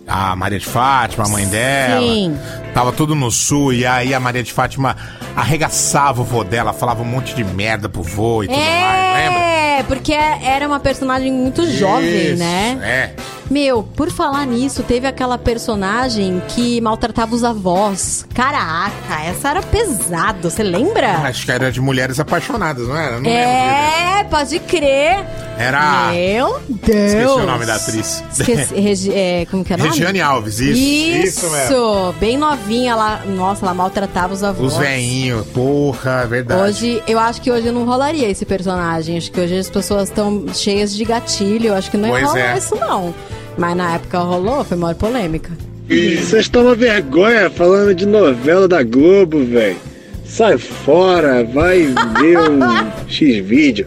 A 0.06 0.36
Maria 0.36 0.58
de 0.58 0.66
Fátima, 0.66 1.24
a 1.24 1.28
mãe 1.28 1.46
dela. 1.46 2.00
Sim. 2.00 2.38
Tava 2.72 2.92
tudo 2.92 3.14
no 3.14 3.30
sul. 3.30 3.72
E 3.72 3.86
aí 3.86 4.12
a 4.12 4.20
Maria 4.20 4.42
de 4.42 4.52
Fátima 4.52 4.96
arregaçava 5.34 6.20
o 6.20 6.24
vô 6.24 6.44
dela, 6.44 6.72
falava 6.72 7.02
um 7.02 7.06
monte 7.06 7.34
de 7.34 7.42
merda 7.42 7.88
pro 7.88 8.02
vô 8.02 8.42
e 8.42 8.48
tudo 8.48 8.58
mais, 8.58 9.24
lembra? 9.24 9.40
É, 9.40 9.82
porque 9.82 10.12
era 10.12 10.66
uma 10.66 10.78
personagem 10.78 11.32
muito 11.32 11.66
jovem, 11.70 12.32
Isso, 12.32 12.38
né? 12.38 12.78
É. 12.82 13.14
Meu, 13.50 13.82
por 13.82 14.10
falar 14.10 14.46
nisso, 14.46 14.82
teve 14.82 15.06
aquela 15.06 15.36
personagem 15.38 16.42
que 16.48 16.80
maltratava 16.80 17.34
os 17.34 17.44
avós. 17.44 18.26
Caraca, 18.34 19.22
essa 19.24 19.50
era 19.50 19.62
pesado, 19.62 20.50
você 20.50 20.62
lembra? 20.62 21.10
Acho 21.18 21.44
que 21.44 21.52
era 21.52 21.70
de 21.70 21.80
mulheres 21.80 22.18
apaixonadas, 22.18 22.88
não 22.88 22.96
era? 22.96 23.16
Não 23.20 23.22
lembro 23.22 23.30
é, 23.30 24.24
pode 24.30 24.58
crer. 24.60 25.24
Era. 25.56 26.10
Meu 26.10 26.60
Deus. 26.68 27.12
Esqueci 27.12 27.26
o 27.26 27.46
nome 27.46 27.64
da 27.66 27.76
atriz. 27.76 28.24
Esqueci, 28.32 28.74
Regi- 28.74 29.12
é, 29.14 29.46
como 29.50 29.64
que 29.64 29.72
é 29.72 29.76
o 29.76 29.78
nome? 29.78 29.90
Regiane 29.90 30.20
Alves, 30.20 30.58
isso. 30.58 30.80
Isso, 30.80 31.46
Isso 31.46 32.14
bem 32.18 32.36
novinha, 32.36 32.92
ela, 32.92 33.22
nossa, 33.26 33.64
ela 33.64 33.72
maltratava 33.74 34.34
os 34.34 34.42
avós. 34.42 34.72
Os 34.72 34.78
veinhos, 34.78 35.46
porra, 35.48 36.22
é 36.24 36.26
verdade. 36.26 36.60
Hoje, 36.60 37.02
eu 37.06 37.18
acho 37.20 37.40
que 37.40 37.50
hoje 37.52 37.70
não 37.70 37.84
rolaria 37.84 38.28
esse 38.28 38.44
personagem. 38.44 39.16
Acho 39.16 39.30
que 39.30 39.40
hoje 39.40 39.56
as 39.58 39.70
pessoas 39.70 40.08
estão 40.08 40.44
cheias 40.52 40.94
de 40.94 41.04
gatilho. 41.04 41.72
Acho 41.74 41.90
que 41.90 41.96
não 41.96 42.08
ia 42.08 42.14
Pois 42.14 42.26
rolar 42.26 42.54
é. 42.54 42.58
isso, 42.58 42.74
não. 42.74 43.14
Mas 43.56 43.76
na 43.76 43.94
época 43.94 44.18
rolou, 44.18 44.64
foi 44.64 44.76
maior 44.76 44.94
polêmica. 44.94 45.50
Vocês 45.88 46.48
tomam 46.48 46.74
vergonha 46.74 47.50
falando 47.50 47.94
de 47.94 48.06
novela 48.06 48.66
da 48.66 48.82
Globo, 48.82 49.44
velho. 49.44 49.76
Sai 50.24 50.56
fora, 50.58 51.44
vai 51.44 51.82
ver 52.18 52.38
um 52.38 52.60
X-vídeo. 53.06 53.86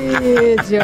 Vídeo. 0.00 0.80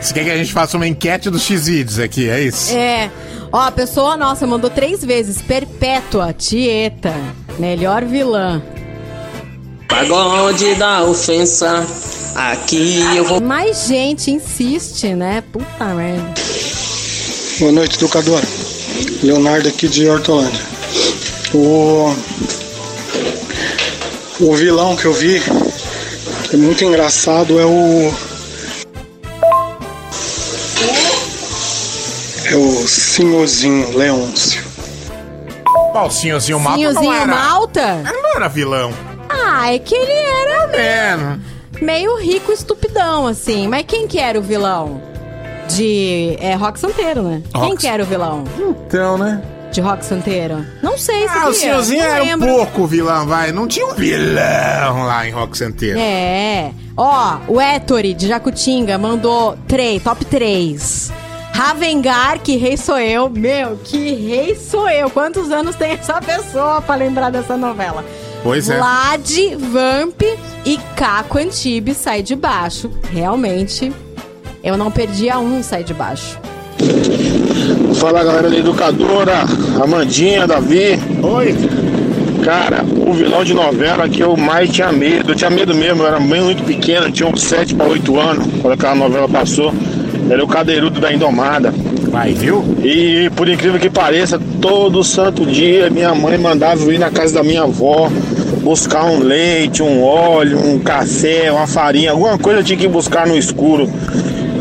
Você 0.00 0.14
quer 0.14 0.24
que 0.24 0.30
a 0.30 0.36
gente 0.36 0.52
faça 0.52 0.76
uma 0.76 0.86
enquete 0.86 1.30
dos 1.30 1.42
X-Vídeos 1.42 1.98
aqui, 1.98 2.28
é 2.28 2.40
isso? 2.42 2.74
É. 2.74 3.10
Ó, 3.52 3.60
a 3.60 3.72
pessoa, 3.72 4.16
nossa, 4.16 4.46
mandou 4.46 4.70
três 4.70 5.04
vezes. 5.04 5.42
Perpétua, 5.42 6.32
Tieta. 6.32 7.12
Melhor 7.58 8.04
vilã. 8.04 8.62
Pagode 9.88 10.74
da 10.74 11.04
ofensa, 11.04 11.86
aqui 12.34 13.00
eu 13.16 13.24
vou. 13.24 13.40
Mais 13.40 13.86
gente 13.86 14.30
insiste, 14.30 15.14
né? 15.14 15.42
Puta 15.52 15.84
merda. 15.94 16.34
Boa 17.60 17.72
noite, 17.72 17.96
educadora. 17.96 18.46
Leonardo 19.22 19.68
aqui 19.68 19.88
de 19.88 20.08
Hortolândia. 20.08 20.62
O, 21.54 22.14
o 24.40 24.54
vilão 24.56 24.96
que 24.96 25.04
eu 25.04 25.12
vi, 25.12 25.40
que 26.48 26.56
é 26.56 26.58
muito 26.58 26.84
engraçado, 26.84 27.58
é 27.60 27.64
o. 27.64 28.12
É 32.46 32.56
o 32.56 32.86
senhorzinho 32.86 33.96
Leôncio. 33.96 34.62
Ó, 35.94 36.06
o 36.06 36.10
senhorzinho 36.10 36.58
Malta 36.58 36.78
Senhorzinho. 36.78 37.26
Malta? 37.26 38.02
Não 38.02 38.36
era 38.36 38.48
vilão. 38.48 38.92
Ah, 39.56 39.72
é 39.74 39.78
que 39.78 39.94
ele 39.94 40.12
era 40.12 40.76
É, 40.76 41.16
meio, 41.16 41.40
meio 41.80 42.16
rico 42.20 42.52
estupidão, 42.52 43.26
assim. 43.26 43.68
Mas 43.68 43.84
quem 43.86 44.06
que 44.08 44.18
era 44.18 44.38
o 44.38 44.42
vilão? 44.42 45.00
De. 45.68 46.36
É 46.40 46.54
Rock 46.54 46.78
Santeiro, 46.78 47.22
né? 47.22 47.42
Quem 47.52 47.60
Rock- 47.62 47.76
que 47.78 47.86
era 47.86 48.02
o 48.02 48.06
vilão? 48.06 48.44
Então, 48.58 49.16
né? 49.16 49.42
De 49.72 49.80
Rock 49.80 50.04
Santeiro? 50.04 50.64
Não 50.82 50.96
sei, 50.96 51.26
Ah, 51.26 51.48
o 51.48 51.52
senhorzinho 51.54 52.02
era 52.02 52.22
um 52.22 52.26
lembro. 52.26 52.46
pouco 52.48 52.86
vilão, 52.86 53.26
vai. 53.26 53.50
Não 53.50 53.66
tinha 53.66 53.86
um 53.86 53.94
vilão 53.94 55.04
lá 55.04 55.26
em 55.26 55.30
Rock 55.32 55.56
Santeiro. 55.58 55.98
É. 55.98 56.70
Ó, 56.96 57.38
o 57.48 57.60
Ettore 57.60 58.14
de 58.14 58.28
Jacutinga 58.28 58.96
mandou 58.98 59.56
três, 59.66 60.00
top 60.02 60.24
3. 60.26 61.10
Ravengar, 61.52 62.38
que 62.40 62.56
rei 62.56 62.76
sou 62.76 62.98
eu. 62.98 63.28
Meu, 63.30 63.76
que 63.82 64.12
rei 64.14 64.54
sou 64.54 64.88
eu. 64.88 65.08
Quantos 65.10 65.50
anos 65.50 65.74
tem 65.76 65.92
essa 65.92 66.20
pessoa 66.20 66.80
pra 66.82 66.94
lembrar 66.94 67.30
dessa 67.30 67.56
novela? 67.56 68.04
Pois 68.44 68.68
é. 68.68 68.76
Vlad, 68.76 69.30
Vamp 69.72 70.20
e 70.66 70.78
Caco 70.94 71.38
Antibes 71.38 71.96
sai 71.96 72.22
de 72.22 72.36
baixo. 72.36 72.90
Realmente, 73.10 73.90
eu 74.62 74.76
não 74.76 74.90
perdia 74.90 75.38
um 75.38 75.62
sai 75.62 75.82
de 75.82 75.94
baixo. 75.94 76.38
Fala 77.94 78.22
galera 78.22 78.50
da 78.50 78.56
educadora, 78.58 79.44
Amandinha, 79.82 80.46
Davi. 80.46 81.00
Oi. 81.22 81.54
Cara, 82.44 82.84
o 82.84 83.14
vilão 83.14 83.42
de 83.42 83.54
novela 83.54 84.06
que 84.10 84.20
eu 84.20 84.36
mais 84.36 84.68
tinha 84.68 84.92
medo, 84.92 85.32
eu 85.32 85.34
tinha 85.34 85.48
medo 85.48 85.74
mesmo, 85.74 86.02
eu 86.02 86.06
era 86.06 86.20
bem 86.20 86.42
muito 86.42 86.62
pequeno, 86.64 87.10
tinha 87.10 87.26
uns 87.26 87.40
7 87.40 87.74
para 87.74 87.86
8 87.86 88.20
anos, 88.20 88.46
quando 88.60 88.74
aquela 88.74 88.94
novela 88.94 89.26
passou. 89.26 89.72
Era 90.28 90.44
o 90.44 90.46
cadeirudo 90.46 91.00
da 91.00 91.10
Indomada. 91.10 91.72
Vai, 92.10 92.32
viu? 92.32 92.62
E 92.82 93.30
por 93.34 93.48
incrível 93.48 93.80
que 93.80 93.90
pareça, 93.90 94.38
todo 94.60 95.02
santo 95.02 95.44
dia 95.44 95.90
minha 95.90 96.14
mãe 96.14 96.38
mandava 96.38 96.80
eu 96.82 96.92
ir 96.92 96.98
na 96.98 97.10
casa 97.10 97.34
da 97.34 97.42
minha 97.42 97.62
avó 97.62 98.10
buscar 98.64 99.04
um 99.04 99.18
leite, 99.18 99.82
um 99.82 100.02
óleo, 100.02 100.58
um 100.58 100.80
café, 100.80 101.52
uma 101.52 101.66
farinha, 101.66 102.12
alguma 102.12 102.38
coisa 102.38 102.60
eu 102.60 102.64
tinha 102.64 102.78
que 102.78 102.88
buscar 102.88 103.26
no 103.26 103.36
escuro. 103.36 103.88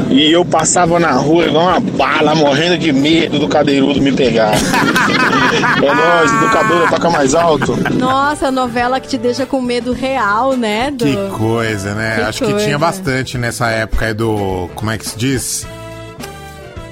E 0.10 0.32
eu 0.32 0.46
passava 0.46 1.00
na 1.00 1.14
rua 1.14 1.46
igual 1.46 1.70
uma 1.70 1.80
bala, 1.80 2.36
morrendo 2.36 2.78
de 2.78 2.92
medo 2.92 3.40
do 3.40 3.48
cadeirudo 3.48 4.00
me 4.00 4.12
pegar. 4.12 4.54
é 4.54 5.96
nóis, 5.96 6.32
educadora, 6.32 6.88
toca 6.88 7.10
mais 7.10 7.34
alto. 7.34 7.76
Nossa, 7.94 8.52
novela 8.52 9.00
que 9.00 9.08
te 9.08 9.18
deixa 9.18 9.46
com 9.46 9.60
medo 9.60 9.92
real, 9.92 10.56
né? 10.56 10.92
Do... 10.92 11.06
Que 11.06 11.16
coisa, 11.36 11.96
né? 11.96 12.16
Que 12.16 12.22
Acho 12.22 12.40
que 12.40 12.52
coisa. 12.52 12.66
tinha 12.66 12.78
bastante 12.78 13.38
nessa 13.40 13.70
época 13.70 14.06
aí 14.06 14.14
do. 14.14 14.70
Como 14.76 14.92
é 14.92 15.00
que 15.00 15.08
se 15.08 15.18
diz? 15.18 15.66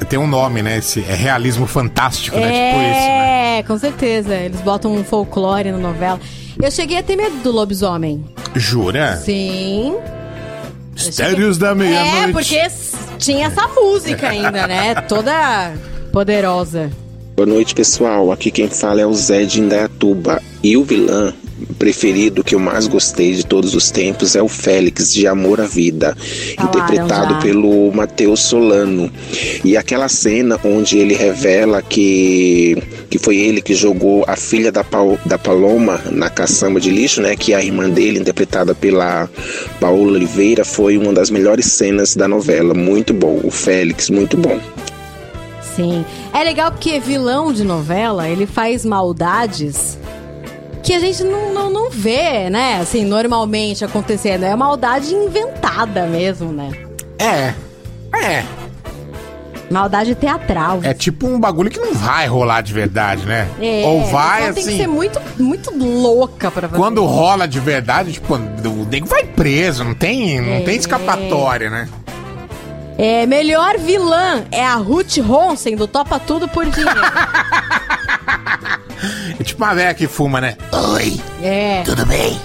Tem 0.10 0.18
um 0.18 0.28
nome, 0.28 0.64
né? 0.64 0.78
Esse, 0.78 1.06
é 1.08 1.14
realismo 1.14 1.68
fantástico, 1.68 2.36
né? 2.38 2.72
Tipo 2.72 2.82
isso, 2.82 3.08
né? 3.08 3.60
É, 3.60 3.64
com 3.64 3.78
certeza. 3.78 4.34
Eles 4.34 4.62
botam 4.62 4.94
um 4.94 5.04
folclore 5.04 5.72
na 5.72 5.78
novela. 5.78 6.20
Eu 6.62 6.72
cheguei 6.72 6.98
a 6.98 7.04
ter 7.04 7.16
medo 7.16 7.38
do 7.38 7.52
lobisomem. 7.52 8.24
Jura? 8.56 9.18
Sim. 9.18 9.96
Mistérios 10.94 11.58
da 11.58 11.72
É, 11.72 11.76
meia-noite. 11.76 12.34
porque 12.34 12.56
s- 12.58 12.96
tinha 13.18 13.48
essa 13.48 13.68
música 13.70 14.30
ainda, 14.30 14.68
né? 14.68 14.96
Toda 15.08 15.74
poderosa. 16.12 16.92
Boa 17.36 17.46
noite, 17.48 17.74
pessoal. 17.74 18.32
Aqui 18.32 18.52
quem 18.52 18.68
fala 18.70 19.02
é 19.02 19.06
o 19.06 19.14
Zé 19.14 19.44
de 19.46 19.62
Indaiatuba. 19.62 20.42
E 20.64 20.78
o 20.78 20.84
vilão 20.84 21.34
preferido 21.82 22.44
que 22.44 22.54
eu 22.54 22.60
mais 22.60 22.86
gostei 22.86 23.34
de 23.34 23.44
todos 23.44 23.74
os 23.74 23.90
tempos 23.90 24.36
é 24.36 24.42
o 24.42 24.48
Félix 24.48 25.12
de 25.12 25.26
Amor 25.26 25.60
à 25.60 25.66
Vida, 25.66 26.16
interpretado 26.52 27.34
já. 27.34 27.40
pelo 27.40 27.92
Matheus 27.92 28.42
Solano. 28.42 29.12
E 29.66 29.76
aquela 29.76 30.08
cena 30.08 30.60
onde 30.64 31.00
ele 31.00 31.16
revela 31.16 31.82
que 31.82 32.78
que 33.10 33.18
foi 33.18 33.38
ele 33.38 33.64
que 33.64 33.74
jogou 33.74 34.24
a 34.28 34.36
filha 34.36 34.72
da, 34.72 34.86
da 35.26 35.40
Paloma 35.40 36.00
na 36.12 36.30
caçamba 36.30 36.80
de 36.80 36.92
lixo, 36.92 37.20
né, 37.20 37.36
que 37.36 37.52
é 37.52 37.56
a 37.56 37.64
irmã 37.64 37.90
dele, 37.90 38.20
interpretada 38.20 38.76
pela 38.76 39.28
Paola 39.80 40.12
Oliveira, 40.12 40.64
foi 40.64 41.00
uma 41.00 41.12
das 41.12 41.32
melhores 41.32 41.66
cenas 41.66 42.16
da 42.16 42.28
novela. 42.28 42.76
Muito 42.76 43.12
bom. 43.12 43.42
O 43.44 43.50
Félix, 43.50 44.08
muito 44.12 44.38
bom. 44.38 44.60
Sim. 45.76 46.06
É 46.32 46.44
legal 46.44 46.72
porque 46.72 47.00
vilão 47.00 47.52
de 47.52 47.64
novela, 47.64 48.30
ele 48.30 48.46
faz 48.46 48.86
maldades 48.86 49.98
que 50.84 50.94
a 50.94 51.00
gente 51.00 51.24
não, 51.24 51.54
não, 51.54 51.70
não 51.70 51.90
vê, 51.90 52.50
né? 52.50 52.80
Assim, 52.82 53.06
normalmente 53.06 53.84
acontecendo. 53.86 54.44
É 54.44 54.56
maldade 54.56 55.14
inventada 55.14 56.06
mesmo, 56.06 56.52
né? 56.52 56.72
É. 57.20 57.54
É. 58.18 58.44
Maldade 59.70 60.16
teatral. 60.16 60.80
É 60.84 60.94
tipo 60.94 61.26
um 61.28 61.40
bagulho 61.40 61.70
que 61.70 61.80
não 61.80 61.94
vai 61.94 62.28
rolar 62.28 62.60
de 62.62 62.74
verdade, 62.74 63.26
né? 63.26 63.48
É, 63.62 63.84
Ou 63.86 64.06
vai 64.08 64.44
a 64.44 64.48
pessoa 64.48 64.54
Tem 64.54 64.64
que 64.64 64.70
assim. 64.72 64.78
ser 64.80 64.88
muito, 64.88 65.22
muito 65.40 65.72
louca 65.78 66.52
pra 66.52 66.68
fazer. 66.68 66.82
Quando 66.82 67.06
rola 67.06 67.48
de 67.48 67.60
verdade, 67.60 68.12
tipo, 68.12 68.36
o 68.36 68.86
nego 68.92 69.08
vai 69.08 69.24
preso, 69.24 69.84
não 69.86 69.94
tem, 69.94 70.42
não 70.42 70.54
É. 70.56 70.60
tem 70.62 70.76
escapatória, 70.76 71.70
né? 71.70 71.88
É, 72.98 73.26
melhor 73.26 73.78
vilã 73.78 74.44
é 74.52 74.64
a 74.66 74.76
Ruth 74.76 75.18
Ronsen 75.20 75.76
do 75.78 75.88
Topa 75.88 76.20
Tudo 76.20 76.48
por 76.50 76.66
Dinheiro. 76.66 76.92
É 79.40 79.44
tipo 79.44 79.64
uma 79.64 79.74
velha 79.74 79.94
que 79.94 80.08
fuma, 80.08 80.42
né? 80.42 80.56
Oi, 80.94 81.20
é. 81.42 81.84
tudo 81.84 82.06
bem? 82.06 82.40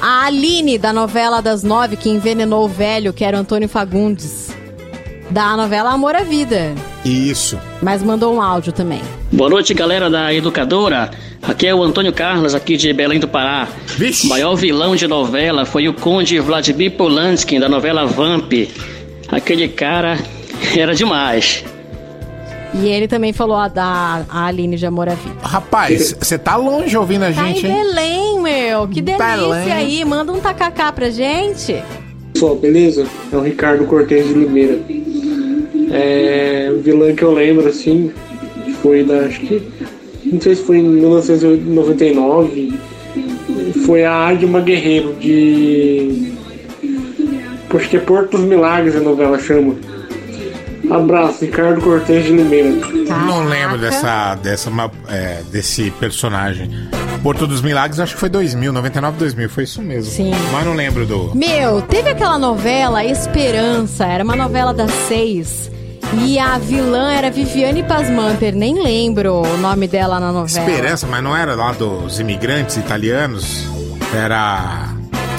A 0.00 0.24
Aline, 0.26 0.78
da 0.78 0.92
novela 0.92 1.42
das 1.42 1.62
nove, 1.62 1.96
que 1.96 2.08
envenenou 2.08 2.64
o 2.64 2.68
velho, 2.68 3.12
que 3.12 3.22
era 3.22 3.36
o 3.36 3.40
Antônio 3.40 3.68
Fagundes. 3.68 4.48
Da 5.30 5.56
novela 5.56 5.92
Amor 5.92 6.16
à 6.16 6.22
Vida. 6.22 6.74
Isso. 7.04 7.58
Mas 7.82 8.02
mandou 8.02 8.34
um 8.34 8.42
áudio 8.42 8.72
também. 8.72 9.00
Boa 9.30 9.50
noite, 9.50 9.74
galera 9.74 10.08
da 10.10 10.32
Educadora. 10.32 11.10
Aqui 11.42 11.66
é 11.66 11.74
o 11.74 11.82
Antônio 11.82 12.12
Carlos, 12.12 12.54
aqui 12.54 12.76
de 12.76 12.92
Belém 12.92 13.20
do 13.20 13.28
Pará. 13.28 13.68
O 14.24 14.26
maior 14.28 14.54
vilão 14.56 14.96
de 14.96 15.06
novela 15.06 15.64
foi 15.64 15.88
o 15.88 15.94
Conde 15.94 16.38
Vladimir 16.40 16.92
Polanski, 16.92 17.60
da 17.60 17.68
novela 17.68 18.06
Vamp. 18.06 18.52
Aquele 19.28 19.68
cara 19.68 20.18
era 20.76 20.94
demais. 20.94 21.64
E 22.74 22.86
ele 22.86 23.08
também 23.08 23.32
falou 23.32 23.56
a 23.56 23.66
da 23.68 24.24
a 24.28 24.46
Aline 24.46 24.76
de 24.76 24.86
Amor 24.86 25.08
à 25.08 25.14
Vida. 25.14 25.34
Rapaz, 25.42 26.14
você 26.18 26.38
tá 26.38 26.56
longe 26.56 26.96
ouvindo 26.96 27.24
a 27.24 27.32
Tá 27.32 27.48
em 27.48 27.54
gente, 27.54 27.66
hein? 27.66 27.72
Belém, 27.74 28.40
meu. 28.40 28.86
Que 28.88 29.00
delícia 29.02 29.36
Belém. 29.36 29.72
aí. 29.72 30.04
Manda 30.04 30.32
um 30.32 30.38
tacacá 30.40 30.92
pra 30.92 31.10
gente. 31.10 31.82
Pessoal, 32.32 32.54
beleza? 32.56 33.04
É 33.32 33.36
o 33.36 33.40
Ricardo 33.40 33.84
Cortez 33.86 34.26
de 34.28 34.34
Limeira. 34.34 34.78
É, 35.90 36.70
o 36.72 36.80
vilão 36.80 37.12
que 37.14 37.22
eu 37.24 37.32
lembro, 37.32 37.66
assim, 37.68 38.12
foi 38.82 39.02
da. 39.02 39.20
Acho 39.26 39.40
que. 39.40 39.60
Não 40.24 40.40
sei 40.40 40.54
se 40.54 40.62
foi 40.62 40.78
em 40.78 40.84
1999. 40.84 42.78
Foi 43.84 44.04
a 44.04 44.28
Adma 44.28 44.60
Guerreiro 44.60 45.14
de. 45.14 46.32
Acho 47.74 47.88
que 47.88 47.96
é 47.96 48.00
Porto 48.00 48.36
dos 48.36 48.46
Milagres 48.46 48.94
a 48.96 49.00
novela 49.00 49.38
chama. 49.38 49.74
Abraço, 50.90 51.44
Ricardo 51.44 51.80
Cortez 51.80 52.24
de 52.24 52.32
Limeira. 52.32 52.70
Não 53.26 53.44
lembro 53.44 53.78
dessa, 53.78 54.34
dessa, 54.36 54.70
é, 55.08 55.42
desse 55.50 55.90
personagem. 55.92 56.70
Porto 57.22 57.46
dos 57.46 57.60
Milagres, 57.60 58.00
acho 58.00 58.14
que 58.14 58.20
foi 58.20 58.28
2000, 58.28 58.72
99, 58.72 59.18
2000, 59.18 59.50
foi 59.50 59.64
isso 59.64 59.82
mesmo. 59.82 60.10
Sim. 60.10 60.32
Mas 60.52 60.64
não 60.64 60.74
lembro 60.74 61.06
do. 61.06 61.34
Meu, 61.34 61.82
teve 61.82 62.08
aquela 62.08 62.38
novela 62.38 63.04
Esperança, 63.04 64.06
era 64.06 64.24
uma 64.24 64.34
novela 64.36 64.72
das 64.72 64.90
seis. 65.06 65.70
E 66.24 66.38
a 66.38 66.58
vilã 66.58 67.12
era 67.12 67.30
Viviane 67.30 67.84
Pasmanter, 67.84 68.54
nem 68.54 68.82
lembro 68.82 69.42
o 69.42 69.56
nome 69.58 69.86
dela 69.86 70.18
na 70.18 70.32
novela. 70.32 70.68
Esperança, 70.68 71.06
mas 71.06 71.22
não 71.22 71.36
era 71.36 71.54
lá 71.54 71.72
dos 71.72 72.18
imigrantes 72.18 72.76
italianos? 72.76 73.68
Era 74.12 74.89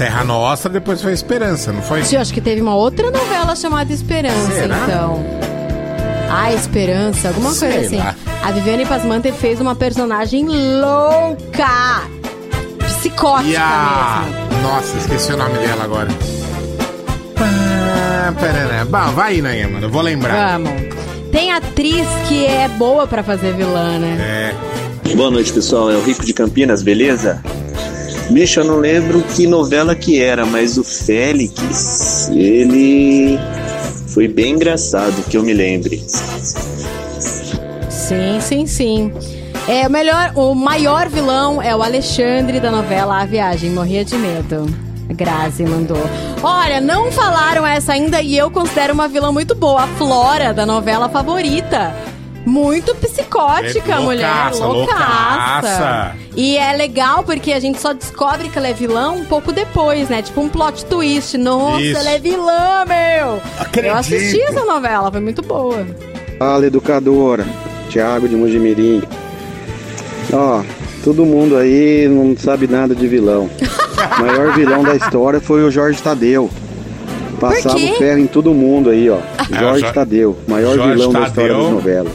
Terra 0.01 0.23
Nostra, 0.23 0.67
depois 0.71 0.99
foi 0.99 1.13
Esperança, 1.13 1.71
não 1.71 1.79
foi? 1.83 2.03
Sim, 2.03 2.15
eu 2.15 2.21
acho 2.23 2.33
que 2.33 2.41
teve 2.41 2.59
uma 2.59 2.73
outra 2.75 3.11
novela 3.11 3.55
chamada 3.55 3.93
Esperança, 3.93 4.51
Será? 4.51 4.75
então. 4.83 5.23
Ah, 6.27 6.51
Esperança, 6.51 7.27
alguma 7.27 7.51
Sei 7.51 7.69
coisa 7.71 7.85
assim. 7.85 7.97
lá. 7.97 8.15
A 8.41 8.51
Viviane 8.51 8.83
Pasmanter 8.83 9.31
fez 9.31 9.61
uma 9.61 9.75
personagem 9.75 10.47
louca! 10.47 12.01
Psicótica 12.79 13.47
E 13.51 13.55
a. 13.55 14.23
mesmo. 14.49 14.63
Nossa, 14.63 14.97
esqueci 14.97 15.33
o 15.33 15.37
nome 15.37 15.59
dela 15.59 15.83
agora. 15.83 16.07
Bom, 18.89 19.11
vai 19.13 19.33
aí, 19.33 19.41
né, 19.43 19.67
mano? 19.67 19.85
Eu 19.85 19.89
vou 19.91 20.01
lembrar. 20.01 20.57
Vamos. 20.57 20.71
Tem 21.31 21.51
atriz 21.51 22.07
que 22.27 22.43
é 22.47 22.67
boa 22.67 23.05
pra 23.05 23.21
fazer 23.21 23.53
vilã, 23.53 23.99
né? 23.99 24.53
É. 25.05 25.15
Boa 25.15 25.29
noite, 25.29 25.53
pessoal. 25.53 25.91
É 25.91 25.95
o 25.95 26.01
Rico 26.01 26.25
de 26.25 26.33
Campinas, 26.33 26.81
beleza? 26.81 27.43
Bicho, 28.29 28.61
eu 28.61 28.65
não 28.65 28.77
lembro 28.77 29.21
que 29.23 29.45
novela 29.45 29.95
que 29.95 30.21
era, 30.21 30.45
mas 30.45 30.77
o 30.77 30.83
Félix, 30.83 32.29
ele 32.29 33.37
foi 34.07 34.27
bem 34.27 34.53
engraçado, 34.53 35.23
que 35.29 35.37
eu 35.37 35.43
me 35.43 35.53
lembre. 35.53 36.03
Sim, 37.89 38.39
sim, 38.39 38.65
sim. 38.65 39.11
É, 39.67 39.87
o 39.87 39.91
melhor, 39.91 40.33
o 40.35 40.55
maior 40.55 41.07
vilão 41.07 41.61
é 41.61 41.75
o 41.75 41.83
Alexandre 41.83 42.59
da 42.59 42.71
novela 42.71 43.21
A 43.21 43.25
Viagem. 43.25 43.69
Morria 43.69 44.03
de 44.03 44.17
medo. 44.17 44.65
Grazi 45.13 45.63
mandou. 45.63 46.01
Olha, 46.41 46.81
não 46.81 47.11
falaram 47.11 47.65
essa 47.65 47.93
ainda 47.93 48.21
e 48.21 48.37
eu 48.37 48.49
considero 48.49 48.93
uma 48.93 49.07
vilã 49.07 49.31
muito 49.31 49.53
boa. 49.53 49.83
A 49.83 49.87
Flora 49.87 50.53
da 50.53 50.65
novela 50.65 51.09
favorita. 51.09 51.93
Muito 52.45 52.95
psicótica, 52.95 53.91
É 53.91 53.93
a 53.95 54.01
mulher. 54.01 54.27
loucaça, 54.51 54.65
loucaça. 54.65 56.15
E 56.35 56.57
é 56.57 56.73
legal 56.73 57.23
porque 57.23 57.53
a 57.53 57.59
gente 57.59 57.79
só 57.79 57.93
descobre 57.93 58.49
que 58.49 58.57
ela 58.57 58.67
é 58.67 58.73
vilã 58.73 59.11
um 59.11 59.23
pouco 59.25 59.51
depois, 59.51 60.09
né? 60.09 60.21
Tipo 60.21 60.41
um 60.41 60.49
plot 60.49 60.85
twist. 60.85 61.37
Nossa, 61.37 61.81
Isso. 61.81 61.97
ela 61.99 62.09
é 62.11 62.19
vilã, 62.19 62.85
meu! 62.87 63.39
Acredito. 63.59 63.91
Eu 63.91 63.97
assisti 63.97 64.41
essa 64.41 64.65
novela, 64.65 65.11
foi 65.11 65.21
muito 65.21 65.41
boa. 65.41 65.85
Fala, 66.39 66.65
educadora. 66.65 67.45
Tiago 67.89 68.27
de 68.27 68.35
Mojimirim. 68.35 69.03
Ó, 70.33 70.61
todo 71.03 71.25
mundo 71.25 71.57
aí 71.57 72.07
não 72.09 72.35
sabe 72.37 72.67
nada 72.67 72.95
de 72.95 73.07
vilão. 73.07 73.49
O 74.17 74.21
maior 74.25 74.51
vilão 74.55 74.81
da 74.83 74.95
história 74.95 75.39
foi 75.39 75.63
o 75.63 75.69
Jorge 75.69 76.01
Tadeu. 76.01 76.49
Passava 77.39 77.75
o 77.77 77.95
ferro 77.97 78.19
em 78.19 78.25
todo 78.25 78.51
mundo 78.51 78.89
aí, 78.89 79.07
ó. 79.11 79.19
Jorge 79.59 79.85
Jo- 79.85 79.93
Tadeu, 79.93 80.37
maior 80.47 80.75
Jorge 80.75 80.93
vilão 80.93 81.11
da 81.13 81.27
história 81.27 81.49
Tadeu. 81.51 81.63
das 81.65 81.71
novelas. 81.73 82.13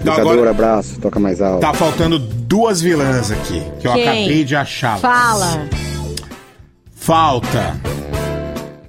Então 0.00 0.14
Educadora, 0.14 0.32
agora- 0.34 0.50
abraço, 0.50 0.98
toca 1.00 1.20
mais 1.20 1.40
alto. 1.42 1.60
Tá 1.60 1.74
faltando 1.74 2.18
duas 2.18 2.80
vilãs 2.80 3.30
aqui, 3.30 3.62
que 3.80 3.86
eu 3.86 3.92
Quem? 3.92 4.02
acabei 4.08 4.44
de 4.44 4.56
achar. 4.56 4.98
Fala. 4.98 5.66
Falta 6.94 7.80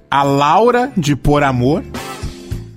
a 0.10 0.24
Laura 0.24 0.92
de 0.98 1.16
Por 1.16 1.44
Amor 1.44 1.84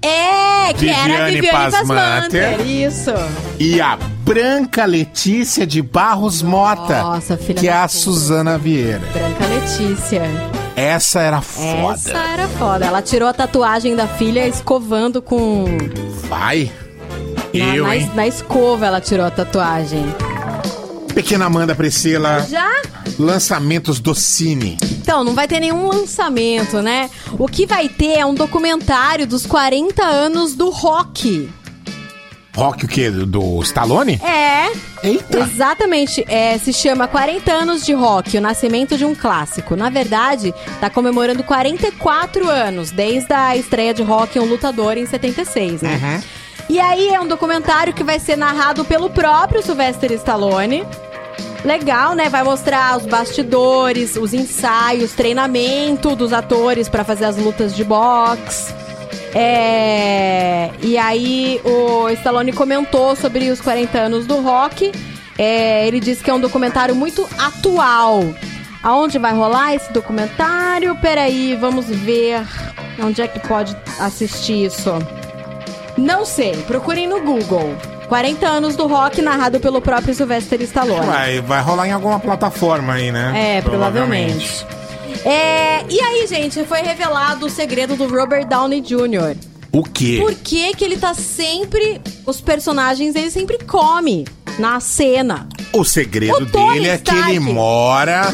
É, 0.03 0.73
que 0.75 0.89
era 0.89 1.01
a 1.01 1.27
Viviane 1.27 1.35
Viviane 1.41 1.71
Pasmanter. 1.73 2.51
Pasmanter. 2.57 2.67
Isso. 2.67 3.11
e 3.59 3.81
a 3.81 3.97
Branca 4.25 4.85
Letícia 4.85 5.67
de 5.67 5.83
Barros 5.83 6.43
Mota, 6.43 7.03
Nossa, 7.03 7.37
filha 7.37 7.61
que 7.61 7.69
é 7.69 7.73
a 7.73 7.83
puta. 7.83 7.89
Suzana 7.89 8.57
Vieira. 8.59 9.01
Branca 9.13 9.47
Letícia. 9.47 10.23
Essa 10.77 11.21
era 11.21 11.41
foda. 11.41 11.95
Essa 11.95 12.19
era 12.19 12.49
foda. 12.49 12.85
Ela 12.87 13.01
tirou 13.03 13.29
a 13.29 13.33
tatuagem 13.33 13.95
da 13.95 14.07
filha 14.09 14.47
escovando 14.49 15.21
com. 15.23 15.65
Vai. 16.29 16.71
Na, 17.55 17.77
Eu, 17.77 17.85
na, 17.85 17.97
hein? 17.97 18.11
na 18.15 18.27
escova 18.27 18.87
ela 18.87 19.01
tirou 19.01 19.25
a 19.25 19.31
tatuagem. 19.31 20.05
Pequena 21.15 21.45
Amanda 21.47 21.75
Priscila. 21.75 22.45
Já? 22.49 22.83
Lançamentos 23.19 24.01
do 24.01 24.15
Cine. 24.15 24.77
Então, 24.83 25.23
não 25.23 25.35
vai 25.35 25.47
ter 25.47 25.61
nenhum 25.61 25.87
lançamento, 25.87 26.83
né? 26.83 27.09
O 27.39 27.47
que 27.47 27.67
vai 27.67 27.89
ter 27.89 28.19
é 28.19 28.27
um 28.27 28.35
documentário 28.35 29.27
dos 29.27 29.47
40 29.47 30.03
anos 30.03 30.55
do 30.55 30.71
rock. 30.71 31.49
Rock 32.57 32.85
o 32.85 32.89
quê? 32.89 33.11
Do, 33.11 33.61
Stallone? 33.63 34.21
É. 34.25 34.73
Eita. 35.07 35.41
Exatamente. 35.41 36.25
É, 36.29 36.57
se 36.59 36.73
chama 36.73 37.07
40 37.07 37.53
anos 37.53 37.85
de 37.85 37.93
rock, 37.93 38.37
o 38.37 38.41
nascimento 38.41 38.97
de 38.97 39.05
um 39.05 39.15
clássico. 39.15 39.77
Na 39.77 39.91
verdade, 39.91 40.55
tá 40.81 40.89
comemorando 40.89 41.43
44 41.43 42.49
anos, 42.49 42.91
desde 42.91 43.33
a 43.33 43.57
estreia 43.57 43.93
de 43.93 44.03
rock 44.03 44.39
um 44.39 44.45
lutador 44.45 44.97
em 44.97 45.07
76, 45.07 45.83
né? 45.83 46.23
E 46.69 46.81
aí 46.81 47.11
é 47.11 47.21
um 47.21 47.27
documentário 47.27 47.93
que 47.93 48.03
vai 48.03 48.19
ser 48.19 48.37
narrado 48.37 48.85
pelo 48.85 49.11
próprio 49.11 49.63
Sylvester 49.63 50.13
Stallone. 50.13 50.85
Legal, 51.65 52.15
né? 52.15 52.29
Vai 52.29 52.43
mostrar 52.43 52.97
os 52.97 53.07
bastidores, 53.07 54.17
os 54.17 54.35
ensaios, 54.35 55.13
treinamento 55.13 56.15
dos 56.15 56.33
atores 56.33 56.89
pra 56.89 57.05
fazer 57.05 57.25
as 57.25 57.37
lutas 57.37 57.75
de 57.75 57.85
boxe. 57.85 58.75
É, 59.35 60.71
E 60.81 60.97
aí 60.97 61.61
o 61.65 62.09
Stallone 62.11 62.53
comentou 62.53 63.17
sobre 63.17 63.51
os 63.51 63.61
40 63.61 63.99
anos 63.99 64.27
do 64.27 64.41
rock. 64.41 64.93
É, 65.37 65.87
ele 65.87 65.99
disse 66.01 66.23
que 66.23 66.31
é 66.31 66.35
um 66.35 66.41
documentário 66.41 66.95
muito 66.95 67.27
atual. 67.39 68.23
Aonde 68.83 69.19
vai 69.19 69.33
rolar 69.33 69.75
esse 69.75 69.93
documentário? 69.93 70.95
Peraí, 70.97 71.57
vamos 71.57 71.87
ver 71.87 72.47
onde 73.03 73.23
é 73.23 73.27
que 73.27 73.41
pode 73.41 73.75
assistir 73.99 74.67
isso. 74.67 74.91
Não 75.97 76.25
sei, 76.25 76.53
procurem 76.63 77.07
no 77.07 77.21
Google. 77.21 77.75
40 78.09 78.47
anos 78.47 78.77
do 78.77 78.87
rock 78.87 79.23
narrado 79.23 79.59
pelo 79.61 79.81
próprio 79.81 80.15
Sylvester 80.15 80.61
Stallone. 80.63 81.07
Vai, 81.07 81.41
vai 81.41 81.63
rolar 81.63 81.89
em 81.89 81.93
alguma 81.93 82.21
plataforma 82.21 82.95
aí, 82.95 83.11
né? 83.11 83.57
É, 83.57 83.63
provavelmente. 83.63 84.67
É, 85.25 85.85
e 85.89 86.01
aí, 86.01 86.27
gente, 86.27 86.65
foi 86.65 86.83
revelado 86.83 87.47
o 87.47 87.51
segredo 87.51 87.97
do 87.97 88.07
Robert 88.07 88.47
Downey 88.47 88.81
Jr. 88.81 89.37
O 89.73 89.83
quê? 89.83 90.19
Por 90.21 90.35
que, 90.35 90.75
que 90.75 90.85
ele 90.85 90.97
tá 90.97 91.15
sempre. 91.15 92.01
Os 92.27 92.41
personagens 92.41 93.17
ele 93.17 93.31
sempre 93.31 93.59
come 93.59 94.25
na 94.59 94.79
cena. 94.81 95.49
O 95.73 95.85
segredo 95.85 96.37
O 96.37 96.45
dele 96.45 96.89
é 96.89 96.99
que 96.99 97.15
ele 97.15 97.41
mora 97.41 98.33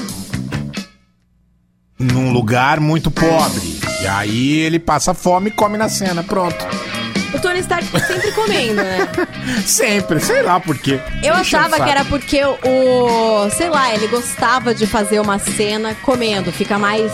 num 1.99 2.33
lugar 2.33 2.81
muito 2.81 3.11
pobre. 3.11 3.81
E 4.03 4.07
aí 4.07 4.59
ele 4.59 4.79
passa 4.79 5.15
fome 5.15 5.49
e 5.49 5.53
come 5.53 5.79
na 5.79 5.89
cena. 5.89 6.23
Pronto. 6.23 6.67
O 7.33 7.39
Tony 7.39 7.61
Stark 7.61 7.87
tá 7.89 8.01
sempre 8.01 8.33
comendo, 8.33 8.75
né? 8.83 9.09
Sempre, 9.65 10.19
sei 10.21 10.43
lá 10.43 10.59
por 10.59 10.77
quê. 10.77 11.01
Eu 11.23 11.35
o 11.35 11.37
achava 11.37 11.71
saco. 11.71 11.85
que 11.85 11.91
era 11.91 12.05
porque 12.05 12.43
o. 12.45 13.49
Sei 13.51 13.69
lá, 13.69 13.95
ele 13.95 14.09
gostava 14.09 14.75
de 14.75 14.87
fazer 14.87 15.21
uma 15.21 15.39
cena 15.39 15.95
comendo. 16.03 16.51
Fica 16.51 16.79
mais. 16.79 17.13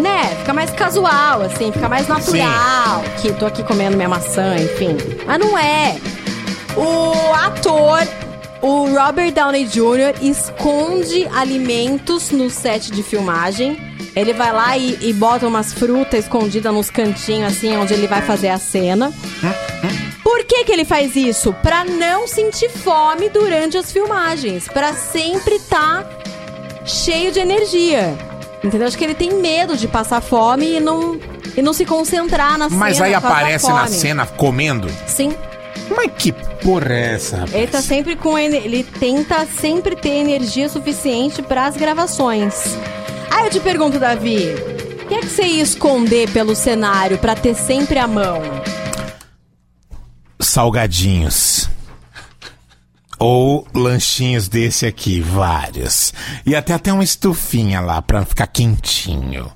Né? 0.00 0.34
Fica 0.40 0.52
mais 0.52 0.70
casual, 0.70 1.42
assim, 1.42 1.70
fica 1.70 1.88
mais 1.88 2.08
natural. 2.08 3.04
Que 3.20 3.32
tô 3.32 3.46
aqui 3.46 3.62
comendo 3.62 3.96
minha 3.96 4.08
maçã, 4.08 4.56
enfim. 4.56 4.96
Mas 5.24 5.38
não 5.38 5.56
é. 5.56 5.96
O 6.76 7.34
ator, 7.34 8.00
o 8.60 8.86
Robert 8.86 9.30
Downey 9.32 9.64
Jr., 9.66 10.14
esconde 10.20 11.28
alimentos 11.34 12.30
no 12.30 12.50
set 12.50 12.90
de 12.90 13.02
filmagem. 13.02 13.91
Ele 14.14 14.32
vai 14.32 14.52
lá 14.52 14.76
e, 14.76 14.98
e 15.00 15.12
bota 15.12 15.46
umas 15.46 15.72
frutas 15.72 16.20
escondidas 16.24 16.72
nos 16.72 16.90
cantinhos, 16.90 17.52
assim, 17.52 17.76
onde 17.76 17.94
ele 17.94 18.06
vai 18.06 18.22
fazer 18.22 18.48
a 18.48 18.58
cena. 18.58 19.12
Por 20.22 20.44
que, 20.44 20.64
que 20.64 20.72
ele 20.72 20.84
faz 20.84 21.16
isso? 21.16 21.52
Pra 21.62 21.84
não 21.84 22.26
sentir 22.28 22.68
fome 22.68 23.28
durante 23.28 23.78
as 23.78 23.90
filmagens. 23.90 24.68
Pra 24.68 24.92
sempre 24.92 25.56
estar 25.56 26.06
cheio 26.84 27.32
de 27.32 27.40
energia. 27.40 28.16
Entendeu? 28.62 28.86
Acho 28.86 28.98
que 28.98 29.04
ele 29.04 29.14
tem 29.14 29.34
medo 29.34 29.76
de 29.76 29.88
passar 29.88 30.20
fome 30.20 30.76
e 30.76 30.80
não, 30.80 31.18
e 31.56 31.62
não 31.62 31.72
se 31.72 31.84
concentrar 31.84 32.56
na 32.58 32.68
Mas 32.68 32.96
cena. 32.96 33.06
aí 33.06 33.12
causa 33.12 33.26
da 33.28 33.34
aparece 33.34 33.68
na 33.68 33.86
cena 33.88 34.26
comendo. 34.26 34.88
Sim. 35.06 35.34
Mas 35.96 36.10
que 36.16 36.32
porra 36.32 36.92
é 36.94 37.14
essa, 37.14 37.36
rapaz? 37.38 37.54
Ele 37.54 37.66
tá 37.66 37.82
sempre 37.82 38.14
com. 38.14 38.38
Ele 38.38 38.84
tenta 38.84 39.46
sempre 39.60 39.96
ter 39.96 40.10
energia 40.10 40.68
suficiente 40.68 41.42
pras 41.42 41.76
gravações. 41.76 42.54
Aí 43.32 43.46
eu 43.46 43.50
te 43.50 43.60
pergunto, 43.60 43.98
Davi, 43.98 44.54
o 45.02 45.06
que 45.06 45.14
é 45.14 45.20
que 45.20 45.26
você 45.26 45.42
ia 45.42 45.62
esconder 45.62 46.30
pelo 46.30 46.54
cenário 46.54 47.18
pra 47.18 47.34
ter 47.34 47.54
sempre 47.54 47.98
a 47.98 48.06
mão? 48.06 48.42
Salgadinhos. 50.38 51.70
Ou 53.18 53.66
lanchinhos 53.74 54.48
desse 54.48 54.84
aqui, 54.84 55.20
vários. 55.20 56.12
E 56.44 56.54
até 56.54 56.74
até 56.74 56.92
uma 56.92 57.04
estufinha 57.04 57.80
lá 57.80 58.02
pra 58.02 58.24
ficar 58.24 58.48
quentinho. 58.48 59.50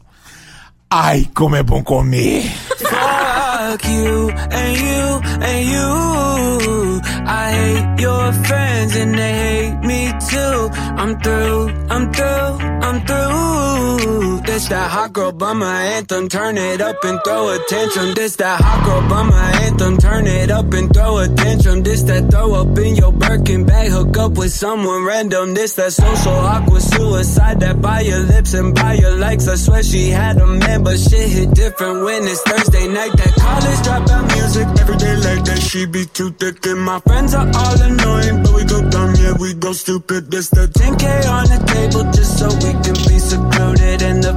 Ai, 0.89 1.29
como 1.35 1.57
é 1.57 1.63
bom 1.63 1.83
comer. 1.83 2.45
Fuck 2.79 3.89
you 3.91 4.31
and 4.53 4.73
you 4.77 5.21
and 5.43 5.63
you. 5.63 7.01
I 7.27 7.51
hate 7.51 8.03
your 8.03 8.33
friends 8.45 8.97
and 8.97 9.15
they 9.15 9.33
hate 9.33 9.87
me 9.87 10.13
too. 10.31 10.71
I'm 10.99 11.21
through, 11.21 11.69
I'm 11.91 12.13
through, 12.13 12.59
I'm 12.87 13.01
through. 13.07 14.36
This 14.47 14.69
that 14.69 14.91
hot 14.91 15.13
girl 15.13 15.33
bummer 15.33 15.67
anthem. 15.67 16.29
Turn 16.29 16.57
it 16.57 16.81
up 16.81 17.03
and 17.03 17.21
throw 17.25 17.49
a 17.49 17.59
tantrum. 17.69 18.15
This 18.15 18.37
that 18.37 18.61
hot 18.61 18.87
girl 18.87 19.03
bummer 19.09 19.35
anthem. 19.35 19.99
Turn 19.99 20.27
it 20.27 20.51
up 20.51 20.73
and 20.73 20.93
throw 20.95 21.19
a 21.19 21.29
tantrum. 21.29 21.83
This 21.83 22.03
that 22.03 22.31
throw 22.31 22.55
up 22.55 22.79
in 22.79 22.95
your 22.95 23.13
Birkin 23.13 23.67
bag. 23.67 23.91
Hook 23.91 24.17
up 24.17 24.33
with 24.39 24.53
someone 24.53 25.05
random. 25.05 25.55
This 25.55 25.75
that 25.75 25.93
social 25.93 26.33
awkward 26.33 26.81
suicide. 26.81 27.61
That 27.61 27.83
by 27.83 28.01
your 28.03 28.21
lips 28.21 28.55
and 28.55 28.73
by 28.75 28.95
your 28.95 29.17
likes. 29.17 29.49
I 29.49 29.57
swear 29.57 29.83
she 29.83 30.11
had 30.11 30.39
a 30.39 30.47
man, 30.47 30.85
but 30.85 30.97
shit 30.97 31.29
hit 31.29 31.51
different 31.53 32.05
when 32.05 32.23
it's 32.23 32.43
Thursday 32.43 32.87
night. 32.87 33.13
That 33.17 33.35
college 33.35 33.81
dropout 33.83 34.27
music 34.37 34.69
every 34.81 34.97
day 34.97 35.17
like 35.17 35.45
that. 35.45 35.59
She 35.61 35.87
be 35.87 36.07
too 36.07 36.31
thick 36.31 36.65
and 36.67 36.81
my 36.81 37.01
friends 37.01 37.35
are 37.35 37.51
all 37.53 37.83
annoying, 37.83 38.43
but 38.45 38.55
we 38.55 38.65
go 38.65 38.89
dumb, 38.91 39.13
yeah, 39.21 39.35
we 39.41 39.55
go 39.55 39.73
stupid. 39.73 40.31
This 40.31 40.51
the 40.51 40.69
10k 40.69 41.29
on 41.29 41.45
the 41.51 41.61
table 41.67 42.05
just 42.13 42.39
so 42.39 42.47
we 42.63 42.73
can 42.85 42.95
be 43.11 43.19
secluded. 43.19 44.03
in 44.03 44.21
the 44.21 44.36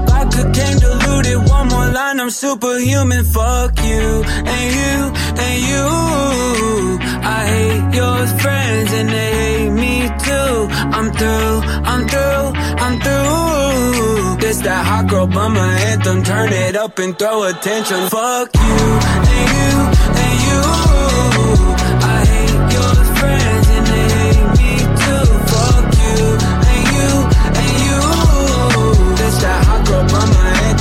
came 0.54 0.78
diluted. 0.80 1.38
One 1.50 1.68
more 1.68 1.90
line, 1.98 2.20
I'm 2.20 2.30
superhuman. 2.30 3.24
Fuck 3.26 3.74
you 3.84 4.24
and 4.56 4.68
you 4.80 4.96
and 5.46 5.58
you. 5.70 5.88
I 7.38 7.40
hate 7.54 7.96
your 8.02 8.20
friends 8.42 8.90
and 9.00 9.10
they 9.10 9.32
hate 9.42 9.74
me 9.84 9.96
too. 10.28 10.52
I'm 10.98 11.08
through, 11.20 11.56
I'm 11.92 12.02
through, 12.12 12.46
I'm 12.86 12.96
through. 13.06 14.38
This 14.42 14.58
that 14.62 14.84
hot 14.86 15.08
girl 15.10 15.28
bummer 15.28 15.72
anthem. 15.90 16.24
Turn 16.24 16.52
it 16.52 16.76
up 16.76 16.98
and 17.00 17.18
throw 17.18 17.44
attention. 17.44 18.10
Fuck 18.10 18.50
you 18.56 18.78
and 19.14 19.48
you 19.58 19.72
and 20.24 20.36
you. 20.48 20.62
I 22.16 22.18
hate 22.32 22.74
your 22.78 22.94
friends 23.20 23.59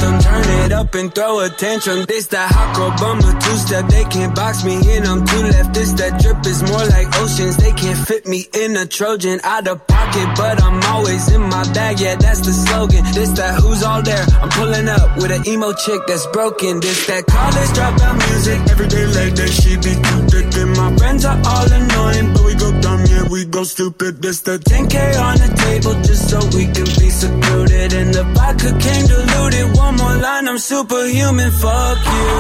bummer 0.00 0.14
anthem. 0.14 0.20
Turn 0.20 0.44
it 0.44 0.57
up 0.72 0.94
and 0.94 1.14
throw 1.14 1.40
attention. 1.40 2.04
This 2.06 2.26
that 2.28 2.50
hot 2.50 2.76
girl 2.76 2.90
bummer 2.98 3.32
two 3.40 3.56
step. 3.56 3.86
They 3.88 4.04
can't 4.04 4.34
box 4.34 4.64
me 4.64 4.76
in. 4.94 5.06
I'm 5.06 5.24
too 5.24 5.42
left. 5.42 5.74
This 5.74 5.92
that 5.92 6.20
drip 6.20 6.44
is 6.46 6.62
more 6.62 6.84
like 6.86 7.08
oceans. 7.16 7.56
They 7.56 7.72
can't 7.72 7.98
fit 7.98 8.26
me 8.26 8.46
in 8.54 8.76
a 8.76 8.86
Trojan 8.86 9.40
out 9.44 9.66
of 9.68 9.86
pocket, 9.86 10.28
but 10.36 10.62
I'm 10.62 10.82
always 10.94 11.30
in 11.32 11.42
my 11.42 11.64
bag. 11.72 12.00
Yeah, 12.00 12.16
that's 12.16 12.40
the 12.40 12.52
slogan. 12.52 13.04
This 13.12 13.30
that 13.38 13.60
who's 13.60 13.82
all 13.82 14.02
there. 14.02 14.24
I'm 14.42 14.50
pulling 14.50 14.88
up 14.88 15.16
with 15.16 15.30
an 15.30 15.46
emo 15.46 15.72
chick 15.72 16.00
that's 16.06 16.26
broken. 16.28 16.80
This 16.80 17.06
that 17.06 17.26
college 17.26 17.70
dropout 17.76 18.16
music. 18.28 18.58
Every 18.70 18.88
day 18.88 19.06
like 19.06 19.34
that, 19.34 19.50
she 19.50 19.76
be 19.76 19.94
too 19.94 20.20
thick. 20.30 20.48
And 20.60 20.76
my 20.76 20.96
friends 20.96 21.24
are 21.24 21.40
all 21.44 21.68
annoying, 21.72 22.32
but 22.32 22.44
we 22.44 22.54
go 22.54 22.70
dumb, 22.80 23.02
yeah, 23.06 23.24
we 23.30 23.44
go 23.44 23.64
stupid. 23.64 24.22
This 24.22 24.40
the 24.42 24.58
10k 24.58 24.96
on 25.20 25.36
the 25.38 25.50
table 25.64 25.94
just 26.02 26.30
so 26.30 26.38
we 26.56 26.66
can 26.66 26.88
be 26.98 27.08
secluded. 27.10 27.92
And 27.92 28.14
the 28.14 28.24
vodka 28.34 28.70
came 28.78 29.06
diluted. 29.06 29.76
One 29.76 29.96
more 29.96 30.16
line, 30.16 30.48
I'm 30.48 30.57
superhuman. 30.58 31.50
Fuck 31.50 31.98
you 32.16 32.30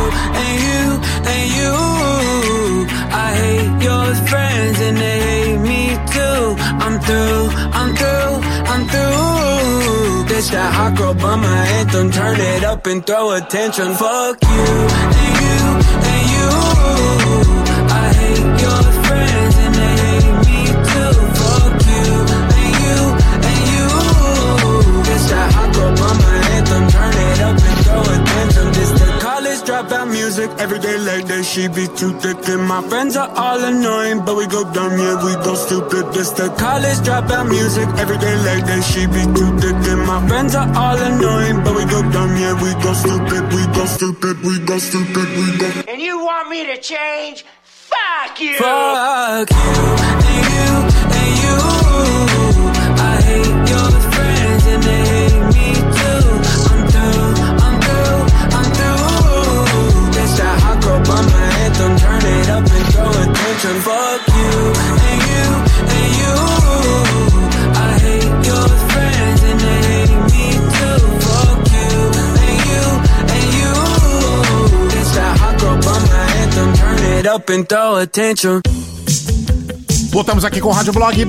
and 0.42 0.54
you 0.66 0.84
and 1.32 1.46
you. 1.58 1.74
I 3.10 3.28
hate 3.42 3.82
your 3.82 4.06
friends 4.30 4.80
and 4.80 4.96
they 4.96 5.18
hate 5.28 5.58
me 5.58 5.82
too. 6.14 6.42
I'm 6.84 7.00
through, 7.00 7.48
I'm 7.80 7.90
through, 7.96 8.34
I'm 8.72 8.82
through. 8.92 10.24
This 10.28 10.50
that 10.50 10.72
hot 10.72 10.96
girl 10.96 11.14
bummer 11.14 11.48
anthem. 11.78 12.10
Turn 12.10 12.40
it 12.40 12.64
up 12.64 12.86
and 12.86 13.06
throw 13.06 13.32
attention. 13.32 13.94
Fuck 13.94 14.42
you 14.42 14.66
and 15.16 15.32
you 15.42 15.58
and 16.10 16.24
you. 16.34 17.67
Dropout. 30.48 30.60
Every 30.60 30.78
day 30.78 30.98
like 30.98 31.26
that, 31.26 31.44
she 31.44 31.68
be 31.68 31.86
too 31.96 32.12
thick. 32.20 32.48
And 32.48 32.62
my 32.66 32.82
friends 32.88 33.16
are 33.16 33.30
all 33.36 33.62
annoying, 33.62 34.24
but 34.24 34.36
we 34.36 34.46
go 34.46 34.64
dumb, 34.72 34.98
yeah, 34.98 35.24
we 35.24 35.34
go 35.44 35.54
stupid. 35.54 36.12
This 36.12 36.30
the 36.30 36.48
college 36.58 36.98
dropout 37.06 37.48
music. 37.48 37.88
Every 37.98 38.18
day 38.18 38.36
like 38.36 38.64
that, 38.66 38.82
she 38.84 39.06
be 39.06 39.24
too 39.36 39.58
thick. 39.58 39.76
And 39.92 40.06
my 40.06 40.26
friends 40.28 40.54
are 40.54 40.68
all 40.76 40.96
annoying, 40.96 41.64
but 41.64 41.74
we 41.76 41.84
go 41.84 42.02
dumb, 42.10 42.36
yeah, 42.36 42.54
we 42.62 42.72
go 42.82 42.92
stupid, 42.92 43.52
we 43.52 43.66
go 43.74 43.84
stupid, 43.86 44.42
we 44.42 44.58
go 44.60 44.78
stupid, 44.78 45.28
we 45.36 45.58
go. 45.58 45.68
And 45.88 46.00
you 46.00 46.18
want 46.24 46.48
me 46.50 46.66
to 46.66 46.76
change? 46.80 47.44
Fuck 47.62 48.40
you! 48.40 48.54
Fuck 48.56 49.50
you 49.50 49.56
and 50.08 50.24
you 50.52 50.70
and 51.16 52.52
you. 52.54 52.57
Up 77.38 77.52
and 77.52 77.64
throw 77.64 77.96
attention. 77.96 78.60
Voltamos 80.10 80.44
aqui 80.44 80.60
com 80.60 80.68
o 80.68 80.72
Rádio 80.72 80.92
Blog. 80.92 81.22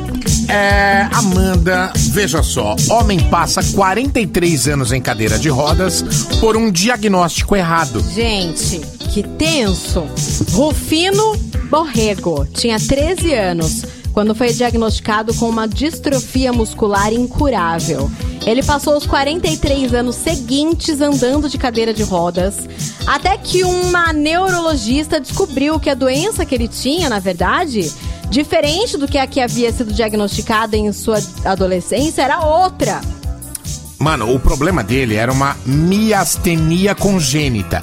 É, 0.48 1.08
Amanda, 1.12 1.94
veja 2.12 2.42
só, 2.42 2.76
homem 2.90 3.20
passa 3.30 3.62
43 3.64 4.68
anos 4.70 4.92
em 4.92 5.00
cadeira 5.00 5.38
de 5.38 5.50
rodas 5.50 6.02
por 6.40 6.58
um 6.58 6.72
diagnóstico 6.72 7.56
errado. 7.56 8.04
Gente, 8.14 8.80
que 9.14 9.22
tenso. 9.22 10.08
Rufino 10.52 11.36
Borrego 11.70 12.48
tinha 12.48 12.80
13 12.80 13.34
anos 13.34 13.84
quando 14.14 14.36
foi 14.36 14.54
diagnosticado 14.54 15.34
com 15.34 15.50
uma 15.50 15.68
distrofia 15.68 16.52
muscular 16.52 17.14
incurável. 17.14 18.10
Ele 18.46 18.64
passou 18.64 18.98
os 18.98 19.06
43 19.06 19.94
anos 19.94 20.16
seguintes 20.16 21.02
andando 21.02 21.50
de 21.50 21.58
cadeira 21.58 21.94
de 21.94 22.04
rodas, 22.04 22.68
até 23.06 23.38
que 23.38 23.64
uma 23.64 24.12
neurologista 24.14 25.20
descobriu 25.20 25.80
que 25.80 25.90
a 25.90 25.96
doença 25.96 26.46
que 26.46 26.56
ele 26.56 26.68
tinha, 26.68 27.10
na 27.10 27.20
verdade, 27.20 27.92
diferente 28.30 28.98
do 28.98 29.08
que 29.08 29.18
a 29.18 29.28
que 29.28 29.40
havia 29.40 29.72
sido 29.72 29.94
diagnosticada 29.94 30.78
em 30.78 30.92
sua 30.94 31.22
adolescência, 31.44 32.22
era 32.22 32.46
outra. 32.46 33.02
Mano, 34.00 34.34
o 34.34 34.40
problema 34.40 34.82
dele 34.82 35.16
era 35.16 35.32
uma 35.32 35.58
miastenia 35.66 36.96
congênita. 36.96 37.82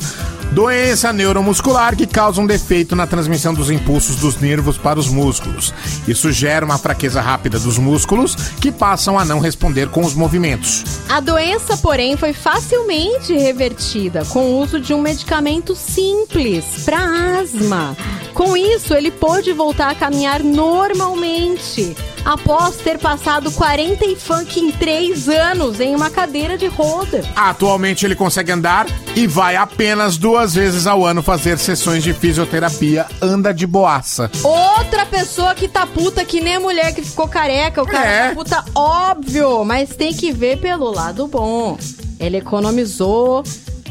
Doença 0.56 1.12
neuromuscular 1.12 1.94
que 1.94 2.06
causa 2.06 2.40
um 2.40 2.46
defeito 2.46 2.96
na 2.96 3.06
transmissão 3.06 3.52
dos 3.52 3.70
impulsos 3.70 4.16
dos 4.16 4.40
nervos 4.40 4.78
para 4.78 4.98
os 4.98 5.06
músculos. 5.06 5.74
Isso 6.08 6.32
gera 6.32 6.64
uma 6.64 6.78
fraqueza 6.78 7.20
rápida 7.20 7.58
dos 7.58 7.76
músculos 7.76 8.34
que 8.58 8.72
passam 8.72 9.18
a 9.18 9.24
não 9.26 9.38
responder 9.38 9.90
com 9.90 10.02
os 10.02 10.14
movimentos. 10.14 10.82
A 11.10 11.20
doença, 11.20 11.76
porém, 11.76 12.16
foi 12.16 12.32
facilmente 12.32 13.34
revertida 13.34 14.24
com 14.24 14.46
o 14.46 14.62
uso 14.62 14.80
de 14.80 14.94
um 14.94 15.02
medicamento 15.02 15.74
simples 15.74 16.64
para 16.86 17.38
asma. 17.38 17.94
Com 18.32 18.54
isso, 18.54 18.94
ele 18.94 19.10
pôde 19.10 19.52
voltar 19.52 19.90
a 19.90 19.94
caminhar 19.94 20.42
normalmente. 20.42 21.96
Após 22.22 22.76
ter 22.76 22.98
passado 22.98 23.50
40 23.52 24.04
e 24.04 24.16
funk 24.16 24.60
em 24.60 24.72
3 24.72 25.28
anos 25.28 25.80
em 25.80 25.94
uma 25.94 26.10
cadeira 26.10 26.58
de 26.58 26.66
roda. 26.66 27.22
Atualmente 27.34 28.04
ele 28.04 28.14
consegue 28.14 28.52
andar 28.52 28.86
e 29.14 29.26
vai 29.26 29.56
apenas 29.56 30.18
duas 30.18 30.45
vezes 30.54 30.86
ao 30.86 31.04
ano 31.04 31.22
fazer 31.22 31.58
sessões 31.58 32.02
de 32.02 32.12
fisioterapia. 32.12 33.06
Anda 33.20 33.52
de 33.52 33.66
boaça. 33.66 34.30
Outra 34.42 35.04
pessoa 35.06 35.54
que 35.54 35.68
tá 35.68 35.86
puta 35.86 36.24
que 36.24 36.40
nem 36.40 36.56
a 36.56 36.60
mulher 36.60 36.94
que 36.94 37.02
ficou 37.02 37.26
careca. 37.28 37.82
O 37.82 37.86
cara 37.86 38.06
É. 38.06 38.28
tá 38.28 38.34
puta, 38.34 38.64
óbvio, 38.74 39.64
mas 39.64 39.90
tem 39.96 40.12
que 40.14 40.32
ver 40.32 40.58
pelo 40.58 40.90
lado 40.90 41.26
bom. 41.26 41.76
Ele 42.18 42.38
economizou 42.38 43.42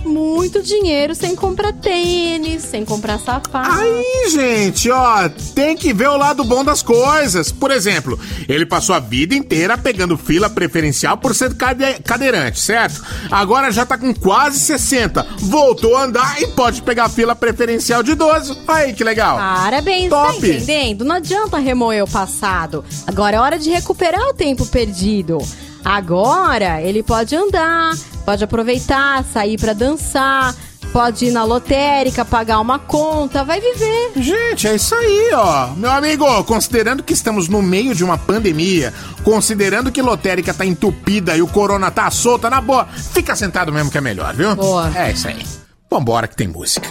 muito 0.05 0.61
dinheiro 0.61 1.13
sem 1.15 1.35
comprar 1.35 1.73
tênis, 1.73 2.63
sem 2.63 2.85
comprar 2.85 3.19
sapato. 3.19 3.69
Aí, 3.71 4.29
gente, 4.31 4.89
ó, 4.89 5.27
tem 5.53 5.75
que 5.75 5.93
ver 5.93 6.09
o 6.09 6.17
lado 6.17 6.43
bom 6.43 6.63
das 6.63 6.81
coisas. 6.81 7.51
Por 7.51 7.71
exemplo, 7.71 8.19
ele 8.47 8.65
passou 8.65 8.95
a 8.95 8.99
vida 8.99 9.33
inteira 9.35 9.77
pegando 9.77 10.17
fila 10.17 10.49
preferencial 10.49 11.17
por 11.17 11.33
ser 11.35 11.53
cade- 11.55 11.99
cadeirante, 12.03 12.59
certo? 12.59 13.03
Agora 13.31 13.71
já 13.71 13.85
tá 13.85 13.97
com 13.97 14.13
quase 14.13 14.59
60. 14.59 15.25
Voltou 15.39 15.95
a 15.97 16.03
andar 16.03 16.41
e 16.41 16.47
pode 16.47 16.81
pegar 16.81 17.09
fila 17.09 17.35
preferencial 17.35 18.03
de 18.03 18.15
12. 18.15 18.57
Aí, 18.67 18.93
que 18.93 19.03
legal. 19.03 19.37
Parabéns, 19.37 20.09
Top. 20.09 20.39
tá 20.39 20.47
entendendo? 20.47 21.03
Não 21.03 21.15
adianta 21.15 21.57
remoer 21.57 22.03
o 22.03 22.07
passado. 22.09 22.83
Agora 23.07 23.37
é 23.37 23.39
hora 23.39 23.59
de 23.59 23.69
recuperar 23.69 24.21
o 24.29 24.33
tempo 24.33 24.65
perdido. 24.65 25.37
Agora 25.83 26.81
ele 26.81 27.03
pode 27.03 27.35
andar, 27.35 27.93
Pode 28.25 28.43
aproveitar, 28.43 29.23
sair 29.23 29.57
para 29.59 29.73
dançar, 29.73 30.55
pode 30.91 31.25
ir 31.25 31.31
na 31.31 31.43
lotérica, 31.43 32.25
pagar 32.25 32.59
uma 32.59 32.79
conta, 32.79 33.43
vai 33.43 33.61
viver. 33.61 34.13
Gente, 34.15 34.67
é 34.67 34.75
isso 34.75 34.95
aí, 34.95 35.31
ó. 35.33 35.67
Meu 35.75 35.91
amigo, 35.91 36.43
considerando 36.45 37.03
que 37.03 37.13
estamos 37.13 37.47
no 37.47 37.61
meio 37.61 37.93
de 37.93 38.03
uma 38.03 38.17
pandemia, 38.17 38.93
considerando 39.23 39.91
que 39.91 40.01
lotérica 40.01 40.53
tá 40.53 40.65
entupida 40.65 41.37
e 41.37 41.41
o 41.41 41.47
corona 41.47 41.91
tá 41.91 42.09
solta, 42.09 42.49
na 42.49 42.61
boa, 42.61 42.87
fica 43.13 43.35
sentado 43.35 43.71
mesmo 43.71 43.91
que 43.91 43.97
é 43.97 44.01
melhor, 44.01 44.33
viu? 44.33 44.55
Boa. 44.55 44.91
É 44.97 45.11
isso 45.11 45.27
aí. 45.27 45.45
Vambora 45.89 46.27
que 46.27 46.35
tem 46.35 46.47
música. 46.47 46.89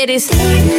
It 0.00 0.08
is. 0.08 0.69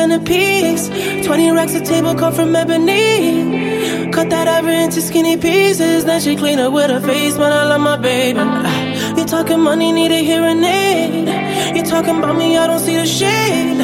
Centerpiece. 0.00 0.88
20 1.26 1.50
racks 1.50 1.74
of 1.74 1.84
table 1.84 2.14
cut 2.14 2.32
from 2.34 2.56
ebony. 2.56 4.10
Cut 4.10 4.30
that 4.30 4.48
ever 4.48 4.70
into 4.84 5.00
skinny 5.02 5.36
pieces. 5.36 6.04
Then 6.06 6.20
she 6.22 6.36
clean 6.36 6.58
up 6.58 6.72
with 6.72 6.90
her 6.90 7.00
face, 7.00 7.36
but 7.36 7.52
I 7.52 7.62
love 7.70 7.82
my 7.90 7.96
baby. 7.96 8.40
You 9.18 9.26
talking 9.26 9.60
money, 9.60 9.92
need 9.92 10.12
a 10.12 10.22
hearing 10.30 10.64
aid. 10.64 11.28
You 11.76 11.82
talking 11.82 12.16
about 12.18 12.36
me, 12.36 12.56
I 12.56 12.66
don't 12.68 12.78
see 12.86 12.96
the 12.96 13.06
shade. 13.18 13.80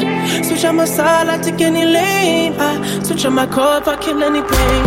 Switch 0.47 0.64
on 0.64 0.76
my 0.76 0.86
side, 0.86 1.28
I 1.28 1.36
take 1.43 1.60
any 1.60 1.84
lane. 1.84 2.55
I 2.68 2.70
switch 3.02 3.26
on 3.26 3.34
my 3.34 3.47
core 3.47 3.78
if 3.80 3.88
I 3.88 3.97
kill 4.05 4.22
any 4.22 4.43
pain. 4.52 4.84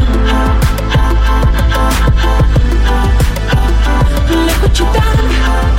Look 4.48 4.60
what 4.64 4.80
you 4.80 4.86
done. 4.96 5.79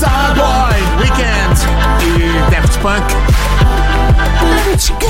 Star 0.00 0.34
boy. 0.34 0.40
Starboy, 0.40 0.80
Weekend 0.98 1.60
e 2.06 2.50
Daft 2.50 2.78
Punk. 2.78 3.04
Let 4.66 4.88
you 4.88 4.96
go. 4.98 5.06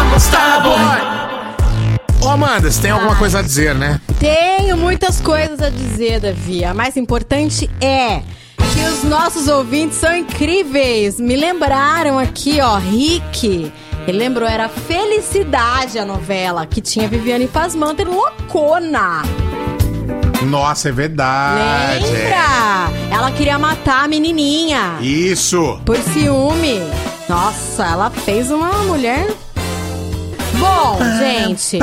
I'm 0.00 0.12
a 0.12 0.18
star 0.18 0.62
boy. 0.64 2.26
Ô 2.26 2.28
Amanda, 2.28 2.72
você 2.72 2.82
tem 2.82 2.90
alguma 2.90 3.14
coisa 3.14 3.38
a 3.38 3.42
dizer, 3.42 3.72
né? 3.76 4.00
Tenho 4.18 4.76
muitas 4.76 5.20
coisas 5.20 5.62
a 5.62 5.70
dizer, 5.70 6.18
Davi. 6.18 6.64
A 6.64 6.74
mais 6.74 6.96
importante 6.96 7.70
é 7.80 8.20
que 8.56 8.80
os 8.88 9.04
nossos 9.04 9.46
ouvintes 9.46 9.98
são 9.98 10.12
incríveis. 10.16 11.20
Me 11.20 11.36
lembraram 11.36 12.18
aqui, 12.18 12.60
ó, 12.60 12.78
Rick. 12.78 13.72
Ele 14.08 14.18
lembrou, 14.18 14.48
era 14.48 14.68
Felicidade 14.68 16.00
a 16.00 16.04
novela, 16.04 16.66
que 16.66 16.80
tinha 16.80 17.06
Viviane 17.06 17.46
Pasmanter 17.46 18.08
loucona. 18.08 19.22
Nossa, 20.44 20.88
é 20.88 20.92
verdade. 20.92 22.04
Lembra? 22.04 22.90
Ela 23.10 23.30
queria 23.32 23.58
matar 23.58 24.04
a 24.04 24.08
menininha. 24.08 24.96
é. 25.00 25.04
Isso. 25.04 25.78
Por 25.84 25.96
ciúme. 25.98 26.80
Nossa, 27.28 27.84
ela 27.86 28.10
fez 28.10 28.50
uma 28.50 28.72
mulher. 28.84 29.26
Bom, 30.58 30.98
gente. 31.18 31.78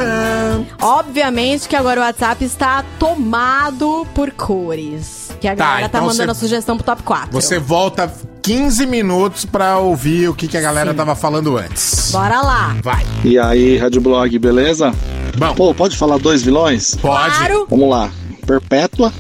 Obviamente 0.82 1.68
que 1.68 1.76
agora 1.76 2.00
o 2.00 2.04
WhatsApp 2.04 2.44
está 2.44 2.84
tomado 2.98 4.08
por 4.16 4.32
cores. 4.32 5.30
Que 5.40 5.48
a 5.48 5.56
Tá, 5.56 5.66
galera 5.66 5.90
tá, 5.90 5.98
então 5.98 6.08
mandando 6.08 6.34
você- 6.34 6.46
a 6.46 6.48
sugestão 6.48 6.78
pro 6.78 6.86
top 6.86 7.04
4. 7.04 7.30
Você 7.32 7.60
volta 7.60 8.12
15 8.42 8.86
minutos 8.86 9.44
pra 9.46 9.78
ouvir 9.78 10.30
o 10.30 10.34
que, 10.34 10.48
que 10.48 10.58
a 10.58 10.62
galera 10.62 10.94
tava 10.94 11.16
falando 11.16 11.58
antes. 11.58 12.12
Bora 12.12 12.42
lá. 12.42 12.76
Vai. 12.84 13.06
E 13.24 13.38
aí, 13.38 13.78
Rádio 13.78 14.02
Blog, 14.02 14.38
beleza? 14.40 14.94
Bom. 15.38 15.54
Pô, 15.54 15.74
pode 15.74 15.98
falar 15.98 16.18
dois 16.18 16.42
vilões? 16.44 16.96
Pode. 16.96 17.36
Claro. 17.36 17.68
Vamos 17.70 17.90
lá. 17.90 18.10
Perpétua, 18.42 19.14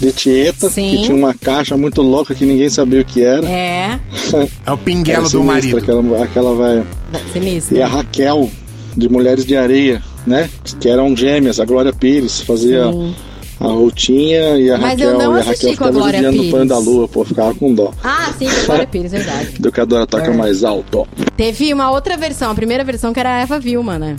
de 0.00 0.12
Tieta, 0.12 0.68
Sim. 0.70 0.90
que 0.96 1.02
tinha 1.04 1.16
uma 1.16 1.34
caixa 1.34 1.76
muito 1.76 2.00
louca 2.02 2.34
que 2.34 2.44
ninguém 2.46 2.68
sabia 2.70 3.00
o 3.02 3.04
que 3.04 3.22
era. 3.22 3.46
É. 3.48 3.98
É 4.66 4.72
o 4.72 4.78
pinguelo 4.78 5.24
do 5.24 5.28
sinistra, 5.30 5.52
marido. 5.54 5.78
Aquela, 5.78 6.24
aquela 6.24 6.54
velha. 6.56 6.86
Sinistro. 7.32 7.76
E 7.76 7.82
a 7.82 7.86
Raquel, 7.88 8.50
de 8.96 9.08
Mulheres 9.08 9.44
de 9.44 9.56
Areia, 9.56 10.02
né? 10.26 10.48
Que 10.80 10.88
eram 10.88 11.16
gêmeas. 11.16 11.58
A 11.58 11.64
Glória 11.64 11.92
Pires 11.92 12.40
fazia 12.42 12.84
Sim. 12.92 13.14
a 13.58 13.66
Rutinha 13.66 14.56
e 14.58 14.70
a 14.70 14.78
Mas 14.78 14.90
Raquel. 14.92 15.10
eu 15.10 15.18
não 15.18 15.34
e 15.34 15.38
a 15.38 15.40
assisti 15.40 15.66
Raquel 15.70 15.78
com 15.78 15.84
a 15.84 15.90
Glória 15.90 16.20
desviando 16.22 16.36
o 16.48 16.50
pano 16.52 16.64
Pires. 16.64 16.68
da 16.68 16.78
lua, 16.78 17.08
pô. 17.08 17.24
Ficava 17.24 17.54
com 17.54 17.74
dó. 17.74 17.92
Ah, 18.04 18.32
sim, 18.38 18.48
com 18.48 18.66
Glória 18.66 18.86
Pires, 18.86 19.10
verdade. 19.12 19.48
Educadora 19.58 20.06
toca 20.06 20.26
É. 20.30 20.36
mais 20.36 20.62
alto, 20.62 21.00
ó. 21.00 21.06
Teve 21.36 21.74
uma 21.74 21.90
outra 21.90 22.16
versão, 22.16 22.50
a 22.50 22.54
primeira 22.54 22.84
versão 22.84 23.12
que 23.12 23.18
era 23.20 23.36
a 23.36 23.40
Eva 23.40 23.58
Vilma, 23.58 23.98
né? 23.98 24.16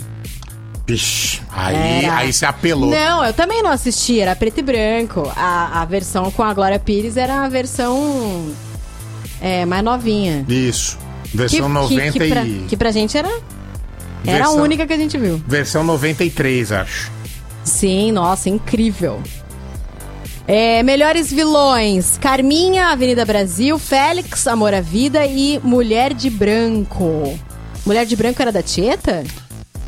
Vixe, 0.86 1.40
aí, 1.50 2.04
Era. 2.04 2.16
aí 2.16 2.32
você 2.32 2.44
apelou. 2.44 2.90
Não, 2.90 3.24
eu 3.24 3.32
também 3.32 3.62
não 3.62 3.70
assisti, 3.70 4.20
era 4.20 4.34
preto 4.34 4.58
e 4.58 4.62
branco. 4.62 5.30
A, 5.36 5.80
a 5.80 5.84
versão 5.84 6.30
com 6.30 6.42
a 6.42 6.52
Glória 6.52 6.78
Pires 6.78 7.16
era 7.16 7.44
a 7.44 7.48
versão 7.48 8.52
é, 9.40 9.64
mais 9.64 9.82
novinha. 9.84 10.44
Isso. 10.48 10.98
Versão 11.32 11.68
90 11.68 12.12
que, 12.18 12.28
pra, 12.28 12.44
e. 12.44 12.66
que 12.68 12.76
pra 12.76 12.90
gente 12.90 13.16
era, 13.16 13.28
era 14.26 14.44
a 14.44 14.48
Versão- 14.48 14.60
única 14.62 14.86
que 14.86 14.92
a 14.92 14.96
gente 14.98 15.16
viu. 15.16 15.40
Versão 15.46 15.82
93, 15.84 16.72
acho. 16.72 17.10
Sim, 17.64 18.12
nossa, 18.12 18.50
incrível. 18.50 19.22
É, 20.46 20.82
melhores 20.82 21.32
vilões: 21.32 22.18
Carminha, 22.18 22.88
Avenida 22.88 23.24
Brasil, 23.24 23.78
Félix, 23.78 24.46
Amor 24.46 24.74
à 24.74 24.80
Vida 24.80 25.24
e 25.24 25.60
Mulher 25.62 26.12
de 26.12 26.28
Branco. 26.28 27.38
Mulher 27.86 28.04
de 28.04 28.14
Branco 28.16 28.42
era 28.42 28.50
da 28.52 28.62
Tieta? 28.62 29.22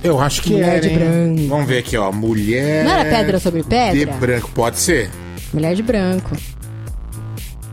Eu 0.05 0.21
acho 0.21 0.43
que 0.43 0.53
Mulher 0.53 0.69
era, 0.69 0.81
de 0.81 0.89
hein? 0.91 0.99
branco. 0.99 1.49
Vamos 1.49 1.67
ver 1.67 1.79
aqui, 1.79 1.97
ó. 1.97 2.13
Mulher. 2.13 2.85
Não 2.85 2.93
era 2.93 3.09
pedra 3.09 3.39
sobre 3.41 3.63
pedra? 3.63 3.99
De 3.99 4.05
branco, 4.05 4.51
pode 4.55 4.79
ser. 4.79 5.11
Mulher 5.53 5.75
de 5.75 5.83
Branco. 5.83 6.37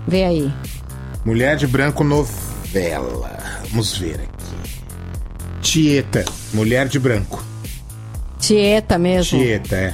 Vê 0.08 0.24
aí. 0.24 0.54
Mulher 1.26 1.58
de 1.58 1.68
branco 1.68 2.04
novela. 2.06 3.38
Vamos 3.70 3.98
ver 3.98 4.16
aqui. 4.16 4.82
Tieta, 5.62 6.24
mulher 6.54 6.88
de 6.88 6.98
branco. 7.00 7.44
Tieta 8.40 8.98
mesmo. 8.98 9.38
Tieta, 9.38 9.76
é. 9.76 9.94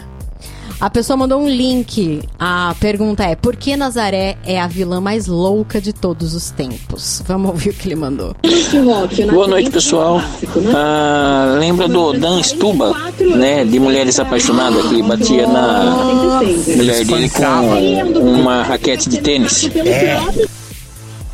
A 0.80 0.92
pessoa 0.92 1.18
mandou 1.18 1.42
um 1.42 1.50
link. 1.50 2.22
A 2.40 2.76
pergunta 2.80 3.24
é: 3.24 3.36
por 3.36 3.56
que 3.56 3.76
Nazaré 3.76 4.38
é 4.46 4.62
a 4.62 4.68
vilã 4.68 5.02
mais 5.02 5.26
louca 5.26 5.82
de 5.82 5.92
todos 5.92 6.36
os 6.36 6.52
tempos? 6.52 7.24
Vamos 7.26 7.50
ouvir 7.50 7.72
o 7.72 7.74
que 7.74 7.88
ele 7.88 7.96
mandou. 7.96 8.36
Boa 9.32 9.48
noite, 9.48 9.72
pessoal. 9.72 10.22
Ah, 10.76 11.56
lembra 11.60 11.88
do 11.88 12.14
Dan 12.14 12.44
Stuba, 12.44 12.94
né? 13.20 13.66
De 13.66 13.80
Mulheres 13.80 14.20
Apaixonadas, 14.20 14.86
que 14.88 15.02
batia 15.02 15.48
na 15.48 15.96
mulher 16.76 17.04
dele 17.06 17.30
com 17.30 18.20
uma 18.20 18.62
raquete 18.62 19.10
de 19.10 19.20
tênis. 19.20 19.70
É. 19.76 20.58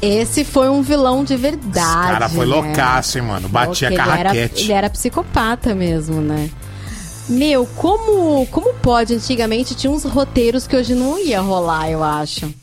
Esse 0.02 0.44
foi 0.44 0.70
um 0.70 0.82
vilão 0.82 1.24
de 1.24 1.36
verdade. 1.36 2.11
Cara, 2.11 2.30
foi 2.30 2.45
né? 2.45 2.56
loucaço, 2.56 3.18
hein, 3.18 3.24
mano. 3.24 3.48
Batia 3.48 3.90
Porque 3.90 4.03
com 4.03 4.10
a 4.10 4.14
ele 4.14 4.20
era, 4.20 4.30
raquete. 4.30 4.64
ele 4.64 4.74
era 4.74 4.90
psicopata 4.90 5.74
mesmo, 5.74 6.20
né? 6.20 6.49
Meu, 7.28 7.66
como, 7.78 8.45
como 8.48 8.74
pode? 8.76 9.14
Antigamente 9.14 9.76
tinha 9.76 9.91
uns 9.91 10.04
roteiros 10.04 10.68
que 10.68 10.76
hoje 10.76 10.94
não 10.94 11.18
ia 11.18 11.40
rolar, 11.40 11.90
eu 11.90 12.04
acho. 12.04 12.54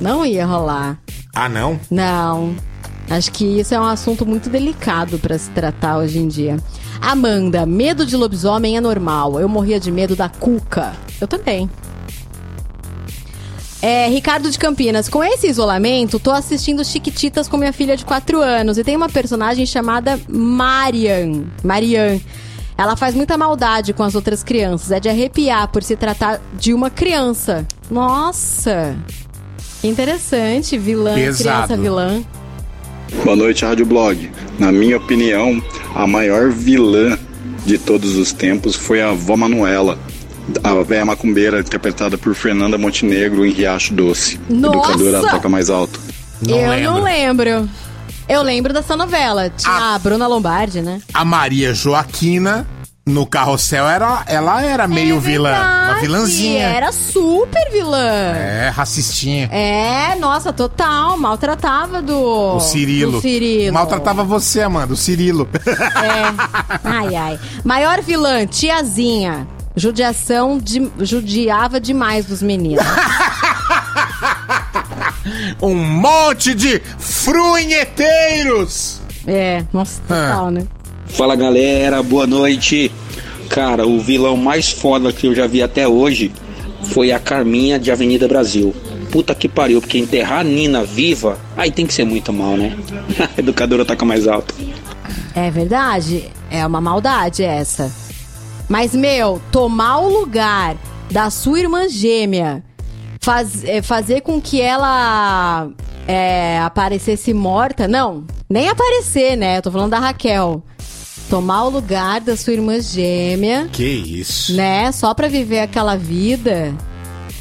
Não 0.00 0.26
ia 0.26 0.44
rolar. 0.44 0.98
Ah, 1.34 1.48
não? 1.48 1.78
Não. 1.90 2.56
Acho 3.08 3.30
que 3.30 3.60
isso 3.60 3.74
é 3.74 3.80
um 3.80 3.84
assunto 3.84 4.26
muito 4.26 4.48
delicado 4.48 5.18
pra 5.18 5.38
se 5.38 5.50
tratar 5.50 5.98
hoje 5.98 6.18
em 6.18 6.26
dia. 6.26 6.56
Amanda, 7.00 7.66
medo 7.66 8.04
de 8.04 8.16
lobisomem 8.16 8.76
é 8.76 8.80
normal. 8.80 9.38
Eu 9.38 9.48
morria 9.48 9.78
de 9.78 9.92
medo 9.92 10.16
da 10.16 10.28
cuca. 10.28 10.94
Eu 11.20 11.28
também. 11.28 11.70
É, 13.80 14.08
Ricardo 14.08 14.50
de 14.50 14.58
Campinas, 14.58 15.10
com 15.10 15.22
esse 15.22 15.46
isolamento, 15.46 16.18
tô 16.18 16.30
assistindo 16.30 16.82
Chiquititas 16.82 17.46
com 17.46 17.58
minha 17.58 17.72
filha 17.72 17.96
de 17.96 18.04
4 18.04 18.40
anos 18.40 18.78
e 18.78 18.82
tem 18.82 18.96
uma 18.96 19.10
personagem 19.10 19.66
chamada 19.66 20.18
Marian. 20.26 21.44
Marian. 21.62 22.18
Ela 22.76 22.96
faz 22.96 23.14
muita 23.14 23.38
maldade 23.38 23.92
com 23.92 24.02
as 24.02 24.14
outras 24.14 24.42
crianças. 24.42 24.90
É 24.90 24.98
de 24.98 25.08
arrepiar 25.08 25.68
por 25.68 25.82
se 25.82 25.96
tratar 25.96 26.40
de 26.58 26.74
uma 26.74 26.90
criança. 26.90 27.66
Nossa! 27.90 28.96
Que 29.80 29.88
interessante, 29.88 30.76
vilã, 30.78 31.14
Pesado. 31.14 31.66
criança 31.66 31.76
vilã. 31.76 32.22
Boa 33.22 33.36
noite, 33.36 33.64
Rádio 33.64 33.86
Blog. 33.86 34.30
Na 34.58 34.72
minha 34.72 34.96
opinião, 34.96 35.62
a 35.94 36.06
maior 36.06 36.50
vilã 36.50 37.18
de 37.64 37.78
todos 37.78 38.16
os 38.16 38.32
tempos 38.32 38.74
foi 38.76 39.00
a 39.00 39.10
avó 39.10 39.36
Manuela, 39.36 39.98
a 40.62 40.74
velha 40.82 41.04
macumbeira 41.04 41.60
interpretada 41.60 42.18
por 42.18 42.34
Fernanda 42.34 42.76
Montenegro 42.76 43.44
em 43.44 43.50
Riacho 43.50 43.94
Doce. 43.94 44.40
Nossa! 44.48 44.92
Educadora 44.92 45.20
toca 45.30 45.48
mais 45.48 45.70
alto. 45.70 46.00
eu 46.46 46.82
não 46.82 47.02
lembro. 47.02 47.68
Eu 48.28 48.42
lembro 48.42 48.72
dessa 48.72 48.96
novela. 48.96 49.50
Tinha 49.50 49.94
a 49.94 49.98
Bruna 49.98 50.26
Lombardi, 50.26 50.80
né? 50.80 51.00
A 51.12 51.24
Maria 51.24 51.74
Joaquina, 51.74 52.66
no 53.06 53.26
Carrossel, 53.26 53.86
era, 53.86 54.22
ela 54.26 54.62
era 54.62 54.88
meio 54.88 55.20
vilã. 55.20 55.50
Uma 55.50 55.58
É 55.58 55.84
Verdade, 55.84 56.00
vilãzinha. 56.00 56.66
Era 56.66 56.90
super 56.92 57.70
vilã. 57.70 57.98
É, 58.34 58.72
racistinha. 58.74 59.46
É, 59.52 60.14
nossa, 60.16 60.52
total. 60.52 61.18
Maltratava 61.18 62.00
do. 62.00 62.56
O 62.56 62.60
Cirilo. 62.60 63.12
Do 63.12 63.20
Cirilo. 63.20 63.74
Maltratava 63.74 64.24
você, 64.24 64.62
Amanda, 64.62 64.94
o 64.94 64.96
Cirilo. 64.96 65.46
É. 65.66 66.80
Ai, 66.82 67.14
ai. 67.14 67.40
Maior 67.62 68.00
vilã, 68.00 68.46
tiazinha. 68.46 69.46
Judiação, 69.76 70.56
de, 70.58 70.88
judiava 71.00 71.80
demais 71.80 72.26
dos 72.26 72.40
meninos. 72.40 72.84
um 75.60 75.74
monte 75.74 76.54
de 76.54 76.80
frunheteiros. 76.98 79.00
É, 79.26 79.64
nossa, 79.72 80.00
total, 80.02 80.50
né? 80.50 80.66
Fala 81.06 81.36
galera, 81.36 82.02
boa 82.02 82.26
noite. 82.26 82.90
Cara, 83.48 83.86
o 83.86 84.00
vilão 84.00 84.36
mais 84.36 84.70
foda 84.70 85.12
que 85.12 85.26
eu 85.26 85.34
já 85.34 85.46
vi 85.46 85.62
até 85.62 85.86
hoje 85.86 86.32
foi 86.84 87.12
a 87.12 87.18
Carminha 87.18 87.78
de 87.78 87.90
Avenida 87.90 88.26
Brasil. 88.26 88.74
Puta 89.10 89.34
que 89.34 89.48
pariu, 89.48 89.80
porque 89.80 89.98
enterrar 89.98 90.40
a 90.40 90.44
Nina 90.44 90.82
viva, 90.82 91.38
aí 91.56 91.70
tem 91.70 91.86
que 91.86 91.94
ser 91.94 92.04
muito 92.04 92.32
mal, 92.32 92.56
né? 92.56 92.76
A 93.36 93.38
educadora 93.38 93.84
taca 93.84 94.04
mais 94.04 94.26
alto. 94.26 94.54
É 95.34 95.50
verdade. 95.50 96.24
É 96.50 96.66
uma 96.66 96.80
maldade 96.80 97.42
essa. 97.42 97.92
Mas, 98.68 98.94
meu, 98.94 99.40
tomar 99.52 99.98
o 99.98 100.08
lugar 100.08 100.76
da 101.10 101.30
sua 101.30 101.60
irmã 101.60 101.88
gêmea, 101.88 102.62
faz- 103.24 103.64
é, 103.64 103.80
fazer 103.82 104.20
com 104.20 104.40
que 104.40 104.60
ela 104.60 105.68
é, 106.06 106.58
aparecesse 106.60 107.32
morta. 107.32 107.88
Não, 107.88 108.24
nem 108.48 108.68
aparecer, 108.68 109.36
né? 109.36 109.58
Eu 109.58 109.62
tô 109.62 109.70
falando 109.72 109.90
da 109.90 109.98
Raquel. 109.98 110.62
Tomar 111.30 111.64
o 111.64 111.70
lugar 111.70 112.20
da 112.20 112.36
sua 112.36 112.52
irmã 112.52 112.78
gêmea, 112.80 113.66
Que 113.72 113.82
isso. 113.82 114.54
né? 114.54 114.92
Só 114.92 115.14
pra 115.14 115.26
viver 115.26 115.60
aquela 115.60 115.96
vida. 115.96 116.74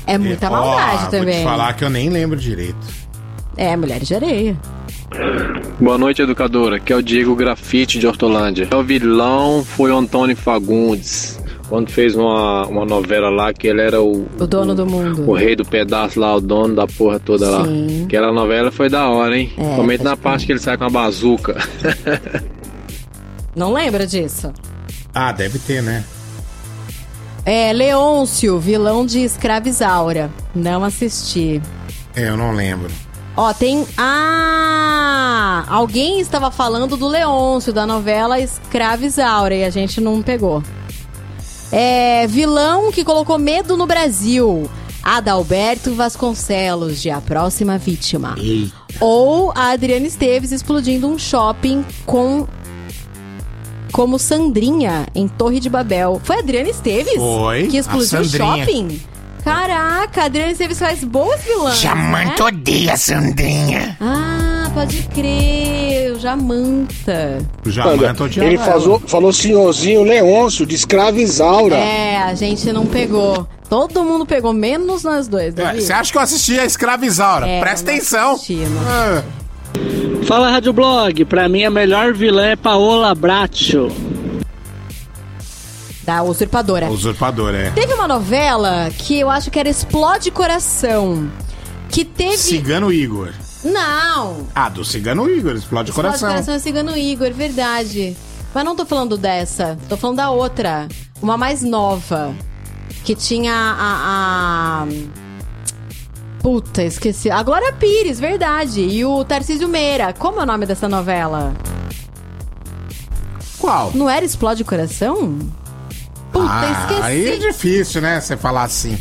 É 0.07 0.17
muita 0.17 0.49
maldade 0.49 1.03
Ó, 1.05 1.09
também. 1.09 1.43
Vou 1.43 1.43
te 1.43 1.57
falar 1.57 1.73
que 1.73 1.83
eu 1.83 1.89
nem 1.89 2.09
lembro 2.09 2.39
direito. 2.39 2.77
É, 3.57 3.75
mulheres 3.75 4.07
de 4.07 4.15
areia. 4.15 4.57
Boa 5.79 5.97
noite, 5.97 6.21
educadora. 6.21 6.77
Aqui 6.77 6.91
é 6.91 6.95
o 6.95 7.01
Diego 7.03 7.35
Grafite 7.35 7.99
de 7.99 8.07
Hortolândia. 8.07 8.67
O 8.73 8.83
vilão 8.83 9.63
foi 9.63 9.91
o 9.91 9.97
Antônio 9.97 10.35
Fagundes, 10.35 11.39
quando 11.69 11.89
fez 11.89 12.15
uma, 12.15 12.65
uma 12.67 12.85
novela 12.85 13.29
lá 13.29 13.53
que 13.53 13.67
ele 13.67 13.81
era 13.81 14.01
o, 14.01 14.27
O 14.39 14.45
dono 14.47 14.75
do 14.75 14.85
mundo. 14.85 15.29
o 15.29 15.33
rei 15.33 15.55
do 15.55 15.65
pedaço 15.65 16.19
lá, 16.19 16.35
o 16.35 16.41
dono 16.41 16.75
da 16.75 16.85
porra 16.87 17.19
toda 17.19 17.49
lá. 17.49 17.65
Sim. 17.65 18.03
Aquela 18.05 18.31
novela 18.31 18.71
foi 18.71 18.89
da 18.89 19.09
hora, 19.09 19.37
hein? 19.37 19.51
É, 19.57 19.75
Somente 19.75 20.03
na 20.03 20.15
parte 20.17 20.45
que 20.45 20.51
ele 20.51 20.59
sai 20.59 20.77
com 20.77 20.83
a 20.83 20.89
bazuca. 20.89 21.57
Não 23.55 23.71
lembra 23.71 24.05
disso? 24.07 24.51
Ah, 25.13 25.31
deve 25.31 25.59
ter, 25.59 25.81
né? 25.83 26.03
É, 27.45 27.71
Leôncio, 27.73 28.57
vilão 28.57 29.05
de 29.05 29.19
Escravizaura. 29.19 30.31
Não 30.55 30.83
assisti. 30.83 31.61
É, 32.15 32.29
eu 32.29 32.37
não 32.37 32.51
lembro. 32.53 32.89
Ó, 33.35 33.51
tem. 33.53 33.85
Ah! 33.97 35.65
Alguém 35.67 36.19
estava 36.19 36.49
falando 36.51 36.95
do 36.95 37.07
Leôncio, 37.07 37.73
da 37.73 37.85
novela 37.85 38.39
Escravizaura, 38.39 39.55
e 39.55 39.63
a 39.65 39.69
gente 39.69 39.99
não 39.99 40.21
pegou. 40.21 40.63
É. 41.73 42.27
Vilão 42.27 42.91
que 42.91 43.03
colocou 43.03 43.37
medo 43.37 43.75
no 43.75 43.85
Brasil. 43.85 44.69
Adalberto 45.03 45.93
Vasconcelos, 45.93 47.01
de 47.01 47.09
A 47.09 47.19
Próxima 47.19 47.77
Vítima. 47.77 48.35
Ou 49.01 49.51
a 49.53 49.71
Adriana 49.71 50.07
Esteves 50.07 50.51
explodindo 50.51 51.07
um 51.07 51.19
shopping 51.19 51.83
com. 52.05 52.47
Como 53.91 54.17
Sandrinha, 54.17 55.05
em 55.13 55.27
Torre 55.27 55.59
de 55.59 55.69
Babel. 55.69 56.19
Foi 56.23 56.37
a 56.37 56.39
Adriana 56.39 56.69
Esteves? 56.69 57.13
Foi, 57.15 57.67
Que 57.67 57.77
explodiu 57.77 58.21
o 58.21 58.25
shopping? 58.25 58.99
Caraca, 59.43 60.21
a 60.21 60.25
Adriana 60.25 60.51
Esteves 60.53 60.79
faz 60.79 61.03
boas 61.03 61.43
vilãs. 61.43 61.79
Jamanta 61.79 62.43
né? 62.43 62.47
odeia 62.47 62.93
a 62.93 62.97
Sandrinha. 62.97 63.97
Ah, 63.99 64.71
pode 64.73 65.03
crer, 65.13 65.92
Jamanta. 66.23 67.37
O 67.65 67.69
Jamanta 67.69 68.23
odiava 68.23 68.47
ele 68.49 68.57
falou, 68.57 68.99
falou 69.05 69.33
senhorzinho 69.33 70.03
Leôncio, 70.03 70.65
de 70.65 70.73
escravizaura. 70.75 71.75
É, 71.75 72.17
a 72.23 72.33
gente 72.33 72.71
não 72.71 72.85
pegou. 72.85 73.45
Todo 73.69 74.03
mundo 74.03 74.25
pegou, 74.25 74.53
menos 74.53 75.03
nós 75.03 75.27
dois, 75.27 75.47
É, 75.47 75.51
Davi. 75.51 75.81
Você 75.81 75.91
acha 75.91 76.11
que 76.11 76.17
eu 76.17 76.21
assisti 76.21 76.59
a 76.59 76.65
Escravizaura? 76.65 77.47
É, 77.47 77.59
Presta 77.59 77.91
não 77.91 77.97
atenção. 77.97 78.31
assisti, 78.33 78.55
não 78.55 78.81
Ah, 78.87 79.23
Fala 80.25 80.49
Rádio 80.51 80.71
Blog, 80.71 81.25
pra 81.25 81.49
mim 81.49 81.63
a 81.65 81.69
melhor 81.71 82.13
vilã 82.13 82.45
é 82.45 82.55
Paola 82.55 83.13
Bracho. 83.13 83.89
Da 86.05 86.21
Usurpadora. 86.23 86.89
Usurpador, 86.89 87.53
é. 87.55 87.71
Teve 87.71 87.93
uma 87.93 88.07
novela 88.07 88.89
que 88.97 89.19
eu 89.19 89.29
acho 89.29 89.49
que 89.49 89.59
era 89.59 89.69
Explode 89.69 90.31
Coração. 90.31 91.29
Que 91.89 92.05
teve. 92.05 92.37
Cigano 92.37 92.91
Igor. 92.91 93.31
Não! 93.63 94.47
Ah, 94.53 94.69
do 94.69 94.83
Cigano 94.83 95.29
Igor, 95.29 95.55
explode 95.55 95.91
coração. 95.91 96.15
Explode 96.15 96.33
Coração 96.33 96.53
é 96.55 96.59
Cigano 96.59 96.97
Igor, 96.97 97.31
verdade. 97.31 98.15
Mas 98.53 98.65
não 98.65 98.75
tô 98.75 98.85
falando 98.85 99.17
dessa, 99.17 99.77
tô 99.89 99.97
falando 99.97 100.17
da 100.17 100.29
outra. 100.29 100.87
Uma 101.21 101.37
mais 101.37 101.61
nova. 101.61 102.35
Que 103.03 103.15
tinha 103.15 103.53
a. 103.53 104.83
a... 104.83 104.87
Puta, 106.39 106.83
esqueci. 106.83 107.31
A 107.31 107.41
Glória 107.41 107.73
Pires, 107.73 108.19
verdade. 108.19 108.81
E 108.81 109.05
o 109.05 109.23
Tarcísio 109.23 109.67
Meira. 109.67 110.13
Como 110.13 110.39
é 110.39 110.43
o 110.43 110.45
nome 110.45 110.65
dessa 110.65 110.89
novela? 110.89 111.53
Qual? 113.57 113.91
Não 113.95 114.09
era 114.09 114.25
Explode 114.25 114.63
Coração? 114.65 115.39
Puta, 116.33 116.49
ah, 116.49 116.81
esqueci. 116.81 117.01
aí 117.01 117.27
é 117.29 117.37
difícil, 117.37 118.01
né? 118.01 118.19
Você 118.19 118.35
falar 118.35 118.63
assim. 118.63 118.97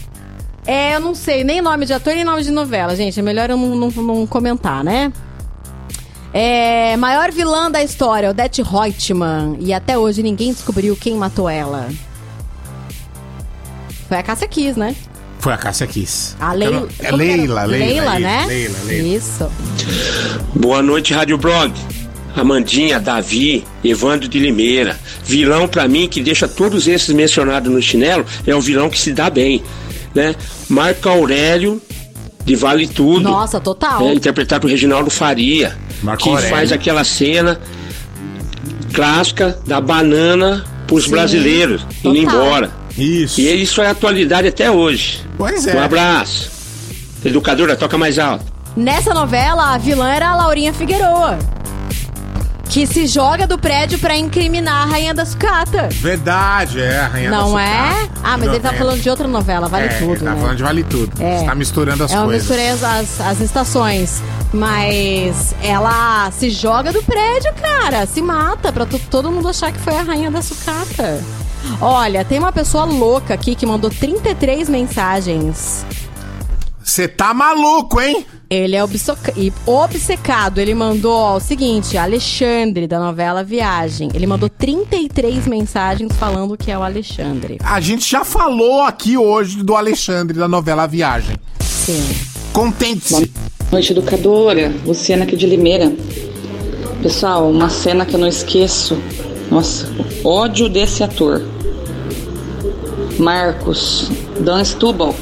É, 0.67 0.95
eu 0.95 1.01
não 1.01 1.15
sei 1.15 1.43
nem 1.43 1.61
nome 1.61 1.87
de 1.87 1.93
ator 1.93 2.15
nem 2.15 2.25
nome 2.25 2.43
de 2.43 2.51
novela, 2.51 2.95
gente. 2.95 3.19
É 3.19 3.23
melhor 3.23 3.51
eu 3.51 3.57
não, 3.57 3.75
não- 3.75 3.91
não 4.03 4.27
comentar, 4.27 4.85
né? 4.85 5.13
É, 6.33 6.97
maior 6.97 7.31
vilã 7.31 7.71
da 7.71 7.83
história, 7.83 8.31
Odete 8.31 8.63
Reutemann. 8.63 9.57
E 9.61 9.73
até 9.73 9.99
hoje 9.99 10.23
ninguém 10.23 10.53
descobriu 10.53 10.97
quem 10.97 11.15
matou 11.17 11.49
ela. 11.49 11.89
Foi 14.09 14.17
a 14.19 14.23
Cássia 14.23 14.47
Kiss, 14.49 14.79
né? 14.79 14.95
Foi 15.41 15.53
a 15.53 15.57
Cássia 15.59 15.87
Kiss. 15.87 16.37
A 16.39 16.53
Leila. 16.53 16.81
não- 16.81 16.89
É? 17.01 17.11
Leila, 17.11 17.65
Leila. 17.65 17.87
Leila, 17.87 18.19
né? 18.21 18.45
Leila, 18.47 18.79
Leila. 18.87 19.09
Isso. 19.17 19.51
Boa 20.55 20.81
noite, 20.81 21.13
Rádio 21.13 21.37
Blog. 21.37 21.73
Amandinha, 22.35 22.99
Davi, 22.99 23.63
Evandro 23.85 24.27
de 24.29 24.39
Limeira. 24.39 24.99
Vilão 25.25 25.69
pra 25.69 25.87
mim 25.87 26.09
que 26.09 26.23
deixa 26.23 26.49
todos 26.49 26.87
esses 26.87 27.11
mencionados 27.15 27.71
no 27.71 27.83
chinelo 27.83 28.25
é 28.47 28.55
um 28.55 28.61
vilão 28.61 28.89
que 28.89 28.99
se 28.99 29.13
dá 29.13 29.29
bem, 29.29 29.63
né? 30.15 30.35
Marco 30.69 31.09
Aurélio 31.09 31.81
de 32.45 32.57
Vale 32.57 32.87
Tudo. 32.87 33.21
Nossa, 33.29 33.61
total. 33.61 34.01
né? 34.05 34.15
interpretado 34.15 34.63
por 34.63 34.71
Reginaldo 34.71 35.11
Faria, 35.11 35.77
Marco 36.03 36.25
que 36.25 36.29
Aurélio. 36.29 36.51
faz 36.51 36.73
aquela 36.73 37.05
cena 37.05 37.61
clássica 38.93 39.59
da 39.67 39.81
banana 39.81 40.65
pros 40.87 41.05
Sim, 41.05 41.11
brasileiros 41.11 41.87
indo 42.05 42.15
total. 42.23 42.43
embora. 42.45 42.71
Isso. 42.97 43.41
E 43.41 43.63
isso 43.63 43.81
é 43.81 43.87
atualidade 43.89 44.49
até 44.49 44.71
hoje. 44.71 45.25
Pois 45.39 45.67
é. 45.67 45.75
Um 45.75 45.81
abraço. 45.83 46.51
Educadora, 47.25 47.77
toca 47.77 47.97
mais 47.97 48.19
alto. 48.19 48.45
Nessa 48.77 49.15
novela, 49.15 49.75
a 49.75 49.79
vilã 49.79 50.11
era 50.13 50.31
a 50.31 50.37
Laurinha 50.37 50.73
Figueroa. 50.73 51.39
Que 52.73 52.87
se 52.87 53.07
joga 53.07 53.47
do 53.47 53.59
prédio 53.59 53.99
pra 53.99 54.17
incriminar 54.17 54.85
a 54.85 54.87
Rainha 54.87 55.13
da 55.13 55.27
Sucata. 55.27 55.91
Verdade, 55.93 56.81
é 56.81 57.01
a 57.01 57.07
Rainha 57.07 57.31
da 57.31 57.37
Não 57.37 57.59
é? 57.59 57.93
Sucata. 58.01 58.21
Ah, 58.25 58.39
mas 58.39 58.49
ele 58.49 58.61
tá 58.61 58.69
Não, 58.71 58.75
é. 58.75 58.79
falando 58.79 59.01
de 59.03 59.11
outra 59.11 59.29
novela, 59.29 59.69
vale 59.69 59.87
é, 59.87 59.99
tudo, 59.99 60.13
ele 60.13 60.21
tá 60.25 60.31
né? 60.35 60.41
falando 60.41 60.57
de 60.57 60.63
Vale 60.63 60.85
Tudo. 60.85 61.23
É. 61.23 61.39
Você 61.41 61.45
tá 61.45 61.55
misturando 61.55 62.05
as 62.05 62.13
eu 62.13 62.23
coisas. 62.25 62.43
misturei 62.49 62.71
as, 62.71 62.83
as, 62.83 63.21
as 63.21 63.41
estações. 63.43 64.23
Mas 64.55 65.55
ela 65.63 66.31
se 66.31 66.49
joga 66.49 66.93
do 66.93 67.03
prédio, 67.03 67.53
cara. 67.61 68.07
Se 68.07 68.23
mata 68.23 68.73
pra 68.73 68.87
to- 68.87 68.99
todo 69.11 69.31
mundo 69.31 69.49
achar 69.49 69.71
que 69.71 69.79
foi 69.79 69.95
a 69.95 70.03
rainha 70.03 70.31
da 70.31 70.41
sucata. 70.41 71.23
Olha, 71.79 72.25
tem 72.25 72.39
uma 72.39 72.53
pessoa 72.53 72.85
louca 72.85 73.35
aqui 73.35 73.55
que 73.55 73.67
mandou 73.67 73.91
33 73.91 74.71
mensagens. 74.71 75.85
Você 76.83 77.07
tá 77.07 77.35
maluco, 77.35 78.01
hein? 78.01 78.27
Ele 78.53 78.77
é 78.77 78.85
obsoca- 78.85 79.33
obcecado. 79.65 80.59
Ele 80.59 80.75
mandou 80.75 81.13
ó, 81.17 81.37
o 81.37 81.41
seguinte: 81.41 81.97
Alexandre, 81.97 82.87
da 82.87 82.99
novela 83.01 83.43
Viagem. 83.43 84.11
Ele 84.13 84.27
mandou 84.27 84.47
33 84.49 85.47
mensagens 85.47 86.13
falando 86.19 86.55
que 86.55 86.71
é 86.71 86.77
o 86.77 86.83
Alexandre. 86.83 87.57
A 87.65 87.81
gente 87.81 88.09
já 88.11 88.25
falou 88.27 88.83
aqui 88.83 89.17
hoje 89.17 89.63
do 89.63 89.75
Alexandre 89.75 90.39
da 90.39 90.47
novela 90.47 90.87
Viagem. 90.87 91.37
Sim. 91.61 92.05
Contente-se. 92.53 93.15
Boa 93.15 93.27
noite, 93.73 93.93
educadora. 93.93 94.71
Luciana 94.85 95.25
aqui 95.25 95.35
de 95.35 95.47
Limeira. 95.47 95.91
Pessoal, 97.03 97.51
uma 97.51 97.71
cena 97.71 98.05
que 98.05 98.15
eu 98.15 98.21
não 98.21 98.29
esqueço 98.29 98.97
Nossa, 99.51 99.89
ódio 100.23 100.69
desse 100.69 101.03
ator. 101.03 101.43
Marcos, 103.19 104.11
Dan 104.41 104.63
Stubble. 104.63 105.15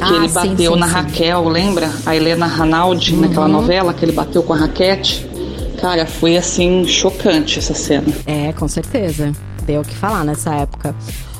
Que 0.00 0.14
Ah, 0.14 0.16
ele 0.16 0.28
sim, 0.28 0.34
bateu 0.34 0.72
sim, 0.74 0.78
na 0.80 0.86
sim. 0.88 0.92
Raquel, 0.94 1.48
lembra? 1.48 1.90
A 2.06 2.16
Helena 2.16 2.46
Ranaldi, 2.46 3.14
naquela 3.16 3.46
Uhum. 3.46 3.52
novela 3.52 3.92
que 3.94 4.04
ele 4.04 4.12
bateu 4.12 4.42
com 4.42 4.52
a 4.54 4.56
raquete. 4.56 5.26
Cara, 5.80 6.06
foi 6.06 6.36
assim, 6.36 6.86
chocante 6.86 7.58
essa 7.58 7.74
cena. 7.74 8.06
É, 8.26 8.52
com 8.52 8.66
certeza. 8.68 9.32
Deu 9.62 9.82
o 9.82 9.84
que 9.84 9.94
falar 9.94 10.24
nessa 10.24 10.54
época. 10.54 10.94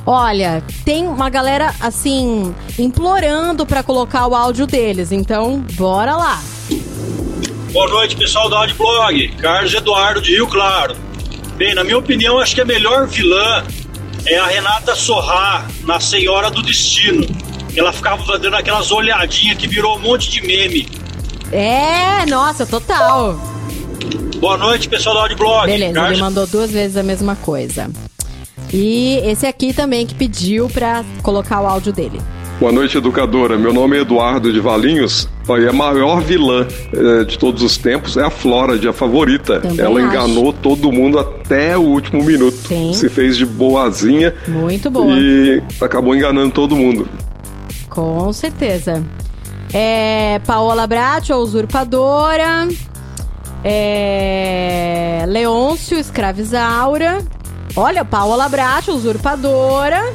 Olha, 0.07 0.63
tem 0.85 1.07
uma 1.07 1.29
galera 1.29 1.75
assim 1.81 2.55
implorando 2.79 3.67
pra 3.67 3.83
colocar 3.83 4.27
o 4.27 4.35
áudio 4.35 4.67
deles, 4.67 5.13
então 5.13 5.63
bora 5.75 6.17
lá. 6.17 6.41
Boa 7.73 7.89
noite, 7.89 8.17
pessoal 8.17 8.49
do 8.49 8.57
Audioblog. 8.57 9.29
Carlos 9.41 9.73
Eduardo 9.75 10.21
de 10.23 10.33
Rio 10.33 10.47
Claro. 10.47 10.97
Bem, 11.57 11.75
na 11.75 11.85
minha 11.85 11.99
opinião, 11.99 12.39
acho 12.39 12.55
que 12.55 12.61
a 12.61 12.65
melhor 12.65 13.07
vilã 13.07 13.63
é 14.27 14.39
a 14.39 14.47
Renata 14.47 14.95
Sorrá, 14.97 15.67
na 15.85 16.01
Senhora 16.01 16.51
do 16.51 16.63
Destino. 16.63 17.27
Ela 17.77 17.93
ficava 17.93 18.39
dando 18.39 18.57
aquelas 18.57 18.91
olhadinhas 18.91 19.57
que 19.57 19.67
virou 19.69 19.97
um 19.97 20.01
monte 20.01 20.31
de 20.31 20.47
meme. 20.47 20.89
É, 21.53 22.27
nossa, 22.27 22.67
total. 22.67 23.39
Boa 24.39 24.57
noite, 24.57 24.89
pessoal 24.89 25.15
do 25.17 25.21
Audioblog. 25.23 25.67
Beleza, 25.67 25.95
Carlos... 25.95 26.13
ele 26.13 26.23
mandou 26.23 26.47
duas 26.47 26.71
vezes 26.71 26.97
a 26.97 27.03
mesma 27.03 27.37
coisa. 27.37 27.91
E 28.73 29.21
esse 29.25 29.47
aqui 29.47 29.73
também 29.73 30.07
que 30.07 30.15
pediu 30.15 30.69
pra 30.69 31.05
colocar 31.23 31.61
o 31.61 31.67
áudio 31.67 31.93
dele. 31.93 32.21
Boa 32.61 32.73
noite, 32.73 32.99
educadora. 32.99 33.57
Meu 33.57 33.73
nome 33.73 33.97
é 33.97 34.01
Eduardo 34.01 34.53
de 34.53 34.61
Valinhos. 34.61 35.29
E 35.49 35.67
a 35.67 35.73
maior 35.73 36.21
vilã 36.21 36.69
eh, 36.93 37.25
de 37.25 37.39
todos 37.39 37.63
os 37.63 37.77
tempos 37.77 38.17
é 38.17 38.23
a 38.23 38.31
Flora, 38.31 38.75
a 38.89 38.93
favorita. 38.93 39.61
Também 39.61 39.81
Ela 39.85 39.99
acho. 39.99 40.09
enganou 40.09 40.53
todo 40.53 40.93
mundo 40.93 41.19
até 41.19 41.77
o 41.77 41.81
último 41.81 42.23
minuto. 42.23 42.57
Sim. 42.69 42.93
Se 42.93 43.09
fez 43.09 43.37
de 43.37 43.45
boazinha 43.45 44.35
Muito 44.47 44.91
boa. 44.91 45.13
e 45.19 45.61
acabou 45.81 46.15
enganando 46.15 46.53
todo 46.53 46.77
mundo. 46.77 47.09
Com 47.91 48.33
certeza. 48.33 49.05
É, 49.73 50.41
Paola 50.47 50.87
Bratti, 50.87 51.33
a 51.33 51.37
usurpadora. 51.37 52.69
É, 53.63 55.25
Leôncio, 55.29 55.99
escravizaura. 55.99 57.19
Olha, 57.77 58.05
Paola 58.05 58.49
Bratti, 58.49 58.91
usurpadora. 58.91 60.13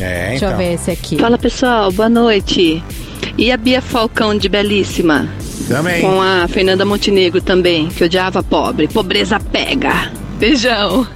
É, 0.00 0.30
Deixa 0.30 0.46
eu 0.46 0.56
ver 0.56 0.74
esse 0.74 0.90
aqui. 0.90 1.18
Fala 1.18 1.36
pessoal, 1.36 1.92
boa 1.92 2.08
noite. 2.08 2.82
E 3.36 3.52
a 3.52 3.56
Bia 3.56 3.82
Falcão 3.82 4.36
de 4.36 4.48
Belíssima? 4.48 5.28
Também. 5.68 6.00
Com 6.00 6.20
a 6.20 6.48
Fernanda 6.48 6.84
Montenegro 6.84 7.40
também, 7.40 7.88
que 7.88 8.02
odiava 8.04 8.42
pobre. 8.42 8.88
Pobreza 8.88 9.38
pega. 9.38 10.10
Beijão. 10.38 11.06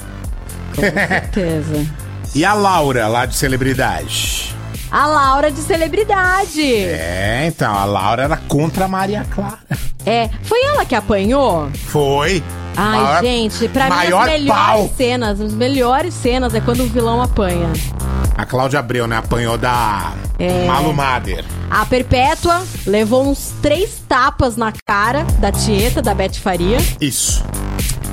Com 0.74 0.82
certeza. 0.82 1.86
E 2.36 2.44
a 2.44 2.52
Laura, 2.52 3.06
lá 3.06 3.26
de 3.26 3.36
celebridade? 3.36 4.53
A 4.96 5.06
Laura 5.06 5.50
de 5.50 5.60
celebridade. 5.60 6.62
É, 6.62 7.46
então, 7.48 7.74
a 7.76 7.84
Laura 7.84 8.22
era 8.22 8.36
contra 8.36 8.84
a 8.84 8.88
Maria 8.88 9.26
Clara. 9.28 9.58
É, 10.06 10.30
foi 10.44 10.62
ela 10.66 10.84
que 10.84 10.94
apanhou? 10.94 11.68
Foi. 11.88 12.40
Ai, 12.76 13.00
Maior- 13.00 13.22
gente, 13.22 13.68
pra 13.68 13.88
maior 13.88 14.26
mim 14.26 14.32
as 14.34 14.38
melhores 14.40 14.66
pau. 14.66 14.90
cenas, 14.96 15.40
as 15.40 15.52
melhores 15.52 16.14
cenas 16.14 16.54
é 16.54 16.60
quando 16.60 16.84
o 16.84 16.86
vilão 16.86 17.20
apanha. 17.20 17.72
A 18.36 18.46
Cláudia 18.46 18.78
Abreu, 18.78 19.08
né? 19.08 19.16
Apanhou 19.16 19.58
da 19.58 20.12
É. 20.38 20.64
Malu 20.66 20.92
Mader. 20.94 21.44
A 21.68 21.84
Perpétua 21.86 22.62
levou 22.86 23.28
uns 23.28 23.52
três 23.60 24.00
tapas 24.08 24.56
na 24.56 24.72
cara 24.86 25.24
da 25.40 25.50
Tieta, 25.50 26.00
da 26.02 26.14
Beth 26.14 26.34
Faria. 26.40 26.78
Isso. 27.00 27.42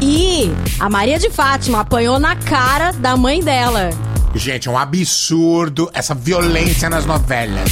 E 0.01 0.51
a 0.79 0.89
Maria 0.89 1.19
de 1.19 1.29
Fátima 1.29 1.81
apanhou 1.81 2.17
na 2.17 2.35
cara 2.35 2.91
da 2.91 3.15
mãe 3.15 3.39
dela. 3.43 3.91
Gente, 4.33 4.67
é 4.67 4.71
um 4.71 4.77
absurdo 4.77 5.89
essa 5.93 6.15
violência 6.15 6.89
nas 6.89 7.05
novelas. 7.05 7.69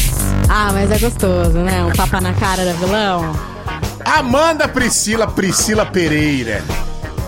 Ah, 0.49 0.71
mas 0.73 0.91
é 0.91 0.97
gostoso, 0.99 1.57
né? 1.59 1.83
Um 1.85 1.91
tapa 1.91 2.19
na 2.19 2.33
cara 2.33 2.65
da 2.65 2.73
vilão. 2.73 3.33
Amanda 4.03 4.67
Priscila, 4.67 5.27
Priscila 5.27 5.85
Pereira. 5.85 6.63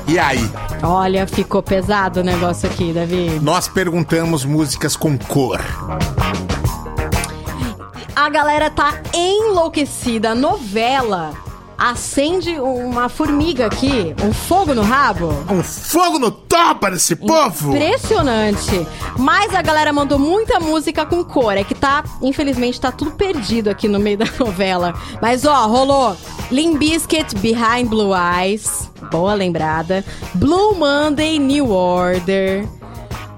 E 0.07 0.19
aí? 0.19 0.49
Olha, 0.83 1.25
ficou 1.27 1.63
pesado 1.63 2.19
o 2.19 2.23
negócio 2.23 2.67
aqui, 2.69 2.91
Davi. 2.91 3.39
Nós 3.41 3.67
perguntamos 3.67 4.43
músicas 4.43 4.95
com 4.95 5.17
cor. 5.17 5.61
A 8.15 8.29
galera 8.29 8.69
tá 8.69 8.99
enlouquecida. 9.13 10.31
A 10.31 10.35
novela 10.35 11.33
acende 11.81 12.59
uma 12.59 13.09
formiga 13.09 13.65
aqui, 13.65 14.13
um 14.23 14.31
fogo 14.31 14.75
no 14.75 14.83
rabo. 14.83 15.29
Um 15.49 15.63
fogo 15.63 16.19
no 16.19 16.29
topa 16.29 16.91
desse 16.91 17.15
povo! 17.15 17.75
Impressionante. 17.75 18.85
Mas 19.17 19.55
a 19.55 19.63
galera 19.63 19.91
mandou 19.91 20.19
muita 20.19 20.59
música 20.59 21.07
com 21.07 21.23
cor. 21.23 21.57
É 21.57 21.63
que 21.63 21.73
tá, 21.73 22.03
infelizmente, 22.21 22.79
tá 22.79 22.91
tudo 22.91 23.11
perdido 23.11 23.69
aqui 23.69 23.87
no 23.87 23.99
meio 23.99 24.17
da 24.19 24.27
novela. 24.39 24.93
Mas 25.19 25.43
ó, 25.43 25.65
rolou 25.65 26.15
Limp 26.51 26.77
Bizkit 26.77 27.35
Behind 27.37 27.87
Blue 27.87 28.11
Eyes. 28.15 28.91
Boa 29.11 29.33
lembrada. 29.33 30.05
Blue 30.35 30.75
Monday 30.75 31.39
New 31.39 31.71
Order. 31.71 32.67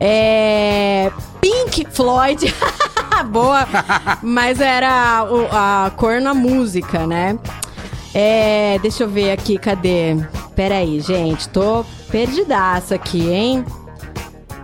É. 0.01 1.09
Pink 1.39 1.87
Floyd. 1.91 2.53
Boa. 3.31 3.65
Mas 4.21 4.59
era 4.59 5.25
a 5.51 5.91
cor 5.95 6.19
na 6.19 6.33
música, 6.33 7.07
né? 7.07 7.39
É. 8.13 8.77
Deixa 8.79 9.03
eu 9.03 9.09
ver 9.09 9.31
aqui, 9.31 9.57
cadê? 9.57 10.15
Pera 10.55 10.77
aí, 10.77 10.99
gente. 10.99 11.49
Tô 11.49 11.85
perdidaço 12.09 12.93
aqui, 12.93 13.29
hein? 13.29 13.65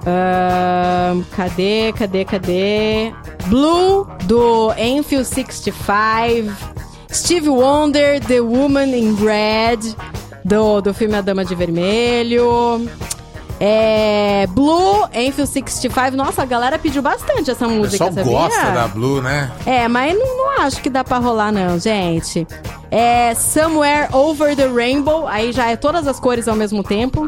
Ahn, 0.05 1.23
cadê, 1.35 1.93
cadê, 1.93 2.25
cadê? 2.25 3.13
Blue, 3.47 4.07
do 4.25 4.71
Enfield 4.77 5.25
65. 5.25 6.53
Steve 7.11 7.49
Wonder, 7.49 8.19
The 8.23 8.39
Woman 8.39 8.95
in 8.95 9.15
Red, 9.15 9.95
do, 10.45 10.79
do 10.79 10.93
filme 10.93 11.15
A 11.15 11.21
Dama 11.21 11.43
de 11.43 11.55
Vermelho. 11.55 12.87
É, 13.59 14.47
Blue, 14.47 15.05
Enfield 15.13 15.51
65. 15.51 16.11
Nossa, 16.15 16.43
a 16.43 16.45
galera 16.45 16.79
pediu 16.79 17.01
bastante 17.01 17.51
essa 17.51 17.67
música, 17.67 18.05
sabia? 18.05 18.23
gosta 18.23 18.71
da 18.71 18.87
Blue, 18.87 19.21
né? 19.21 19.51
É, 19.65 19.87
mas 19.87 20.17
não, 20.17 20.37
não 20.37 20.61
acho 20.61 20.81
que 20.81 20.89
dá 20.89 21.03
pra 21.03 21.17
rolar, 21.17 21.51
não, 21.51 21.77
gente. 21.77 22.47
É 22.89 23.35
Somewhere 23.35 24.07
Over 24.13 24.55
the 24.55 24.67
Rainbow, 24.67 25.27
aí 25.27 25.51
já 25.51 25.69
é 25.69 25.75
todas 25.75 26.07
as 26.07 26.19
cores 26.19 26.47
ao 26.47 26.55
mesmo 26.55 26.83
tempo. 26.83 27.27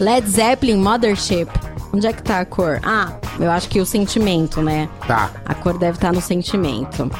Led 0.00 0.28
Zeppelin 0.28 0.76
Mothership. 0.76 1.48
Onde 1.92 2.06
é 2.06 2.12
que 2.12 2.22
tá 2.22 2.40
a 2.40 2.44
cor? 2.46 2.80
Ah, 2.82 3.12
eu 3.38 3.50
acho 3.50 3.68
que 3.68 3.78
o 3.78 3.84
sentimento, 3.84 4.62
né? 4.62 4.88
Tá. 5.06 5.30
A 5.44 5.54
cor 5.54 5.76
deve 5.76 5.98
estar 5.98 6.10
no 6.12 6.22
sentimento. 6.22 7.10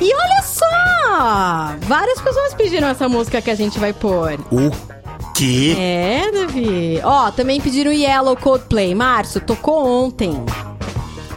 E 0.00 0.14
olha 0.14 0.42
só! 0.42 1.74
Várias 1.86 2.18
pessoas 2.22 2.54
pediram 2.54 2.88
essa 2.88 3.06
música 3.08 3.42
que 3.42 3.50
a 3.50 3.54
gente 3.54 3.78
vai 3.78 3.92
pôr. 3.92 4.38
O 4.50 4.70
É, 5.78 6.30
Davi. 6.32 7.00
Ó, 7.02 7.30
também 7.30 7.60
pediram 7.60 7.92
Yellow 7.92 8.36
Coldplay. 8.36 8.94
Márcio, 8.94 9.40
tocou 9.40 9.86
ontem. 9.86 10.32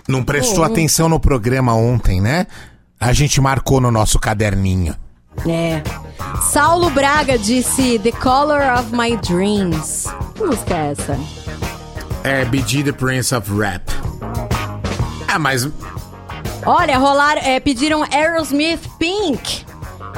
Não 0.08 0.24
prestou 0.24 0.64
Oh. 0.64 0.68
atenção 0.68 1.08
no 1.10 1.20
programa 1.20 1.74
ontem, 1.74 2.20
né? 2.22 2.48
A 3.00 3.14
gente 3.14 3.40
marcou 3.40 3.80
no 3.80 3.92
nosso 3.92 4.18
caderninho. 4.20 4.96
É. 5.48 5.82
Saulo 6.52 6.90
Braga 6.90 7.38
disse 7.38 8.00
The 8.00 8.12
Color 8.12 8.80
of 8.80 8.96
My 8.96 9.16
Dreams. 9.18 10.06
Que 10.36 10.44
música 10.44 10.74
é 10.76 10.92
essa? 10.92 11.20
É 12.24 12.46
BG 12.46 12.84
The 12.84 12.92
Prince 12.92 13.34
of 13.34 13.52
Rap. 13.58 13.84
Ah, 15.28 15.40
mas 15.40 15.68
Olha, 16.66 16.98
rolar, 16.98 17.38
é, 17.38 17.60
pediram 17.60 18.04
Aerosmith 18.12 18.82
Pink. 19.00 19.66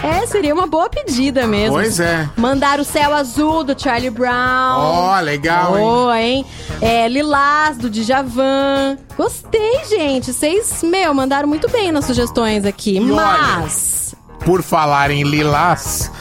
É, 0.03 0.25
seria 0.25 0.53
uma 0.53 0.65
boa 0.65 0.89
pedida 0.89 1.45
mesmo. 1.45 1.75
Pois 1.75 1.99
é. 1.99 2.27
Mandaram 2.35 2.81
o 2.81 2.85
Céu 2.85 3.13
Azul 3.13 3.63
do 3.63 3.79
Charlie 3.79 4.09
Brown. 4.09 4.31
Ó, 4.79 5.19
legal, 5.19 5.77
hein? 5.77 5.83
Boa, 5.83 6.19
hein? 6.21 6.45
É, 6.81 7.07
Lilás 7.07 7.77
do 7.77 7.89
Djavan. 7.89 8.97
Gostei, 9.15 9.85
gente. 9.85 10.33
Vocês, 10.33 10.81
meu, 10.83 11.13
mandaram 11.13 11.47
muito 11.47 11.69
bem 11.69 11.91
nas 11.91 12.05
sugestões 12.05 12.65
aqui. 12.65 12.97
E 12.97 13.11
olha- 13.11 13.13
Mas, 13.59 14.15
por 14.43 14.63
falar 14.63 15.11
em 15.11 15.23
lilás, 15.23 16.11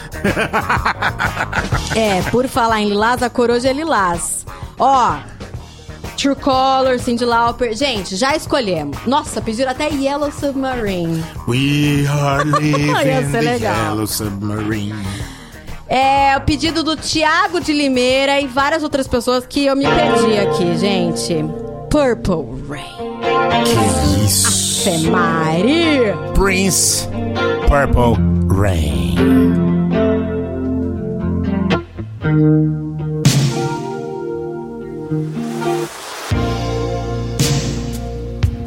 é, 1.97 2.21
por 2.31 2.47
falar 2.49 2.81
em 2.81 2.89
Lilás, 2.89 3.23
a 3.23 3.31
cor 3.31 3.51
hoje 3.51 3.67
é 3.67 3.73
Lilás. 3.73 4.45
Ó, 4.79 5.15
True 6.21 6.35
Color, 6.35 6.99
Cyndi 6.99 7.25
Lauper. 7.25 7.75
Gente, 7.75 8.15
já 8.15 8.37
escolhemos. 8.37 8.99
Nossa, 9.07 9.41
pediram 9.41 9.71
até 9.71 9.89
Yellow 9.89 10.31
Submarine. 10.31 11.25
we 11.49 12.07
are 12.07 12.45
living 12.45 12.91
Ia 13.07 13.31
ser 13.31 13.41
legal. 13.41 13.75
yellow 13.87 14.07
submarine. 14.07 14.95
É 15.89 16.37
o 16.37 16.43
pedido 16.43 16.83
do 16.83 16.95
Thiago 16.95 17.59
de 17.59 17.73
Limeira 17.73 18.39
e 18.39 18.47
várias 18.47 18.83
outras 18.83 19.09
pessoas 19.09 19.47
que 19.47 19.65
eu 19.65 19.75
me 19.75 19.87
perdi 19.87 20.39
aqui, 20.39 20.77
gente. 20.79 21.37
Purple 21.89 22.65
Rain. 22.69 23.11
Que 23.65 24.25
isso? 24.27 24.85
Fé 24.85 24.99
Maria. 24.99 26.15
Prince 26.35 27.09
Purple 27.67 28.23
Rain. 28.55 29.15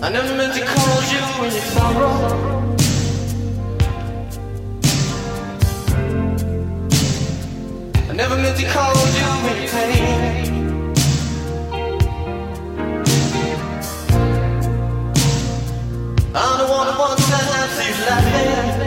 I 0.03 0.09
never 0.09 0.35
meant 0.35 0.53
to 0.55 0.65
call 0.65 1.01
you 1.13 1.21
any 1.45 1.61
sorrow. 1.71 2.75
I 8.09 8.13
never 8.13 8.35
meant 8.35 8.57
to 8.59 8.65
call 8.65 8.95
you 9.17 9.29
any 9.47 9.67
pain. 9.69 10.65
I'm 16.35 16.57
the 16.59 16.65
one 16.69 16.87
who 16.91 16.99
wants 16.99 17.25
to 17.25 17.35
have 17.37 17.71
you 17.81 18.05
laughing. 18.05 18.82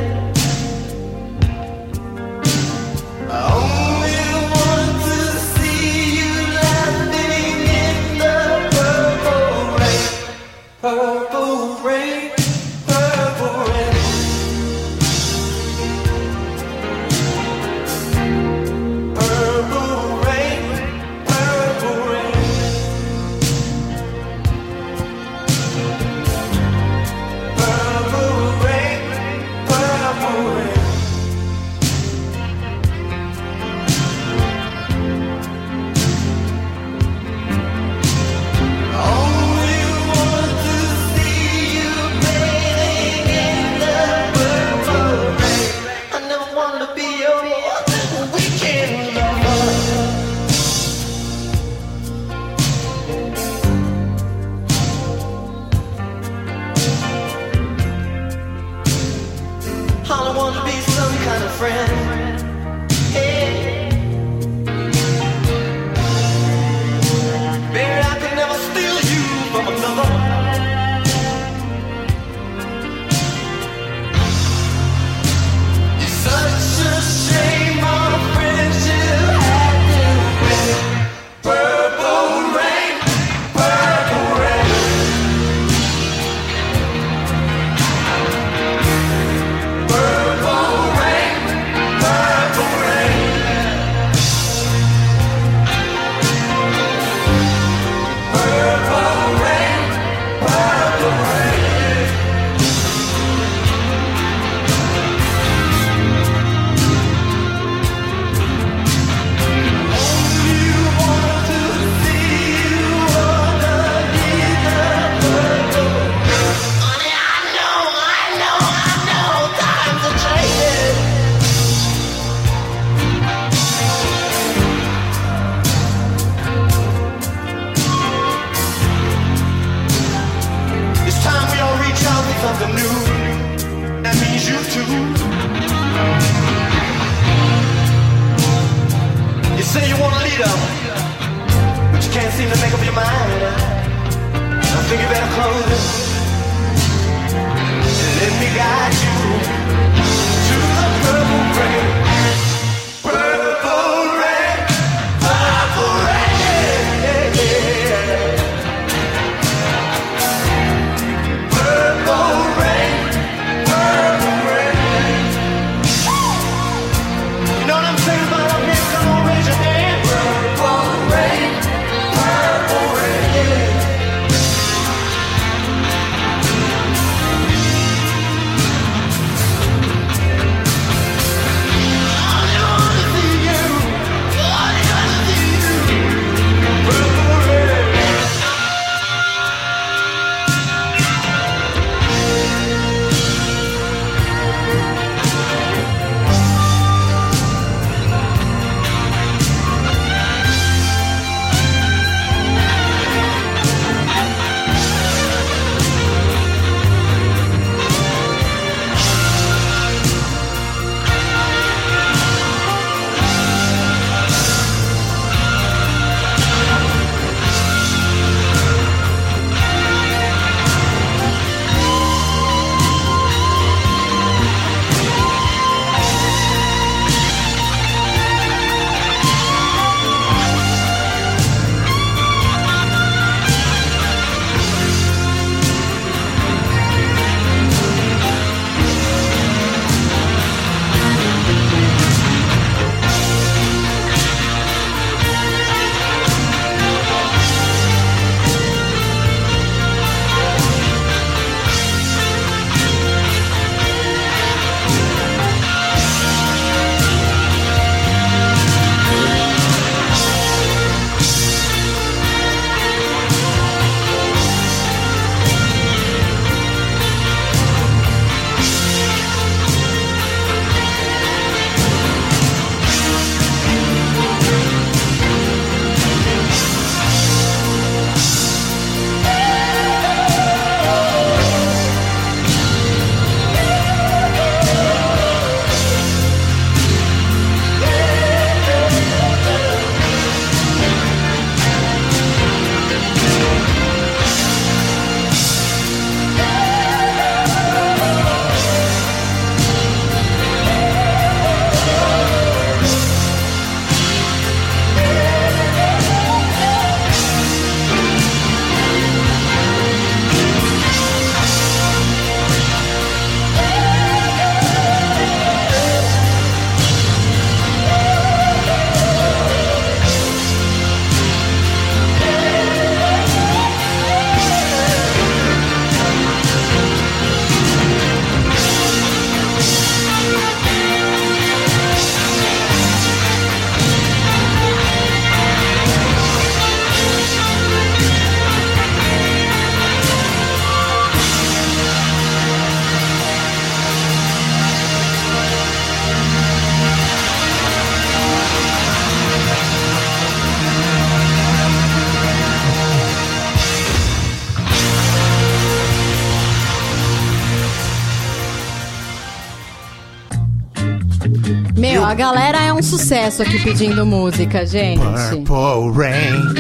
Galera 362.17 362.59
é 362.63 362.73
um 362.73 362.83
sucesso 362.83 363.43
aqui 363.43 363.63
pedindo 363.63 364.05
música, 364.07 364.65
gente. 364.67 365.01
Purple 365.45 365.93
Rain, 365.95 366.55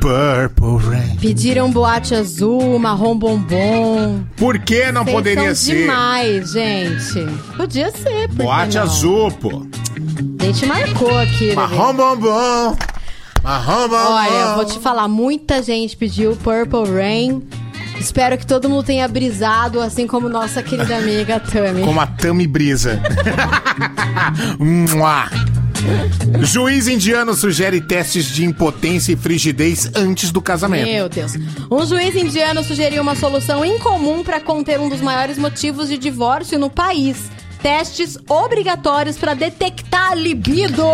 Purple 0.00 0.88
Rain. 0.90 1.16
Pediram 1.20 1.70
boate 1.70 2.14
azul, 2.14 2.78
marrom 2.78 3.16
bombom. 3.16 4.24
Por 4.36 4.58
que 4.58 4.90
não 4.90 5.04
Vocês 5.04 5.16
poderia 5.16 5.54
ser? 5.54 5.76
demais, 5.76 6.50
gente. 6.52 7.24
Podia 7.56 7.90
ser, 7.92 8.28
Boate 8.28 8.76
não? 8.76 8.82
azul, 8.82 9.30
pô. 9.32 9.66
A 10.40 10.44
gente 10.44 10.66
marcou 10.66 11.16
aqui, 11.18 11.46
né, 11.48 11.54
Marrom 11.54 11.94
bombom. 11.94 12.76
Marrom 13.42 13.88
bombom. 13.88 14.12
Olha, 14.12 14.30
eu 14.30 14.54
vou 14.56 14.64
te 14.64 14.78
falar, 14.80 15.06
muita 15.08 15.62
gente 15.62 15.96
pediu 15.96 16.36
Purple 16.36 16.90
Rain. 16.92 17.42
Espero 17.98 18.36
que 18.36 18.46
todo 18.46 18.68
mundo 18.68 18.84
tenha 18.84 19.08
brisado, 19.08 19.80
assim 19.80 20.06
como 20.06 20.28
nossa 20.28 20.62
querida 20.62 20.96
amiga 20.98 21.40
Tami. 21.40 21.82
Como 21.82 21.98
a 21.98 22.06
Tami 22.06 22.46
Brisa. 22.46 23.00
Mua. 24.58 25.30
Juiz 26.42 26.88
indiano 26.88 27.34
sugere 27.34 27.80
testes 27.80 28.26
de 28.26 28.44
impotência 28.44 29.12
e 29.12 29.16
frigidez 29.16 29.90
antes 29.94 30.30
do 30.30 30.40
casamento. 30.40 30.88
Meu 30.88 31.08
Deus. 31.08 31.32
Um 31.70 31.86
juiz 31.86 32.14
indiano 32.14 32.62
sugeriu 32.64 33.02
uma 33.02 33.14
solução 33.14 33.64
incomum 33.64 34.22
para 34.22 34.40
conter 34.40 34.80
um 34.80 34.88
dos 34.88 35.00
maiores 35.00 35.38
motivos 35.38 35.88
de 35.88 35.98
divórcio 35.98 36.58
no 36.58 36.70
país. 36.70 37.30
Testes 37.62 38.18
obrigatórios 38.28 39.16
para 39.16 39.34
detectar 39.34 40.16
libido. 40.16 40.84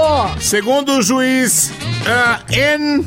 Segundo 0.41 0.99
o 0.99 1.03
juiz 1.03 1.73
ah, 2.07 2.41
N. 2.51 3.05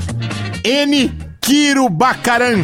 N. 0.64 1.12
Kiro 1.42 1.88
Bakaran, 1.90 2.64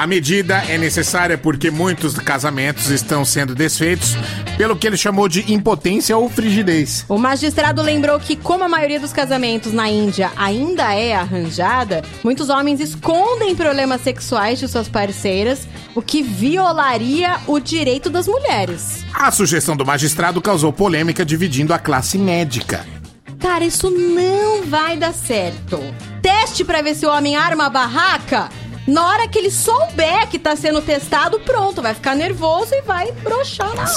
a 0.00 0.06
medida 0.06 0.64
é 0.66 0.78
necessária 0.78 1.36
porque 1.36 1.70
muitos 1.70 2.18
casamentos 2.18 2.88
estão 2.88 3.22
sendo 3.22 3.54
desfeitos 3.54 4.16
pelo 4.56 4.74
que 4.74 4.86
ele 4.86 4.96
chamou 4.96 5.28
de 5.28 5.52
impotência 5.52 6.16
ou 6.16 6.26
frigidez. 6.26 7.04
O 7.06 7.18
magistrado 7.18 7.82
lembrou 7.82 8.18
que, 8.18 8.34
como 8.34 8.64
a 8.64 8.68
maioria 8.68 8.98
dos 8.98 9.12
casamentos 9.12 9.74
na 9.74 9.90
Índia 9.90 10.32
ainda 10.38 10.94
é 10.94 11.14
arranjada, 11.14 12.02
muitos 12.24 12.48
homens 12.48 12.80
escondem 12.80 13.54
problemas 13.54 14.00
sexuais 14.00 14.58
de 14.58 14.68
suas 14.68 14.88
parceiras, 14.88 15.68
o 15.94 16.00
que 16.00 16.22
violaria 16.22 17.36
o 17.46 17.60
direito 17.60 18.08
das 18.08 18.26
mulheres. 18.26 19.04
A 19.12 19.30
sugestão 19.30 19.76
do 19.76 19.84
magistrado 19.84 20.40
causou 20.40 20.72
polêmica 20.72 21.26
dividindo 21.26 21.74
a 21.74 21.78
classe 21.78 22.16
médica. 22.16 22.86
Cara, 23.38 23.66
isso 23.66 23.90
não 23.90 24.64
vai 24.64 24.96
dar 24.96 25.12
certo. 25.12 25.78
Teste 26.22 26.64
pra 26.64 26.80
ver 26.80 26.94
se 26.94 27.04
o 27.04 27.10
homem 27.10 27.36
arma 27.36 27.66
a 27.66 27.70
barraca. 27.70 28.48
Na 28.86 29.06
hora 29.06 29.28
que 29.28 29.38
ele 29.38 29.50
souber 29.50 30.26
que 30.28 30.38
tá 30.38 30.56
sendo 30.56 30.80
testado, 30.80 31.38
pronto, 31.40 31.80
vai 31.82 31.94
ficar 31.94 32.14
nervoso 32.14 32.74
e 32.74 32.82
vai 32.82 33.12
broxar 33.12 33.74
na 33.74 33.82
hora. 33.82 33.88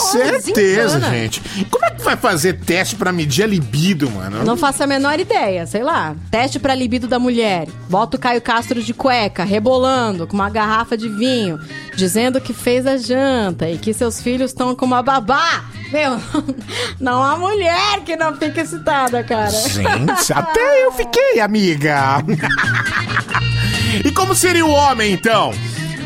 Certeza, 0.41 0.99
desencana. 0.99 1.09
gente. 1.09 1.41
Como 1.71 1.85
é 1.85 1.91
que 1.91 2.01
vai 2.03 2.15
fazer 2.15 2.59
teste 2.59 2.95
pra 2.95 3.11
medir 3.11 3.43
a 3.43 3.47
libido, 3.47 4.09
mano? 4.11 4.43
Não 4.43 4.57
faço 4.57 4.83
a 4.83 4.87
menor 4.87 5.19
ideia, 5.19 5.65
sei 5.65 5.83
lá. 5.83 6.15
Teste 6.29 6.59
pra 6.59 6.75
libido 6.75 7.07
da 7.07 7.17
mulher. 7.17 7.67
Bota 7.89 8.17
o 8.17 8.19
Caio 8.19 8.41
Castro 8.41 8.83
de 8.83 8.93
cueca, 8.93 9.43
rebolando, 9.43 10.27
com 10.27 10.33
uma 10.35 10.49
garrafa 10.49 10.97
de 10.97 11.09
vinho, 11.09 11.59
dizendo 11.95 12.39
que 12.41 12.53
fez 12.53 12.85
a 12.85 12.97
janta 12.97 13.69
e 13.69 13.77
que 13.77 13.93
seus 13.93 14.21
filhos 14.21 14.51
estão 14.51 14.75
com 14.75 14.85
uma 14.85 15.01
babá. 15.01 15.63
Meu, 15.91 16.19
não 16.99 17.23
há 17.23 17.37
mulher 17.37 18.01
que 18.05 18.15
não 18.15 18.35
fique 18.35 18.59
excitada, 18.59 19.23
cara. 19.23 19.51
Gente, 19.51 20.33
até 20.33 20.85
eu 20.85 20.91
fiquei, 20.91 21.39
amiga. 21.39 22.17
e 24.03 24.11
como 24.11 24.33
seria 24.33 24.65
o 24.65 24.71
homem, 24.71 25.13
então? 25.13 25.53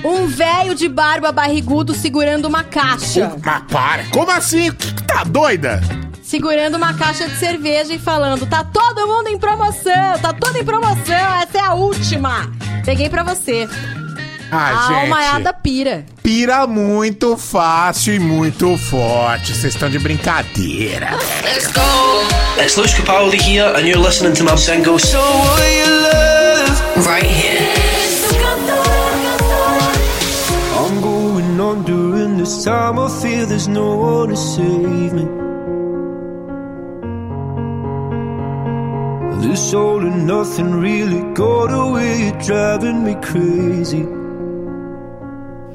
Um 0.03 0.27
velho 0.27 0.75
de 0.75 0.87
barba 0.87 1.31
barrigudo 1.31 1.93
segurando 1.93 2.45
uma 2.45 2.63
caixa. 2.63 3.35
Mas 3.43 3.63
para, 3.71 4.03
como 4.05 4.31
assim? 4.31 4.71
Que 4.71 4.93
que 4.93 5.03
tá 5.03 5.23
doida? 5.23 5.81
Segurando 6.21 6.75
uma 6.75 6.93
caixa 6.93 7.27
de 7.27 7.35
cerveja 7.37 7.93
e 7.93 7.99
falando: 7.99 8.45
tá 8.45 8.63
todo 8.63 9.07
mundo 9.07 9.27
em 9.27 9.37
promoção, 9.37 10.19
tá 10.21 10.33
tudo 10.33 10.57
em 10.57 10.63
promoção, 10.65 11.41
essa 11.41 11.57
é 11.57 11.61
a 11.61 11.73
última. 11.73 12.51
Peguei 12.85 13.09
pra 13.09 13.23
você. 13.23 13.67
Ah, 14.51 14.67
a 14.69 14.87
gente. 14.87 15.01
almaiada 15.01 15.53
pira. 15.53 16.05
Pira 16.23 16.65
muito 16.65 17.35
fácil 17.37 18.13
e 18.13 18.19
muito 18.19 18.77
forte. 18.77 19.53
Vocês 19.53 19.73
estão 19.73 19.89
de 19.89 19.99
brincadeira. 19.99 21.09
Let's 21.43 21.67
go. 21.67 21.81
It's 22.61 22.77
Luis 22.77 22.93
Capaldi 22.93 23.37
here, 23.37 23.73
and 23.75 23.81
you're 23.87 23.99
listening 24.01 24.33
to 24.35 24.43
my 24.43 24.55
single. 24.57 24.97
So 24.99 25.19
will 25.19 25.77
you 25.77 25.85
love 26.01 27.07
right 27.07 27.25
here? 27.25 27.67
I'm 30.79 31.01
going 31.01 31.59
on 31.59 31.83
during 31.83 32.37
this 32.37 32.63
time. 32.63 32.97
I 32.99 33.09
feel 33.09 33.45
there's 33.45 33.67
no 33.67 33.95
one 33.97 34.29
to 34.29 34.35
save 34.37 35.13
me. 35.13 35.27
This 39.41 39.73
all 39.73 39.99
and 39.99 40.25
nothing 40.25 40.71
really 40.79 41.21
got 41.33 41.71
away, 41.71 42.31
driving 42.45 43.03
me 43.03 43.15
crazy. 43.21 44.05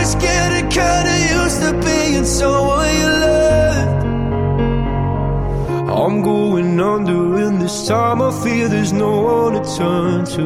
was 0.00 0.14
getting 0.14 0.68
kinda 0.70 1.14
used 1.40 1.60
to 1.62 1.72
being 1.86 2.24
someone 2.24 2.90
you 3.00 3.10
loved. 3.24 4.02
I'm 6.00 6.16
going 6.22 6.80
under, 6.80 7.22
and 7.44 7.60
this 7.60 7.86
time 7.86 8.22
I 8.28 8.30
feel 8.42 8.66
there's 8.70 8.94
no 8.94 9.12
one 9.36 9.52
to 9.56 9.62
turn 9.78 10.24
to. 10.36 10.44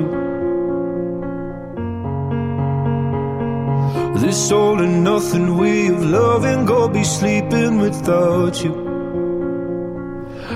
This 4.23 4.51
all 4.51 4.79
and 4.87 5.05
nothing 5.05 5.57
way 5.57 5.87
of 5.95 6.01
loving, 6.05 6.65
go 6.65 6.89
be 6.89 7.05
sleeping 7.05 7.79
without 7.79 8.55
you. 8.65 8.84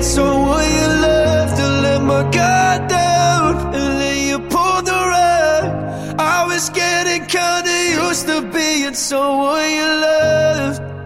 Being 0.00 0.12
someone 0.12 0.64
you 0.64 0.86
loved. 1.04 1.56
To 1.58 1.68
let 1.82 2.00
my 2.00 2.22
got 2.30 2.88
down 2.88 3.74
and 3.74 4.00
then 4.00 4.28
you 4.28 4.38
pulled 4.48 4.86
the 4.86 4.92
rug. 4.92 6.18
I 6.18 6.46
was 6.46 6.70
getting 6.70 7.26
kinda 7.26 7.76
used 8.02 8.26
to 8.28 8.40
being 8.40 8.94
someone 8.94 9.70
you 9.78 9.90
loved. 10.06 10.99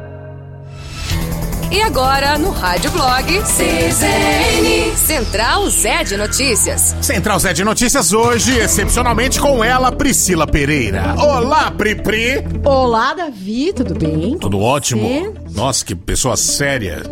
E 1.74 1.82
agora, 1.82 2.38
no 2.38 2.50
Rádio 2.50 2.88
Blog 2.92 3.24
CZN. 3.42 4.96
Central 4.96 5.68
Zé 5.68 6.04
de 6.04 6.16
Notícias. 6.16 6.94
Central 7.02 7.36
Zé 7.40 7.52
de 7.52 7.64
Notícias 7.64 8.12
hoje, 8.12 8.56
excepcionalmente 8.56 9.40
com 9.40 9.64
ela, 9.64 9.90
Priscila 9.90 10.46
Pereira. 10.46 11.16
Olá, 11.18 11.72
Pripri. 11.72 12.44
Olá, 12.64 13.12
Davi, 13.14 13.72
tudo 13.72 13.92
bem? 13.92 14.38
Tudo 14.38 14.60
ótimo. 14.60 15.34
Nossa, 15.50 15.84
que 15.84 15.96
pessoa 15.96 16.36
séria. 16.36 17.02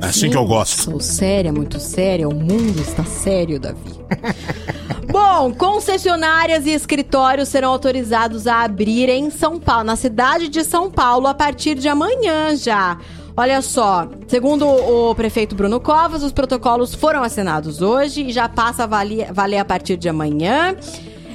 É 0.00 0.06
assim 0.06 0.20
Sim, 0.20 0.30
que 0.30 0.36
eu 0.38 0.46
gosto. 0.46 0.80
Sou 0.84 0.98
séria, 0.98 1.52
muito 1.52 1.78
séria. 1.78 2.26
O 2.26 2.34
mundo 2.34 2.80
está 2.80 3.04
sério, 3.04 3.60
Davi. 3.60 4.00
Bom, 5.12 5.52
concessionárias 5.52 6.64
e 6.64 6.70
escritórios 6.70 7.50
serão 7.50 7.68
autorizados 7.68 8.46
a 8.46 8.62
abrir 8.62 9.10
em 9.10 9.28
São 9.28 9.60
Paulo, 9.60 9.84
na 9.84 9.96
cidade 9.96 10.48
de 10.48 10.64
São 10.64 10.90
Paulo, 10.90 11.26
a 11.26 11.34
partir 11.34 11.74
de 11.74 11.86
amanhã 11.86 12.56
já. 12.56 12.96
Olha 13.36 13.62
só, 13.62 14.08
segundo 14.26 14.66
o 14.66 15.14
prefeito 15.14 15.54
Bruno 15.54 15.80
Covas, 15.80 16.22
os 16.22 16.32
protocolos 16.32 16.94
foram 16.94 17.22
assinados 17.22 17.80
hoje 17.80 18.26
e 18.26 18.32
já 18.32 18.48
passa 18.48 18.84
a 18.84 18.86
valer, 18.86 19.32
valer 19.32 19.58
a 19.58 19.64
partir 19.64 19.96
de 19.96 20.08
amanhã. 20.08 20.76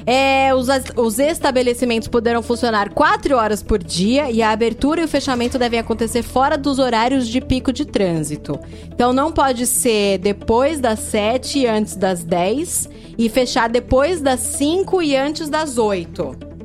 É, 0.08 0.54
os, 0.54 0.68
os 0.96 1.18
estabelecimentos 1.18 2.06
poderão 2.06 2.40
funcionar 2.40 2.90
4 2.90 3.34
horas 3.36 3.60
por 3.60 3.82
dia 3.82 4.30
e 4.30 4.40
a 4.40 4.50
abertura 4.50 5.00
e 5.00 5.04
o 5.04 5.08
fechamento 5.08 5.58
devem 5.58 5.80
acontecer 5.80 6.22
fora 6.22 6.56
dos 6.56 6.78
horários 6.78 7.26
de 7.26 7.40
pico 7.40 7.72
de 7.72 7.84
trânsito. 7.84 8.56
Então 8.84 9.12
não 9.12 9.32
pode 9.32 9.66
ser 9.66 10.18
depois 10.18 10.78
das 10.78 11.00
7 11.00 11.58
e 11.58 11.66
antes 11.66 11.96
das 11.96 12.22
10 12.22 12.88
e 13.18 13.28
fechar 13.28 13.68
depois 13.68 14.20
das 14.20 14.38
5 14.38 15.02
e 15.02 15.16
antes 15.16 15.48
das 15.48 15.76
8. 15.76 16.55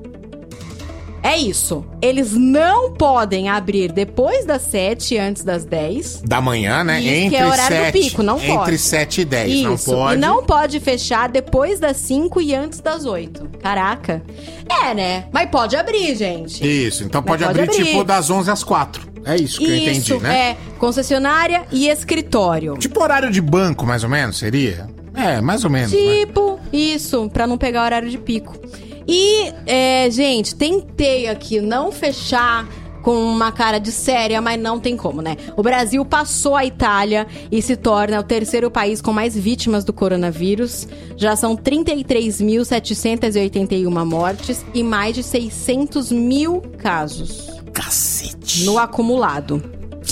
É 1.23 1.37
isso. 1.37 1.85
Eles 2.01 2.33
não 2.33 2.93
podem 2.93 3.47
abrir 3.47 3.91
depois 3.91 4.43
das 4.43 4.63
7 4.63 5.13
e 5.13 5.17
antes 5.19 5.43
das 5.43 5.63
10. 5.65 6.23
Da 6.25 6.41
manhã, 6.41 6.83
né? 6.83 6.99
Isso, 6.99 7.09
entre 7.09 7.29
que 7.29 7.35
é 7.35 7.45
horário 7.45 7.77
do 7.77 7.83
7, 7.83 7.99
pico, 7.99 8.23
não 8.23 8.39
pode. 8.39 8.51
Entre 8.51 8.77
7 8.77 9.21
e 9.21 9.25
10, 9.25 9.51
Isso. 9.51 9.63
não 9.69 9.77
pode. 9.77 10.13
E 10.15 10.17
não 10.19 10.43
pode 10.43 10.79
fechar 10.79 11.29
depois 11.29 11.79
das 11.79 11.97
5 11.97 12.41
e 12.41 12.55
antes 12.55 12.79
das 12.79 13.05
8. 13.05 13.49
Caraca. 13.61 14.23
É, 14.67 14.93
né? 14.95 15.25
Mas 15.31 15.49
pode 15.49 15.75
abrir, 15.75 16.15
gente. 16.15 16.65
Isso, 16.65 17.03
então 17.03 17.21
pode, 17.21 17.43
pode 17.45 17.59
abrir, 17.59 17.71
abrir. 17.71 17.85
tipo 17.85 18.03
das 18.03 18.29
11 18.29 18.49
às 18.49 18.63
4. 18.63 19.11
É 19.23 19.35
isso 19.35 19.59
que 19.59 19.65
eu 19.65 19.75
Isso, 19.75 20.13
entendi, 20.13 20.23
né? 20.23 20.39
é. 20.51 20.57
Concessionária 20.79 21.63
e 21.71 21.87
escritório. 21.87 22.75
Tipo 22.77 23.03
horário 23.03 23.29
de 23.29 23.39
banco, 23.39 23.85
mais 23.85 24.03
ou 24.03 24.09
menos, 24.09 24.39
seria? 24.39 24.89
É, 25.13 25.39
mais 25.39 25.63
ou 25.63 25.69
menos. 25.69 25.91
né? 25.91 25.97
Tipo, 26.25 26.59
isso, 26.73 27.29
pra 27.31 27.45
não 27.45 27.57
pegar 27.57 27.83
horário 27.85 28.09
de 28.09 28.17
pico. 28.17 28.57
E, 29.07 29.51
é, 29.65 30.09
gente, 30.09 30.55
tentei 30.55 31.27
aqui 31.27 31.59
não 31.59 31.91
fechar 31.91 32.67
com 33.01 33.15
uma 33.15 33.51
cara 33.51 33.79
de 33.79 33.91
séria, 33.91 34.39
mas 34.41 34.61
não 34.61 34.79
tem 34.79 34.95
como, 34.95 35.21
né? 35.21 35.35
O 35.57 35.63
Brasil 35.63 36.05
passou 36.05 36.55
a 36.55 36.63
Itália 36.63 37.25
e 37.51 37.59
se 37.61 37.75
torna 37.75 38.19
o 38.19 38.23
terceiro 38.23 38.69
país 38.69 39.01
com 39.01 39.11
mais 39.11 39.35
vítimas 39.35 39.83
do 39.83 39.91
coronavírus. 39.91 40.87
Já 41.17 41.35
são 41.35 41.57
33.781 41.57 44.05
mortes 44.05 44.63
e 44.73 44.83
mais 44.83 45.15
de 45.15 45.23
600 45.23 46.11
mil 46.11 46.61
casos. 46.77 47.49
Cacete. 47.73 48.65
No 48.65 48.77
acumulado. 48.77 49.63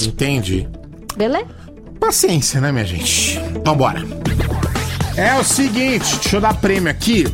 Entendi. 0.02 0.68
Beleza? 1.16 1.46
Paciência, 2.00 2.60
né, 2.62 2.72
minha 2.72 2.86
gente? 2.86 3.38
Vambora. 3.64 4.02
É 5.18 5.36
o 5.38 5.44
seguinte, 5.44 6.16
deixa 6.22 6.38
eu 6.38 6.42
dar 6.42 6.54
prêmio 6.60 6.90
aqui. 6.90 7.26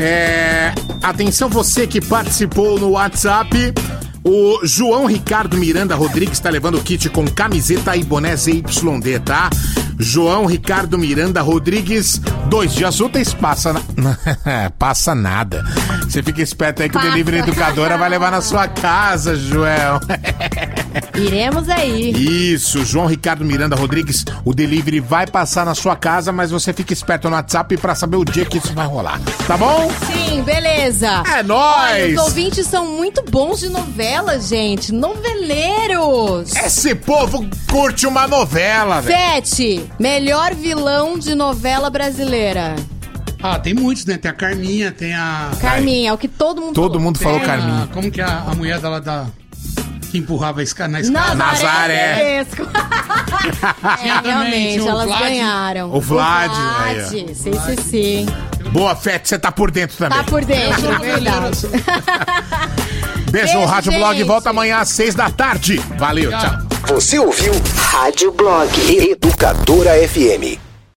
É, 0.00 0.72
Atenção 1.02 1.48
você 1.48 1.86
que 1.86 2.00
participou 2.00 2.78
no 2.78 2.90
WhatsApp. 2.90 3.72
O 4.22 4.60
João 4.64 5.06
Ricardo 5.06 5.56
Miranda 5.56 5.94
Rodrigues 5.94 6.34
está 6.34 6.50
levando 6.50 6.76
o 6.76 6.82
kit 6.82 7.08
com 7.08 7.26
camiseta 7.26 7.96
e 7.96 8.04
boné 8.04 8.36
ZYD, 8.36 9.18
tá? 9.24 9.48
João 9.98 10.46
Ricardo 10.46 10.96
Miranda 10.98 11.42
Rodrigues, 11.42 12.20
dois 12.46 12.74
dias 12.74 13.00
úteis, 13.00 13.32
passa, 13.34 13.72
na- 13.72 13.82
passa 14.78 15.14
nada. 15.14 15.62
Você 16.02 16.22
fica 16.22 16.42
esperto 16.42 16.82
aí 16.82 16.88
que 16.88 16.94
Passa. 16.94 17.06
o 17.06 17.10
Delivery 17.10 17.38
Educadora 17.38 17.96
vai 17.96 18.08
levar 18.08 18.30
na 18.30 18.40
sua 18.40 18.66
casa, 18.66 19.36
Joel. 19.36 20.00
Iremos 21.14 21.68
aí. 21.68 22.10
Isso, 22.54 22.84
João 22.84 23.06
Ricardo 23.06 23.44
Miranda 23.44 23.76
Rodrigues, 23.76 24.24
o 24.44 24.52
delivery 24.54 25.00
vai 25.00 25.26
passar 25.26 25.64
na 25.66 25.74
sua 25.74 25.94
casa, 25.94 26.32
mas 26.32 26.50
você 26.50 26.72
fica 26.72 26.92
esperto 26.92 27.28
no 27.28 27.36
WhatsApp 27.36 27.76
pra 27.76 27.94
saber 27.94 28.16
o 28.16 28.24
dia 28.24 28.44
que 28.44 28.58
isso 28.58 28.72
vai 28.74 28.86
rolar. 28.86 29.20
Tá 29.46 29.56
bom? 29.56 29.90
Sim, 30.06 30.42
beleza. 30.42 31.22
É 31.32 31.42
nóis! 31.42 31.92
Olha, 31.92 32.14
os 32.14 32.22
ouvintes 32.22 32.66
são 32.66 32.86
muito 32.86 33.22
bons 33.30 33.60
de 33.60 33.68
novela, 33.68 34.00
gente. 34.40 34.92
Noveleiros. 34.92 36.54
Esse 36.56 36.94
povo 36.94 37.46
curte 37.70 38.06
uma 38.06 38.26
novela, 38.26 39.00
velho. 39.00 39.16
Sete. 39.46 39.84
Melhor 39.98 40.54
vilão 40.54 41.18
de 41.18 41.34
novela 41.34 41.88
brasileira. 41.90 42.74
Ah, 43.42 43.58
tem 43.58 43.72
muitos, 43.74 44.04
né? 44.04 44.18
Tem 44.18 44.30
a 44.30 44.34
Carminha, 44.34 44.92
tem 44.92 45.14
a. 45.14 45.50
Carminha, 45.60 46.10
é 46.10 46.12
o 46.12 46.18
que 46.18 46.28
todo 46.28 46.60
mundo 46.60 46.74
Todo 46.74 47.00
mundo 47.00 47.18
falou 47.18 47.38
Tem 47.40 47.48
a- 47.48 47.56
Carminha. 47.56 47.88
Como 47.92 48.10
que 48.10 48.20
é 48.20 48.24
a, 48.24 48.44
a 48.50 48.54
mulher 48.54 48.78
dela 48.80 49.00
da. 49.00 49.26
Que 50.10 50.18
empurrava 50.18 50.58
a 50.60 50.62
escada 50.64 50.90
na 50.90 51.00
escada? 51.00 51.34
Nazaré. 51.36 52.14
Tedesco. 52.44 52.66
Tinha 54.02 54.14
É, 54.14 54.16
também, 54.16 54.30
realmente, 54.32 54.72
tinha 54.72 54.84
o 54.84 54.88
elas 54.88 55.06
Vlad. 55.06 55.20
ganharam. 55.22 55.94
O 55.94 56.00
Vlad, 56.00 56.50
Vlad. 56.50 56.82
aí, 56.82 57.00
ó. 57.02 57.06
Sim, 57.06 57.26
sim, 57.34 57.76
sim. 57.82 58.26
Boa, 58.72 58.94
Fete, 58.94 59.28
você 59.28 59.38
tá 59.38 59.50
por 59.50 59.70
dentro 59.70 59.96
também. 59.96 60.18
Tá 60.18 60.24
por 60.24 60.44
dentro, 60.44 60.92
é 60.92 60.98
verdade. 60.98 61.66
Beijo, 63.30 63.52
Beijo, 63.54 63.64
Rádio 63.64 63.92
Blog 63.92 64.16
gente. 64.16 64.26
volta 64.26 64.50
amanhã 64.50 64.78
às 64.78 64.88
seis 64.90 65.14
da 65.14 65.30
tarde. 65.30 65.78
Valeu, 65.98 66.30
tchau. 66.30 66.94
Você 66.94 67.18
ouviu 67.18 67.52
Rádio 67.76 68.32
Blog 68.32 68.70
Educadora 68.88 69.92
FM. 70.08 70.69